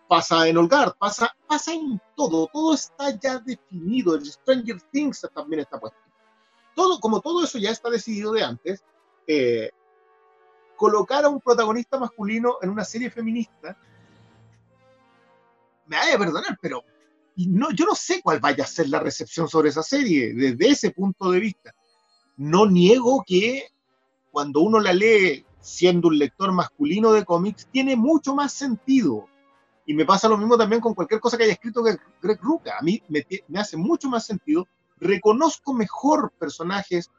[0.08, 2.48] pasa en Olgard, pasa, pasa en todo.
[2.52, 4.14] Todo está ya definido.
[4.14, 5.98] El Stranger Things también está puesto.
[6.76, 8.84] Todo, como todo eso ya está decidido de antes,
[9.26, 9.70] eh,
[10.76, 13.78] colocar a un protagonista masculino en una serie feminista,
[15.86, 16.84] me vaya a perdonar, pero
[17.36, 20.90] no, yo no sé cuál vaya a ser la recepción sobre esa serie desde ese
[20.90, 21.74] punto de vista.
[22.36, 23.68] No niego que
[24.30, 29.26] cuando uno la lee siendo un lector masculino de cómics, tiene mucho más sentido.
[29.86, 32.76] Y me pasa lo mismo también con cualquier cosa que haya escrito Greg Rucka.
[32.78, 34.68] A mí me hace mucho más sentido.
[34.98, 37.10] Reconozco mejor personajes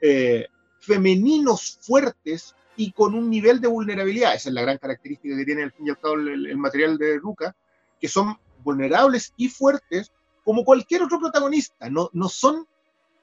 [0.00, 0.46] eh,
[0.80, 4.34] femeninos fuertes y con un nivel de vulnerabilidad.
[4.34, 7.54] Esa es la gran característica que tiene el, material de Rucka,
[8.00, 10.12] que son vulnerables y fuertes
[10.44, 11.90] como cualquier otro protagonista.
[11.90, 12.66] No, son,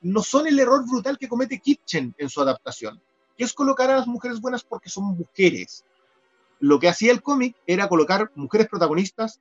[0.01, 3.01] no son el error brutal que comete Kitchen en su adaptación,
[3.38, 5.85] que es colocar a las mujeres buenas porque son mujeres.
[6.59, 9.39] Lo que hacía el cómic era colocar mujeres protagonistas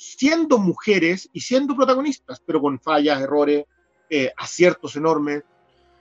[0.00, 3.66] siendo mujeres y siendo protagonistas, pero con fallas, errores,
[4.08, 5.42] eh, aciertos enormes,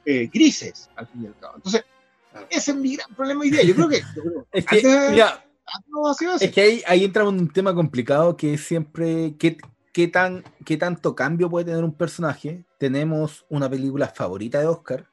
[0.06, 1.56] eh, grises, al fin y al cabo.
[1.58, 1.84] Entonces,
[2.50, 3.62] ese es mi gran problema hoy día.
[3.64, 4.00] Yo creo que...
[4.16, 6.42] yo creo- Es que, antes- mira, antes.
[6.42, 9.58] Es que ahí, ahí entra un tema complicado que es siempre qué,
[9.92, 12.64] qué, tan, qué tanto cambio puede tener un personaje.
[12.78, 15.08] Tenemos una película favorita de Oscar,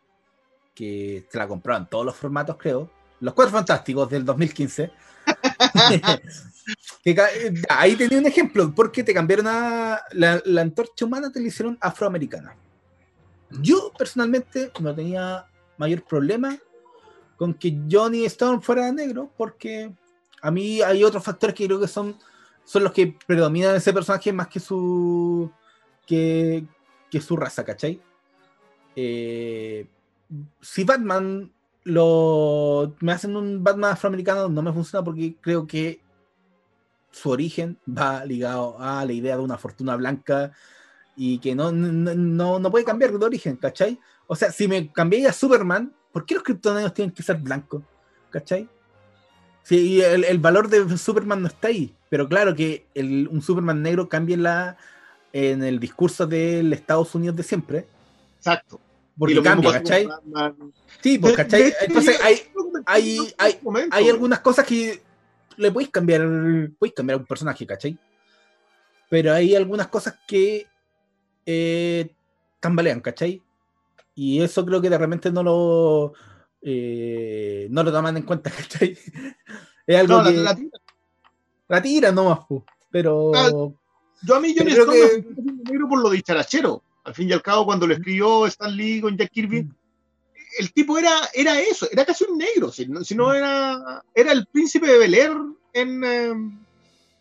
[0.76, 2.88] que se la compraron en todos los formatos, creo.
[3.18, 4.92] Los Cuatro Fantásticos del 2015.
[7.68, 12.56] Ahí tenía un ejemplo, porque te cambiaron a la, antorcha humana, te la hicieron afroamericana.
[13.60, 15.46] Yo personalmente no tenía
[15.78, 16.58] mayor problema
[17.36, 19.92] con que Johnny Storm fuera negro, porque
[20.42, 22.16] a mí hay otros factores que creo que son,
[22.64, 25.50] son los que predominan en ese personaje más que su
[26.06, 26.64] que,
[27.10, 28.00] que su raza, ¿cachai?
[28.96, 29.86] Eh,
[30.60, 31.52] si Batman
[31.86, 36.00] lo me hacen un Batman afroamericano no me funciona porque creo que
[37.12, 40.50] su origen va ligado a la idea de una fortuna blanca
[41.14, 44.00] y que no, no, no, no puede cambiar de origen, ¿cachai?
[44.26, 47.84] O sea, si me cambié a Superman, ¿por qué los kryptonianos tienen que ser blancos?
[48.30, 48.68] ¿Cachai?
[49.62, 52.86] Sí, el, el valor de Superman no está ahí, pero claro que
[53.30, 54.76] un Superman negro cambia en, la,
[55.32, 57.86] en el discurso del Estados Unidos de siempre,
[58.38, 58.80] Exacto.
[59.18, 60.06] Porque Y lo mismo cambia, ¿cachai?
[60.06, 60.72] Batman.
[61.00, 61.62] Sí, pues, ¿cachai?
[61.62, 65.02] de Entonces yo- hay, yo- hay- yo- hay- hay algunas cosas que
[65.56, 66.20] le podéis cambiar,
[66.78, 67.98] podéis cambiar a un personaje, ¿cachai?
[69.08, 70.66] Pero hay algunas cosas que
[71.46, 72.10] eh,
[72.60, 73.40] tambalean, ¿cachai?
[74.14, 76.12] Y eso creo que de repente no lo
[76.60, 78.98] eh, no lo toman en cuenta, ¿cachai?
[79.86, 81.82] Es algo No, la- que la la, tira.
[81.82, 83.50] tira nomás, po, pero Ah,
[84.22, 85.24] Yo a mí Storm creo que-
[85.70, 86.82] negro por lo dicharachero.
[87.06, 89.74] Al fin y al cabo, cuando lo escribió Stan Lee con Jack Kirby, Mm.
[90.58, 94.32] el tipo era, era eso, era casi un negro, si no, si no era, era
[94.32, 95.32] el príncipe de Bel Air
[95.72, 96.04] en...
[96.04, 96.32] eh,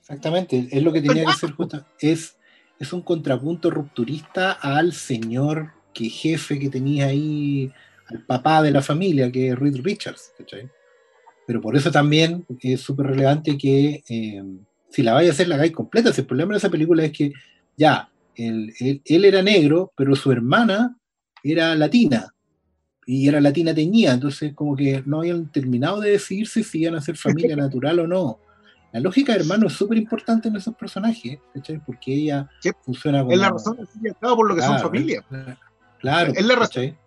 [0.02, 1.86] Exactamente, es lo que tenía que ser justo.
[2.00, 2.38] Es,
[2.80, 7.72] es un contrapunto rupturista al señor que jefe que tenía ahí,
[8.08, 10.32] al papá de la familia, que es Reed Richards.
[10.38, 10.70] ¿cachai?
[11.48, 14.44] Pero por eso también es súper relevante que eh,
[14.90, 16.14] si la vaya a hacer, la hagáis completa.
[16.14, 17.34] Si el problema de esa película es que
[17.76, 20.98] ya, él, él- él era negro, pero su hermana
[21.44, 22.32] era latina.
[23.08, 27.02] Y era latina teñida, entonces como que no habían terminado de decidirse si iban a
[27.02, 28.40] ser familia natural o no.
[28.92, 31.80] La lógica de hermano es súper importante en esos personajes, ¿cachai?
[31.86, 32.72] Porque ella Sí.
[32.84, 33.32] funciona como...
[33.34, 33.78] es la razón
[34.20, 35.24] por lo que son familia.
[36.00, 36.98] Claro, Es la razón.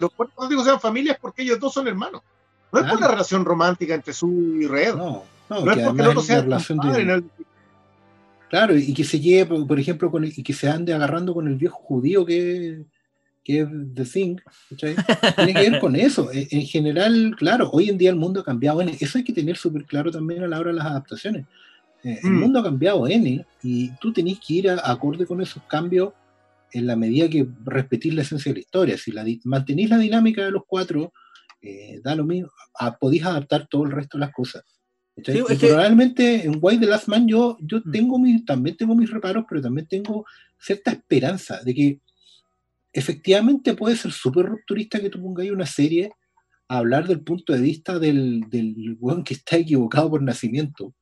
[0.00, 2.20] Los cuatro fantásticos sean familias porque ellos dos son hermanos.
[2.72, 4.30] No es por la relación romántica entre Sue
[4.62, 4.94] y Red.
[4.94, 7.24] No, no, No es que porque el otro sea la relación de-
[8.48, 11.46] Claro, y que se lleve, por- ejemplo, con el- y que se ande agarrando con
[11.48, 12.84] el viejo judío que,
[13.42, 14.36] que es The Thing.
[15.36, 16.30] Tiene que ver con eso.
[16.32, 18.96] En, en general, claro, hoy en día el mundo ha cambiado N.
[19.00, 21.44] Eso hay que tener súper claro también a la hora de las adaptaciones.
[22.04, 22.40] Eh, El Mm.
[22.40, 26.12] mundo ha cambiado N y tú tenés que ir a- acorde con esos cambios
[26.72, 28.98] en la medida que respetís la esencia de la historia.
[28.98, 31.12] Si la, mantenís la dinámica de los cuatro,
[31.62, 34.62] eh, da lo mismo, a- podéis adaptar todo el resto de las cosas.
[35.24, 37.90] Sí, Y es que- probablemente en Why the Last Man yo, yo Mm.
[37.90, 40.26] tengo mis, también tengo mis reparos, pero también tengo
[40.58, 42.00] cierta esperanza de que
[42.92, 46.12] efectivamente puede ser súper rupturista que tú pongáis una serie
[46.68, 50.94] a hablar del punto de vista del, del weón que está equivocado por nacimiento.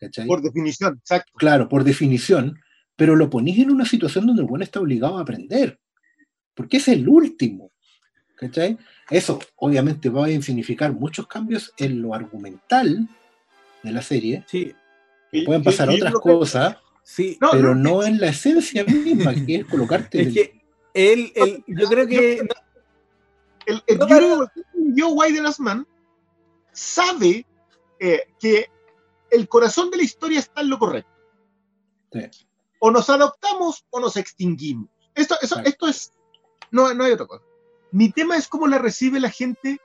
[0.00, 0.26] ¿cachai?
[0.26, 1.32] por definición, exacto.
[1.36, 2.58] Claro, por definición,
[2.96, 5.78] pero lo ponís en una situación donde el weón está obligado a aprender,
[6.54, 7.70] porque es el último.
[8.36, 8.76] ¿cachai?
[9.08, 13.08] Eso obviamente va a significar muchos cambios en lo argumental
[13.84, 14.74] de la serie, sí,
[15.44, 17.38] pueden pasar y otras creo que- cosas, sí.
[17.40, 20.64] No, pero no, no en la esencia misma, que es colocarte en Es el- que
[20.94, 22.40] él, él- yo creo que
[23.66, 24.48] El, el No, el
[24.94, 25.86] yo Why the Last Man
[26.72, 27.46] sabe
[28.00, 28.70] eh, que
[29.30, 31.10] el corazón de la historia está en lo correcto.
[32.12, 32.20] Sí.
[32.78, 34.88] O nos adoptamos o nos extinguimos.
[35.14, 35.68] Esto, eso- Exacto.
[35.70, 36.12] esto es.
[36.70, 37.42] No, no hay otra cosa.
[37.92, 39.80] Mi tema es cómo la recibe la gente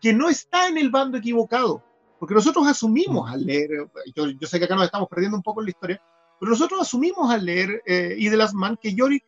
[0.00, 1.82] que no está en el bando equivocado.
[2.20, 3.70] Porque nosotros asumimos al leer,
[4.14, 6.02] yo, yo sé que acá nos estamos perdiendo un poco en la historia,
[6.38, 9.24] pero nosotros asumimos al leer eh, y de las man que Yorick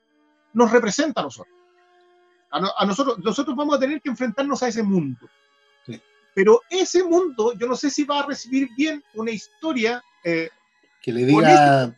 [0.53, 1.57] nos representa a nosotros.
[2.51, 5.27] A, no- a nosotros, nosotros vamos a tener que enfrentarnos a ese mundo.
[5.87, 5.99] Sí.
[6.35, 10.51] Pero ese mundo, yo no sé si va a recibir bien una historia eh,
[11.01, 11.97] que le diga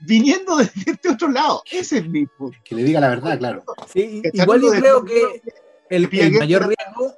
[0.00, 1.62] viniendo de este otro lado.
[1.70, 2.56] Ese es mi punto.
[2.64, 3.64] que le diga la verdad, claro.
[3.86, 5.42] sí, igual yo creo que
[5.90, 7.14] el, el mayor riesgo,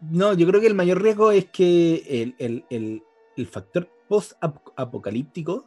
[0.00, 3.02] no, yo creo que el mayor riesgo es que el, el, el,
[3.36, 5.66] el factor post-apocalíptico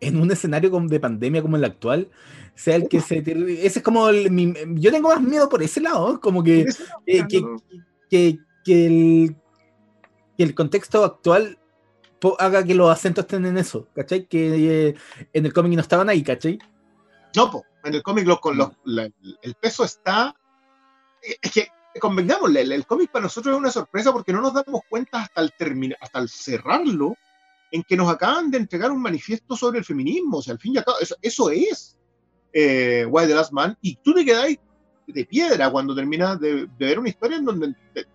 [0.00, 2.10] en un escenario de pandemia como el actual
[2.54, 3.18] sea el que se...
[3.18, 6.84] Ese es como el, mi- yo tengo más miedo por ese lado, como que, Ese-
[8.10, 9.36] que, que, el,
[10.36, 11.58] que el contexto actual
[12.38, 14.26] haga que los acentos estén en eso, ¿cachai?
[14.26, 14.94] Que eh,
[15.32, 16.58] en el cómic no estaban ahí, ¿cachai?
[17.36, 19.08] No, po, en el cómic los- con los- la-
[19.42, 20.34] el peso está.
[21.22, 21.68] Es que,
[21.98, 25.40] convengámosle, el, el cómic para nosotros es una sorpresa porque no nos damos cuenta hasta
[25.40, 27.16] el, termina, hasta el cerrarlo
[27.70, 30.38] en que nos acaban de entregar un manifiesto sobre el feminismo.
[30.38, 31.96] O sea, al fin y al cabo, eso, eso es
[32.52, 33.76] eh, Why the Last Man.
[33.80, 34.58] Y tú te quedáis
[35.06, 38.06] de piedra cuando terminas de, de ver una historia en donde te,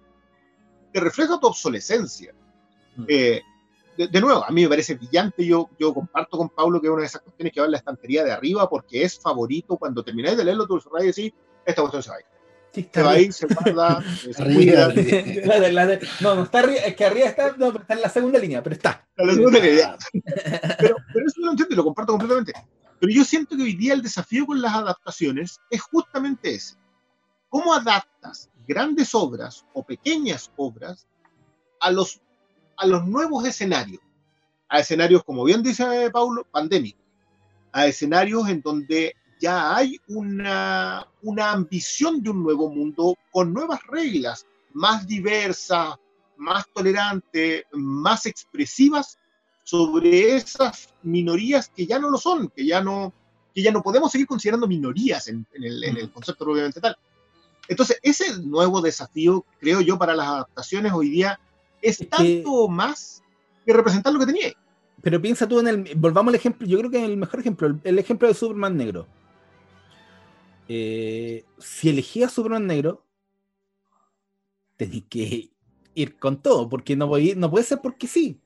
[0.92, 2.34] te refleja tu obsolescencia.
[2.96, 3.06] Mm.
[3.08, 3.42] Eh,
[3.98, 5.46] de, de nuevo, a mí me parece brillante.
[5.46, 7.78] Yo, yo comparto con Pablo que es una de esas cuestiones que va en la
[7.78, 9.78] estantería de arriba porque es favorito.
[9.78, 11.34] Cuando termináis de leerlo, tú y decís,
[11.66, 12.26] esta cuestión se va a ir.
[12.74, 14.86] Sí, Se va a ir, se guarda, eh, se Arriba, cuida.
[14.86, 15.42] arriba.
[15.46, 17.94] La de- la de- no, no está arriba, es que arriba está, no, pero está
[17.96, 19.06] en la segunda línea, pero está.
[19.18, 19.98] La segunda idea.
[20.80, 22.54] Pero, pero eso lo entiendo y lo comparto completamente.
[23.00, 26.76] Pero yo siento que hoy día el desafío con las adaptaciones es justamente ese.
[27.50, 31.08] ¿Cómo adaptas grandes obras o pequeñas obras
[31.82, 32.22] a los,
[32.78, 34.02] a los nuevos escenarios?
[34.70, 37.02] A escenarios, como bien dice Paulo, pandémicos.
[37.74, 43.80] A escenarios en donde ya hay una, una ambición de un nuevo mundo con nuevas
[43.88, 45.96] reglas, más diversas,
[46.38, 49.18] más tolerantes, más expresivas
[49.64, 53.14] sobre esas minorías que ya no lo son, que ya no,
[53.54, 56.12] que ya no podemos seguir considerando minorías en, en el, en el Mm.
[56.12, 56.96] concepto propiamente tal.
[57.68, 61.40] Entonces, ese nuevo desafío, creo yo, para las adaptaciones hoy día
[61.82, 63.24] es Es que- tanto más
[63.66, 64.54] que representar lo que tenía.
[65.04, 65.96] Pero piensa tú en el.
[65.96, 66.68] Volvamos al ejemplo.
[66.68, 69.08] Yo creo que el mejor ejemplo, el, el ejemplo de Superman negro.
[70.74, 73.06] Eh, si elegías Superman negro,
[74.78, 75.52] tenéis que
[75.94, 78.40] ir con todo, porque no, voy, no puede ser porque sí.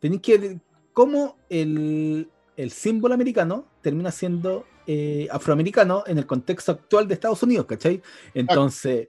[0.00, 0.60] Tenéis que.
[0.94, 7.42] Como el, el símbolo americano termina siendo eh, afroamericano en el contexto actual de Estados
[7.42, 8.00] Unidos, ¿cachai?
[8.32, 9.08] Entonces,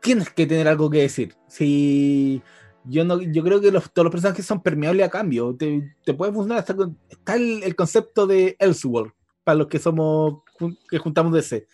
[0.00, 1.34] tienes que tener algo que decir.
[1.48, 2.40] Si
[2.84, 5.56] yo no, yo creo que todos los personajes son permeables a cambio.
[5.56, 6.76] Te, te puede funcionar hasta
[7.08, 10.42] está el, concepto de Elseworld, para los que somos
[10.88, 11.66] que juntamos DC.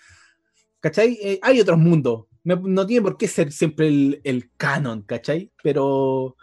[0.81, 1.19] ¿Cachai?
[1.23, 2.27] Eh, hay otros mundos.
[2.43, 5.53] No, tiene por qué ser siempre el, el canon, ¿cachai?
[5.63, 6.37] Pero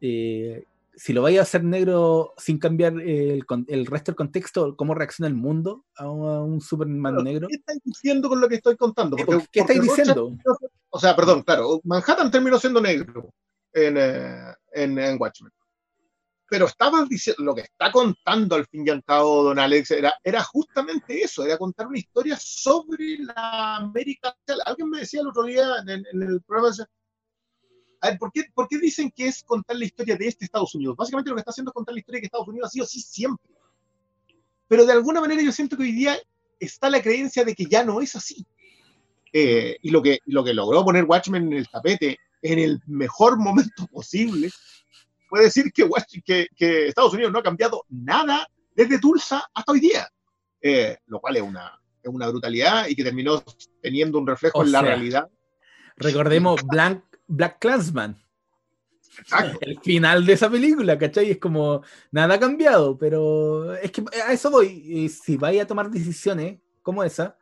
[0.00, 0.64] eh,
[0.94, 5.28] si lo vais a hacer negro sin cambiar el, el resto del contexto, cómo reacciona
[5.28, 7.48] el mundo a un, Superman negro.
[7.48, 9.16] ¿Qué estáis diciendo con lo que estoy contando?
[9.16, 10.36] ¿Qué, Porque- qué estáis porque diciendo?
[10.90, 13.30] O sea, perdón, claro, Manhattan terminó siendo negro
[13.72, 15.52] en, eh, en, en Watchmen.
[16.48, 20.14] Pero estaba diciendo, lo que está contando al fin y al cabo Don Alex era,
[20.22, 24.36] era justamente eso, era contar una historia sobre la América.
[24.64, 26.72] Alguien me decía el otro día en, en el programa,
[28.00, 30.74] a ver, ¿por qué, ¿por qué dicen que es contar la historia de este Estados
[30.74, 30.96] Unidos?
[30.96, 32.84] Básicamente lo que está haciendo es contar la historia de que Estados Unidos ha sido
[32.84, 33.50] así siempre.
[34.68, 36.18] Pero de alguna manera yo siento que hoy día
[36.58, 38.46] está la creencia de que ya no es así.
[39.32, 43.38] Eh, y lo que, lo que logró poner Watchmen en el tapete en el mejor
[43.38, 44.50] momento posible,
[45.28, 49.72] puede decir que, Watch- que, que Estados Unidos no ha cambiado nada desde Tulsa hasta
[49.72, 50.08] hoy día,
[50.60, 53.42] Eh, lo cual es una, es una brutalidad y que terminó
[53.80, 55.28] teniendo un reflejo O en la sea, realidad.
[55.96, 58.16] Recordemos Blank, Black Clansman.
[59.18, 59.58] Exacto.
[59.62, 61.30] el final de esa película, ¿cachai?
[61.30, 64.66] Es como, nada ha cambiado, pero es que a eso voy.
[64.84, 67.36] Y si vais a tomar decisiones como esa,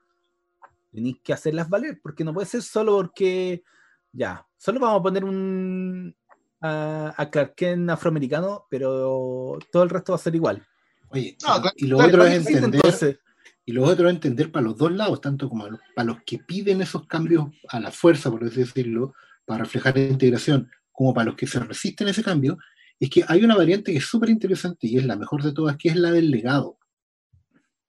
[0.93, 3.65] tenéis que hacerlas valer, porque no puede ser solo porque,
[4.13, 6.15] ya, solo vamos a poner un
[6.61, 10.65] a, a Clark Kent afroamericano, pero todo el resto va a ser igual.
[11.09, 13.19] Oye, No, claro, y lo claro, otro es entender, Entonces,
[13.67, 16.19] y lo otro es entender para los dos lados, tanto como a los- para los
[16.25, 19.15] que piden esos cambios a la fuerza, por así decirlo,
[19.45, 22.59] para reflejar la integración, como para los que se resisten a ese cambio,
[23.01, 25.77] es que hay una variante que es súper interesante y es la mejor de todas,
[25.77, 26.79] que es la del legado.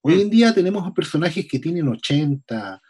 [0.02, 2.82] Hoy en día tenemos a personajes que tienen 80,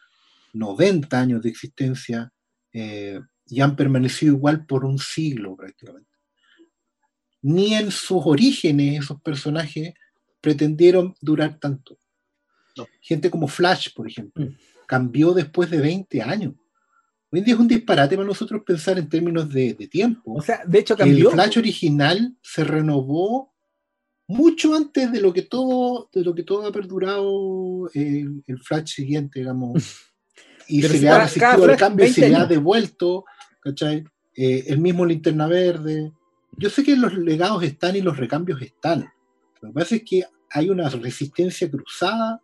[0.53, 2.31] 90 años de existencia
[2.73, 6.09] eh, y han permanecido igual por un siglo prácticamente.
[7.41, 9.93] Ni en sus orígenes esos personajes
[10.41, 11.97] pretendieron durar tanto.
[12.77, 12.88] No.
[13.01, 14.55] Gente como Flash, por ejemplo, Mm.
[14.88, 16.53] cambió después de 20 años.
[17.31, 20.34] Hoy en día es un disparate para nosotros pensar en términos de, de tiempo.
[20.35, 21.31] o sea, de hecho que el cambió.
[21.31, 23.53] Flash original se renovó
[24.27, 28.88] mucho antes de lo que todo, de lo que todo ha perdurado el, el Flash
[28.95, 29.73] siguiente, digamos.
[30.67, 33.23] Y Pero se le ha resistido al cambio y se 20 le ha devuelto,
[33.66, 34.06] ¿cachai?
[34.36, 36.14] Eh, el mismo linterna verde.
[36.58, 39.10] Yo sé que los legados están y los recambios están.
[39.62, 42.40] Lo que pasa es que hay una resistencia cruzada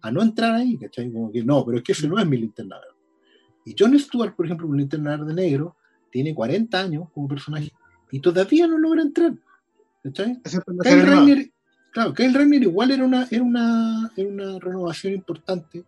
[0.00, 1.12] a no entrar ahí, ¿cachai?
[1.12, 2.96] Como que no, pero es que ese no es mi linterna verde.
[3.66, 5.76] Y John Stewart, por ejemplo, un linterna verde negro,
[6.10, 7.72] tiene 40 años como personaje
[8.10, 9.34] y todavía no logra entrar.
[10.02, 10.40] ¿Cachai?
[10.42, 11.02] Kyle.
[11.02, 11.50] Rayner,
[11.92, 15.84] claro, Kyle igual era una, era una, era una renovación importante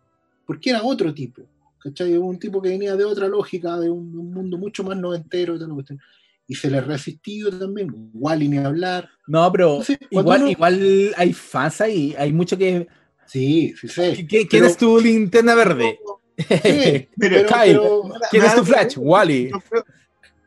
[0.47, 1.43] porque era otro tipo.
[1.85, 2.17] ¿Cachai?
[2.17, 5.59] Un tipo que venía de otra lógica, de un, un mundo mucho más noventero y
[5.59, 6.01] tal, cuestión.
[6.49, 8.11] Y se le ha resistido también.
[8.15, 9.09] Wally ni hablar.
[9.27, 12.87] No, pero Entonces, igual, uno- igual hay fans ahí, hay mucho que.
[13.27, 14.15] Sí, sí sé.
[14.17, 15.99] ¿Qui- ¿Quién Pero- es tu linterna verde?
[16.39, 18.95] Sí, Pero- Kyle, pero- ¿Quién es Nada- tu Flash?
[18.99, 19.51] Wally.
[19.51, 19.85] yo creo-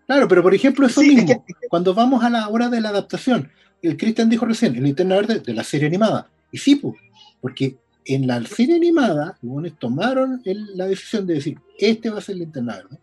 [0.05, 2.81] claro, pero por ejemplo, eso Sí, es mismo, que- cuando vamos a la hora de
[2.81, 3.49] la adaptación,
[3.81, 6.29] el Christian dijo recién, el linterna verde de la serie animada.
[6.51, 6.95] Y sí, pues,
[7.39, 7.77] porque
[8.07, 12.33] en la serie animada, los tomaron el- la decisión de decir, este va a ser
[12.33, 12.99] el linterna verde.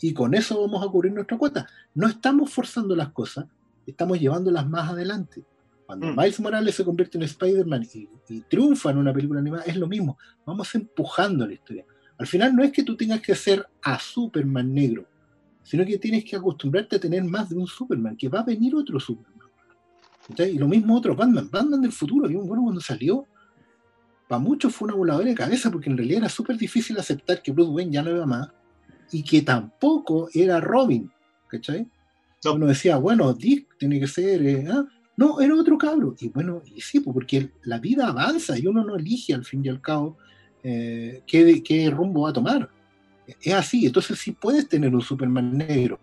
[0.00, 1.66] Y con eso vamos a cubrir nuestra cuota.
[1.94, 3.46] No estamos forzando las cosas,
[3.86, 5.44] estamos llevándolas más adelante.
[5.86, 6.16] Cuando Mm.
[6.16, 9.86] Miles Morales se convierte en Spider-Man y, y triunfa en una película animada, es lo
[9.86, 10.18] mismo.
[10.44, 11.84] Vamos empujando la historia.
[12.18, 15.06] Al final no es que tú tengas que hacer a Superman negro,
[15.62, 18.74] sino que tienes que acostumbrarte a tener más de un Superman, que va a venir
[18.74, 19.32] otro Superman.
[20.38, 21.48] Y lo mismo otro Batman.
[21.50, 23.26] Batman del futuro, y bueno, cuando salió,
[24.32, 27.52] para muchos fue una voladora de cabeza, porque en realidad era súper difícil aceptar que
[27.52, 28.48] Bruce Wayne ya no iba más,
[29.10, 31.12] y que tampoco era Robin.
[31.48, 31.86] ¿Cachai?
[32.42, 32.54] No.
[32.54, 34.42] Uno decía, bueno, Dick tiene que ser.
[34.46, 34.86] eh, ah,
[35.18, 36.16] no, era otro cabro.
[36.18, 39.62] Y bueno, y sí, pues, porque la vida avanza y uno no elige al fin
[39.66, 40.16] y al cabo
[40.62, 42.70] eh, qué, qué rumbo va a tomar.
[43.38, 46.00] Es así, entonces sí puedes tener un Superman negro.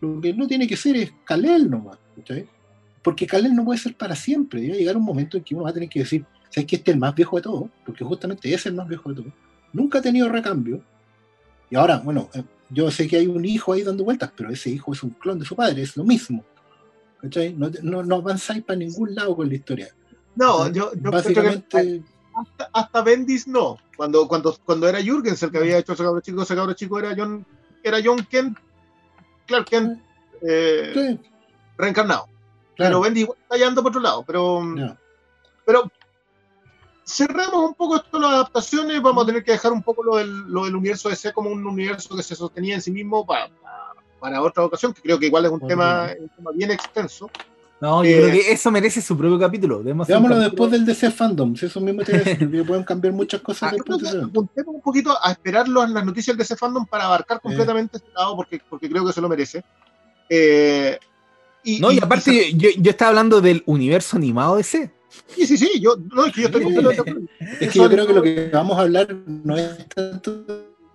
[0.00, 2.48] Lo que no tiene que ser es Kal-El nomás, ¿cachai?
[3.00, 4.68] Porque Kal-El no puede ser para siempre.
[4.68, 6.76] Va a llegar un momento en que uno va a tener que decir, ¿sabes que
[6.76, 7.70] este es el más viejo de todos?
[7.84, 9.32] Porque justamente es el más viejo de todos.
[9.72, 10.82] Nunca ha tenido recambio.
[11.70, 14.70] Y ahora, bueno, eh, yo sé que hay un hijo ahí dando vueltas, pero ese
[14.70, 16.44] hijo es un clon de su padre, es lo mismo.
[17.20, 17.54] ¿Cachai?
[17.54, 19.88] No, no, no avanzáis para ningún lado con la historia.
[20.34, 22.02] No, yo, yo creo que Básicamente,
[22.34, 23.78] hasta, hasta Bendis no.
[23.96, 26.98] Cuando, cuando, cuando era Jürgens el que había hecho ese cabro chico, ese cabro chico
[26.98, 27.44] era John,
[27.82, 28.58] era John Kent,
[29.46, 30.00] Clark Kent,
[30.42, 31.30] eh, sí,
[31.78, 32.26] reencarnado.
[32.76, 33.00] Pero claro.
[33.00, 34.24] Bendis igual está yendo por otro lado.
[34.26, 34.98] Pero, ya.
[35.64, 35.90] pero
[37.06, 39.00] cerremos un poco esto de las adaptaciones.
[39.00, 41.64] Vamos a tener que dejar un poco lo del, lo del universo DC como un
[41.66, 43.48] universo que se sostenía en sí mismo para,
[44.20, 47.30] para otra ocasión, que creo que igual es un, tema, un tema bien extenso.
[47.78, 49.82] No, yo Eh, creo que eso merece su propio capítulo.
[49.82, 54.74] Veámoslo después del DC Fandom, si eso mismo porque pueden cambiar muchas cosas Ah, apuntemos
[54.74, 58.34] un poquito a esperarlo en las noticias de ese fandom para abarcar completamente ese lado,
[58.34, 59.62] porque, porque creo que se lo merece.
[60.28, 60.98] Eh,
[61.64, 64.90] y, No, y y- aparte, yo, yo estaba hablando del universo animado de C.
[65.28, 67.30] Sí, sí, sí, yo, no, es que yo estoy completamente.
[67.60, 70.44] Es que yo creo que lo que vamos a hablar no es tanto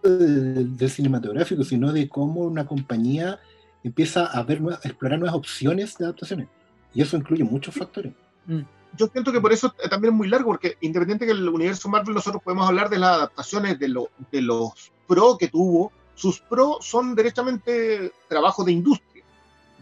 [0.03, 3.39] del, del cinematográfico, sino de cómo una compañía
[3.83, 6.47] empieza a ver nuevas- a explorar nuevas opciones de adaptaciones.
[6.93, 8.13] Y eso incluye muchos factores.
[8.97, 12.13] yo siento que por eso también es muy largo, porque independiente que el universo Marvel,
[12.15, 14.71] nosotros podemos hablar de las adaptaciones, de, lo- de los
[15.07, 15.91] pro que tuvo.
[16.15, 19.23] Sus pro son derechamente trabajos de industria,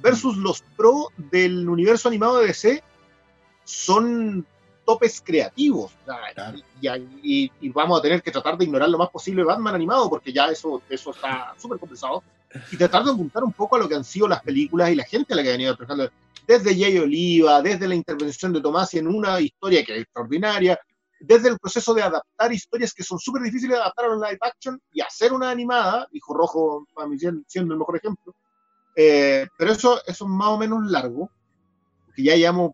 [0.01, 2.83] versus los pro del universo animado de DC
[3.69, 4.45] son
[4.85, 5.91] topes creativos.
[6.03, 6.57] Claro.
[6.81, 6.87] y,
[7.21, 10.33] y- y vamos a tener que tratar de ignorar lo más posible Batman animado, porque
[10.33, 12.23] ya eso, eso está súper compensado.
[12.71, 15.03] Y tratar de apuntar un poco a lo que han sido las películas y la
[15.03, 16.09] gente a la que ha venido trabajando
[16.47, 20.79] desde Jay Oliva, desde la intervención de Tomás en una historia que es extraordinaria,
[21.19, 24.39] desde el proceso de adaptar historias que son súper difíciles de adaptar a un live
[24.41, 28.33] action y hacer una animada, Hijo Rojo para mí siendo el mejor ejemplo,
[28.95, 31.29] Eh, pero eso, eso es más o menos largo,
[32.15, 32.71] que ya llevamos,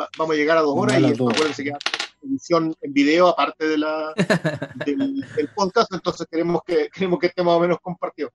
[0.00, 1.32] va- vamos a llegar a dos horas a y dos.
[1.32, 1.76] acuérdense que es
[2.22, 4.12] edición en video aparte de la,
[4.86, 8.30] del, del podcast, entonces queremos que, queremos que esté más o menos compartido.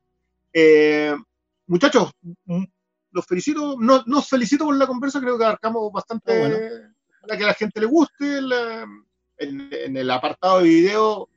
[0.54, 1.16] Eh,
[1.68, 2.12] muchachos,
[2.46, 2.64] mm,
[3.12, 6.58] los felicito, no, nos felicito por la conversa, creo que abarcamos bastante Ah, bueno.
[7.22, 8.88] para que a la gente le guste la-
[9.38, 11.30] en, en el apartado de video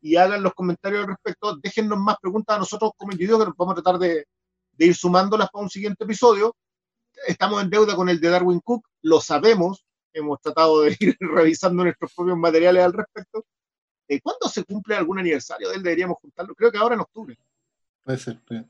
[0.00, 3.56] y hagan los comentarios al respecto, déjennos más preguntas a nosotros como individuos que nos
[3.56, 4.26] vamos a tratar de,
[4.72, 6.56] de ir sumándolas para un siguiente episodio.
[7.26, 11.84] Estamos en deuda con el de Darwin Cook, lo sabemos, hemos tratado de ir revisando
[11.84, 13.44] nuestros propios materiales al respecto.
[14.08, 15.82] Eh, ¿Cuándo se cumple algún aniversario de él?
[15.82, 16.54] Deberíamos juntarlo.
[16.54, 17.36] Creo que ahora en octubre.
[18.04, 18.40] Puede ser.
[18.46, 18.66] puede- Eh,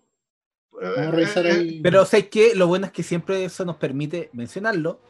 [0.96, 1.80] Vamos a revisar eh, eh, ahí.
[1.82, 2.54] Pero ¿sabes qué?
[2.54, 5.00] Lo bueno es que siempre eso nos permite mencionarlo,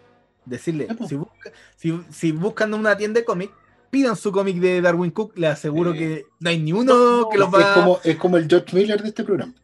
[0.44, 3.50] decirle, si, busca- si, si buscan una tienda de cómic,
[3.90, 5.98] pidan su cómic de Darwin Cook, les aseguro Sí.
[5.98, 9.00] que no hay ni uno que los es, va como, es como el George Miller
[9.02, 9.54] de este programa.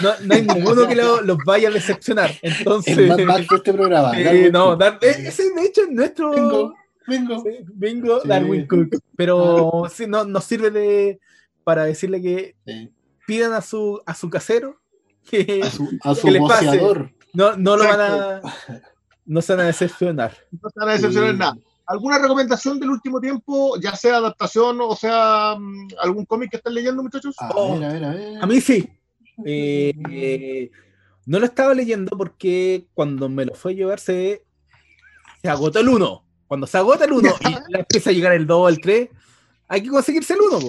[0.00, 2.30] No, no hay ninguno que lo- los vaya a decepcionar.
[2.42, 4.12] Entonces, El Mad Max de este programa.
[4.20, 4.76] eh, no.
[4.76, 6.74] Dar- eh, ese de hecho es nuestro Vengo,
[7.06, 7.42] vengo.
[7.42, 8.28] Sí, Bingo, Sí.
[8.28, 8.96] Darwin Cook.
[9.16, 11.20] Pero sí, no, nos sirve de
[11.64, 12.90] para decirle que Sí.
[13.26, 14.80] pidan a su a su casero
[15.28, 16.80] que A su, a su Que le pase.
[17.34, 18.40] no, no lo van a
[19.26, 20.32] no se van a decepcionar.
[20.52, 21.56] no se van a decepcionar nada.
[21.86, 26.74] ¿Alguna recomendación del último tiempo, ya sea adaptación o sea mm, algún cómic que estén
[26.74, 27.34] leyendo, muchachos?
[27.38, 27.78] A Oh.
[27.78, 28.42] ver, a ver, a ver.
[28.42, 28.86] A mí sí.
[29.44, 30.70] Eh, eh,
[31.26, 34.44] no lo estaba leyendo porque cuando me lo fue a llevar se,
[35.42, 36.24] se agotó el 1.
[36.46, 39.08] Cuando se agota el 1 y empieza a llegar el 2 el 3,
[39.68, 40.68] hay que conseguirse el 1.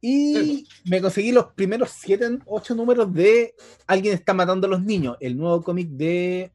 [0.00, 3.54] Y me conseguí los primeros 7, 8 números de
[3.86, 6.52] Alguien está matando a los niños, el nuevo cómic de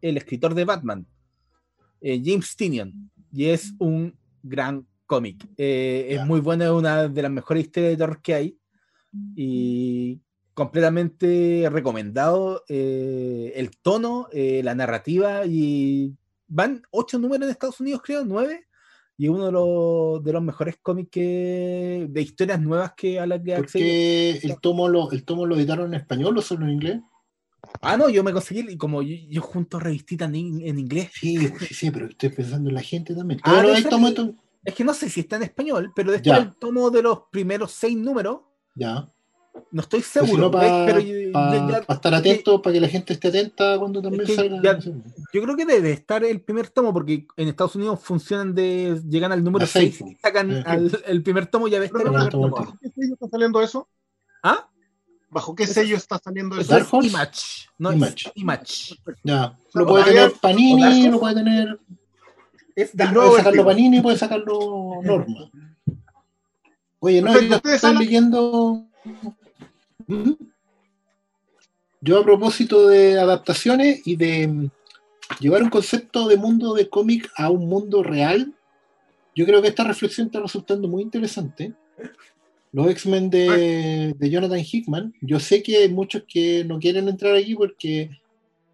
[0.00, 1.06] el escritor de Batman,
[2.00, 3.10] eh, James Tinian.
[3.32, 5.44] Y es un gran cómic.
[5.56, 6.20] Eh, Ya.
[6.22, 8.58] Es muy bueno, es una de las mejores historias de terror que hay.
[9.34, 10.20] Y
[10.58, 16.16] completamente recomendado eh, el tono, eh, la narrativa y
[16.48, 18.64] van ocho números en Estados Unidos, creo, nueve.
[19.16, 23.26] Y es uno de los, de los mejores cómics que, de historias nuevas que a
[23.26, 23.88] las que he ¿Por accedido.
[23.88, 27.00] qué el tomo, lo, el tomo lo editaron en español o solo en inglés?
[27.80, 31.38] Ah, no, yo me conseguí, como yo, yo junto revistitas en, en inglés, Sí,
[31.70, 33.40] sí, pero estoy pensando en la gente también.
[33.44, 34.30] Ah, los ser- tomos estos-
[34.64, 36.42] es que no sé si está en español, pero después Ya.
[36.42, 38.40] el tomo de los primeros seis números,
[38.74, 39.06] Ya.
[39.70, 40.42] No estoy Pues si seguro.
[40.44, 40.98] no, para
[41.88, 44.60] estar atento, para que la gente esté atenta cuando también que salga.
[44.62, 44.78] ya-
[45.32, 49.00] Yo creo que debe estar el primer tomo, porque en Estados Unidos funcionan de.
[49.08, 50.20] llegan al número A seis, 6 y po.
[50.22, 50.62] sacan Eh.
[50.66, 53.60] al- el primer tomo, ya ves estar el primer tomo ¿Bajo qué sello está saliendo
[53.62, 53.88] eso?
[54.42, 54.68] ¿Ah?
[55.30, 56.72] ¿Bajo qué sello está saliendo eso?
[56.72, 57.08] Dark Horse?
[57.08, 57.68] Image.
[57.78, 58.28] No, Image.
[58.28, 58.94] es Image.
[59.24, 59.56] Ya.
[59.74, 61.78] Lo puede tener Panini, lo puede tener.
[62.74, 63.64] Es Dark nuevo Puede sacarlo.
[63.66, 65.50] Panini, puede sacarlo Norma.
[67.00, 68.84] Oye, no, Perfecto, yo ¿ustedes estoy leyendo.
[70.08, 70.32] ¿Mm?
[72.00, 74.70] Yo a propósito de adaptaciones y de mm,
[75.40, 78.54] llevar un concepto de mundo de cómic a un mundo real,
[79.36, 81.74] yo creo que esta reflexión está resultando muy interesante.
[82.72, 87.34] Los X-Men de, de Jonathan Hickman, yo sé que hay muchos que no quieren entrar
[87.34, 88.10] aquí porque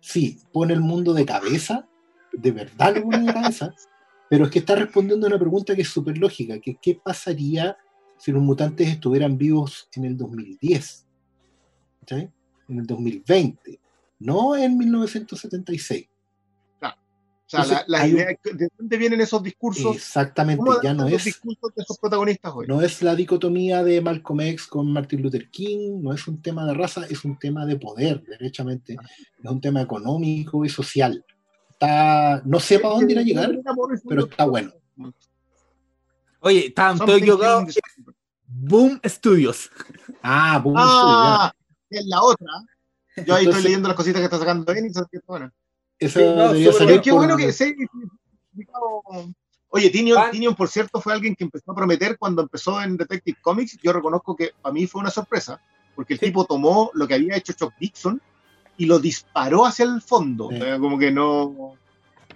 [0.01, 1.89] sí, pone el mundo de cabeza,
[2.33, 3.75] de verdad lo pone de cabeza,
[4.31, 7.77] pero es que está respondiendo a una pregunta que es súper lógica, que qué pasaría
[8.19, 11.07] si los mutantes estuvieran vivos en el 2010,
[12.09, 12.29] ¿sí?
[12.69, 13.79] en el 2020,
[14.21, 16.09] no en 1976.
[17.47, 19.95] O sea, Entonces, la, la hay un- idea de dónde vienen esos discursos.
[19.97, 22.67] Exactamente, ¿Cómo ya no es, discursos de esos protagonistas hoy.
[22.67, 26.65] no es la dicotomía de Malcolm X con Martin Luther King, no es un tema
[26.65, 28.95] de raza, es un tema de poder, derechamente,
[29.43, 31.23] es un tema económico y social.
[31.71, 33.59] Está, no sé para dónde irá a llegar,
[34.09, 34.73] pero está bueno.
[36.41, 36.73] Oye,
[37.05, 37.81] killing the-
[38.47, 39.71] Boom Studios.
[40.23, 41.53] Ah, boom, Ah,
[41.99, 42.49] es la otra.
[43.17, 45.51] Yo ahí Entonces- estoy leyendo las cositas que está sacando Enix, así que bueno.
[45.99, 47.75] Esa Sí, no, debería salir Qué por- bueno que se
[49.69, 53.77] Oye, Tinion, por cierto, fue alguien que empezó a prometer cuando empezó en Detective Comics.
[53.83, 55.61] Yo reconozco que para mí fue una sorpresa,
[55.97, 56.27] porque el Sí.
[56.27, 58.23] tipo tomó lo que había hecho Chuck Dixon
[58.77, 60.49] y lo disparó hacia el fondo.
[60.51, 60.57] Sí.
[60.57, 61.77] O sea, como que no.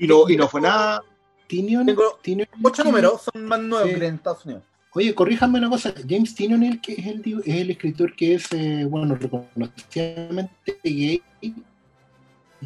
[0.01, 1.03] Y no, y no fue nada.
[1.49, 3.99] Tinion- Tengo Tinion- Ocho números, son más nuevos Sí.
[3.99, 4.63] que en Estados Unidos.
[4.95, 5.93] Oye, corríjame una cosa.
[6.09, 10.53] James Tinion es el, que es el, es el escritor que es, eh, bueno, reconocidamente
[10.83, 11.55] gay y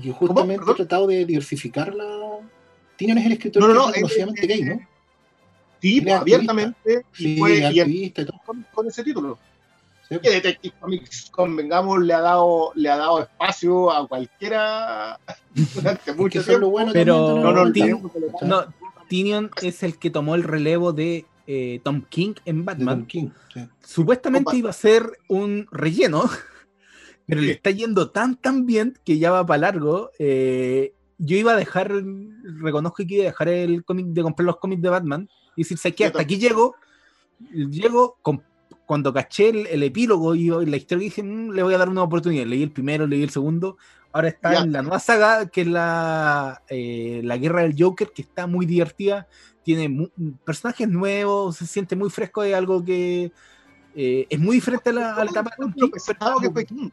[0.01, 2.39] que justamente ha tratado de diversificar la.
[2.99, 4.81] Es el escritor No, no, que no, es reconocidamente eh, gay, ¿no?
[5.81, 7.03] Sí, Él es abiertamente.
[7.19, 8.41] Y, Sí, fue, y en- activista y todo.
[8.47, 9.39] con, con ese título.
[10.09, 10.19] Sí.
[10.21, 15.19] Que Detective Comics, convengamos, le ha dado, le ha dado espacio a cualquiera
[15.75, 16.69] durante mucho tiempo.
[16.71, 18.47] bueno Pero- no.
[18.47, 18.65] No,
[19.09, 22.99] Tinion es el que tomó el relevo de eh, Tom King en Batman.
[23.01, 23.29] Tom King.
[23.53, 23.61] sí.
[23.81, 26.23] Supuestamente iba a ser un relleno,
[27.27, 30.11] pero le está yendo tan tan bien que ya va para largo.
[30.19, 31.93] Eh, yo iba a dejar,
[32.61, 35.79] reconozco que iba a dejar el cómic de comprar los cómics de Batman y decir.
[35.97, 36.75] Yo Hasta aquí llego.
[37.53, 38.43] Llego, con-
[38.87, 42.03] cuando caché el, el epílogo y la historia, dije, "Mm, le voy a dar una
[42.03, 42.47] oportunidad.
[42.47, 43.77] Leí el primero, leí el segundo.
[44.13, 44.61] Ahora está Ya.
[44.61, 48.67] en la nueva saga, que es la, eh, la guerra del Joker, que está muy
[48.67, 49.27] divertida.
[49.63, 50.11] Tiene
[50.45, 52.43] personajes nuevos, se siente muy fresco.
[52.43, 53.33] Es algo que
[53.95, 56.91] eh, es muy diferente a la, a la etapa de pesado que está fue King.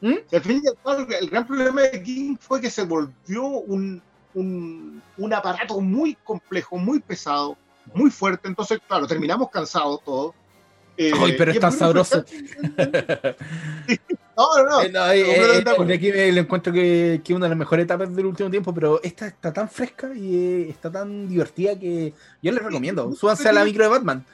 [0.00, 0.40] ¿Mm?
[0.42, 4.02] Fin y cabo, el gran problema de King fue que se volvió un,
[4.34, 7.56] un, un aparato muy complejo, muy pesado,
[7.94, 8.48] muy fuerte.
[8.48, 10.34] Entonces, claro, terminamos cansados todos.
[10.96, 12.24] Eh, Ay, pero y es tan muy sabroso.
[14.36, 14.82] No, no, no.
[14.82, 18.26] Eh, no, eh, eh, aquí lo encuentro que, es una de las mejores etapas del
[18.26, 22.12] último tiempo, pero esta está tan fresca y eh, está tan divertida que
[22.42, 23.12] yo les recomiendo.
[23.12, 24.24] Súbanse a la micro de Batman.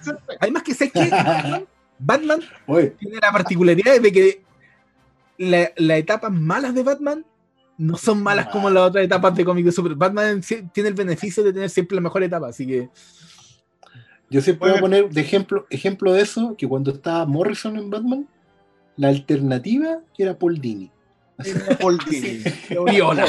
[0.40, 1.10] Además que sé que
[1.98, 4.42] Batman Oye, tiene la particularidad de que
[5.36, 7.24] la- las etapas malas de Batman
[7.76, 9.94] no son malas como las otras etapas de cómic de Super.
[9.94, 12.90] Batman tiene el beneficio de tener siempre la mejor etapa, así que
[14.30, 17.90] yo siempre voy a poner de ejemplo, ejemplo de eso, que cuando estaba Morrison en
[17.90, 18.28] Batman,
[19.00, 20.90] la alternativa era Paul Dini.
[21.42, 22.42] Era Paul Dini.
[22.90, 23.24] Viola.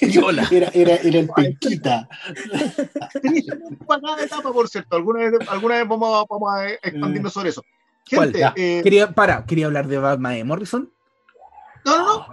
[0.00, 0.48] Viola.
[0.50, 2.08] Era, era, era el penquita.
[4.22, 4.96] Etapa, por cierto.
[4.96, 7.62] Alguna vez, alguna vez vamos, a- vamos a expandirnos sobre eso.
[8.06, 10.90] Gente, eh, quería, para, quería hablar de Batman de Morrison.
[11.84, 12.26] no, no,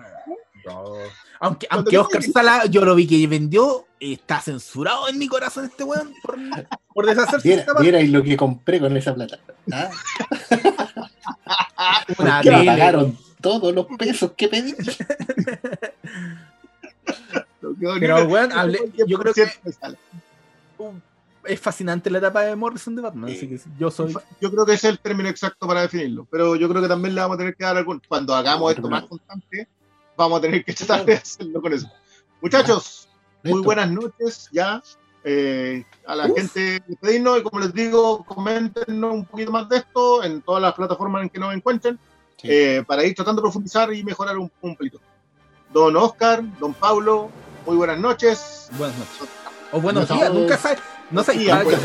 [0.65, 0.93] no.
[1.39, 5.17] Aunque, Cuando aunque yo Oscar vi- Sala, yo lo vi que vendió, está censurado en
[5.17, 6.37] mi corazón este weón por,
[6.93, 7.83] por deshacerse de Viera, esta parte.
[7.83, 9.39] viera y lo que compré con esa plata.
[9.71, 9.89] ¿Ah?
[12.17, 14.73] Una pagaron todos los pesos que pedí.
[17.99, 19.49] Pero, weón, hablé- yo creo que-.
[21.45, 23.35] Es fascinante la etapa de Morrison de Batman, Sí.
[23.37, 24.13] así que yo soy.
[24.39, 26.25] Yo creo que ese es el término exacto para definirlo.
[26.31, 28.01] Pero yo creo que también le vamos a tener que dar algún.
[28.07, 29.67] Cuando hagamos esto más constante,
[30.15, 31.91] vamos a tener que tratar de hacerlo con eso.
[32.41, 33.09] Muchachos,
[33.43, 34.81] muy buenas noches ya.
[35.25, 36.35] Eh, a la Uf.
[36.37, 40.73] gente despedirnos y como les digo, coméntenos un poquito más de esto en todas las
[40.73, 41.97] plataformas en que nos encuentren
[42.37, 42.49] Sí.
[42.51, 44.99] eh, para ir tratando de profundizar y mejorar un, un pelito.
[45.71, 47.29] Don Oscar, don Pablo,
[47.65, 48.67] muy buenas noches.
[48.77, 49.29] Buenas noches.
[49.71, 50.79] O buenos No, días, nunca sabes.
[51.09, 51.33] No sé.
[51.33, 51.79] Sí, cada- pues.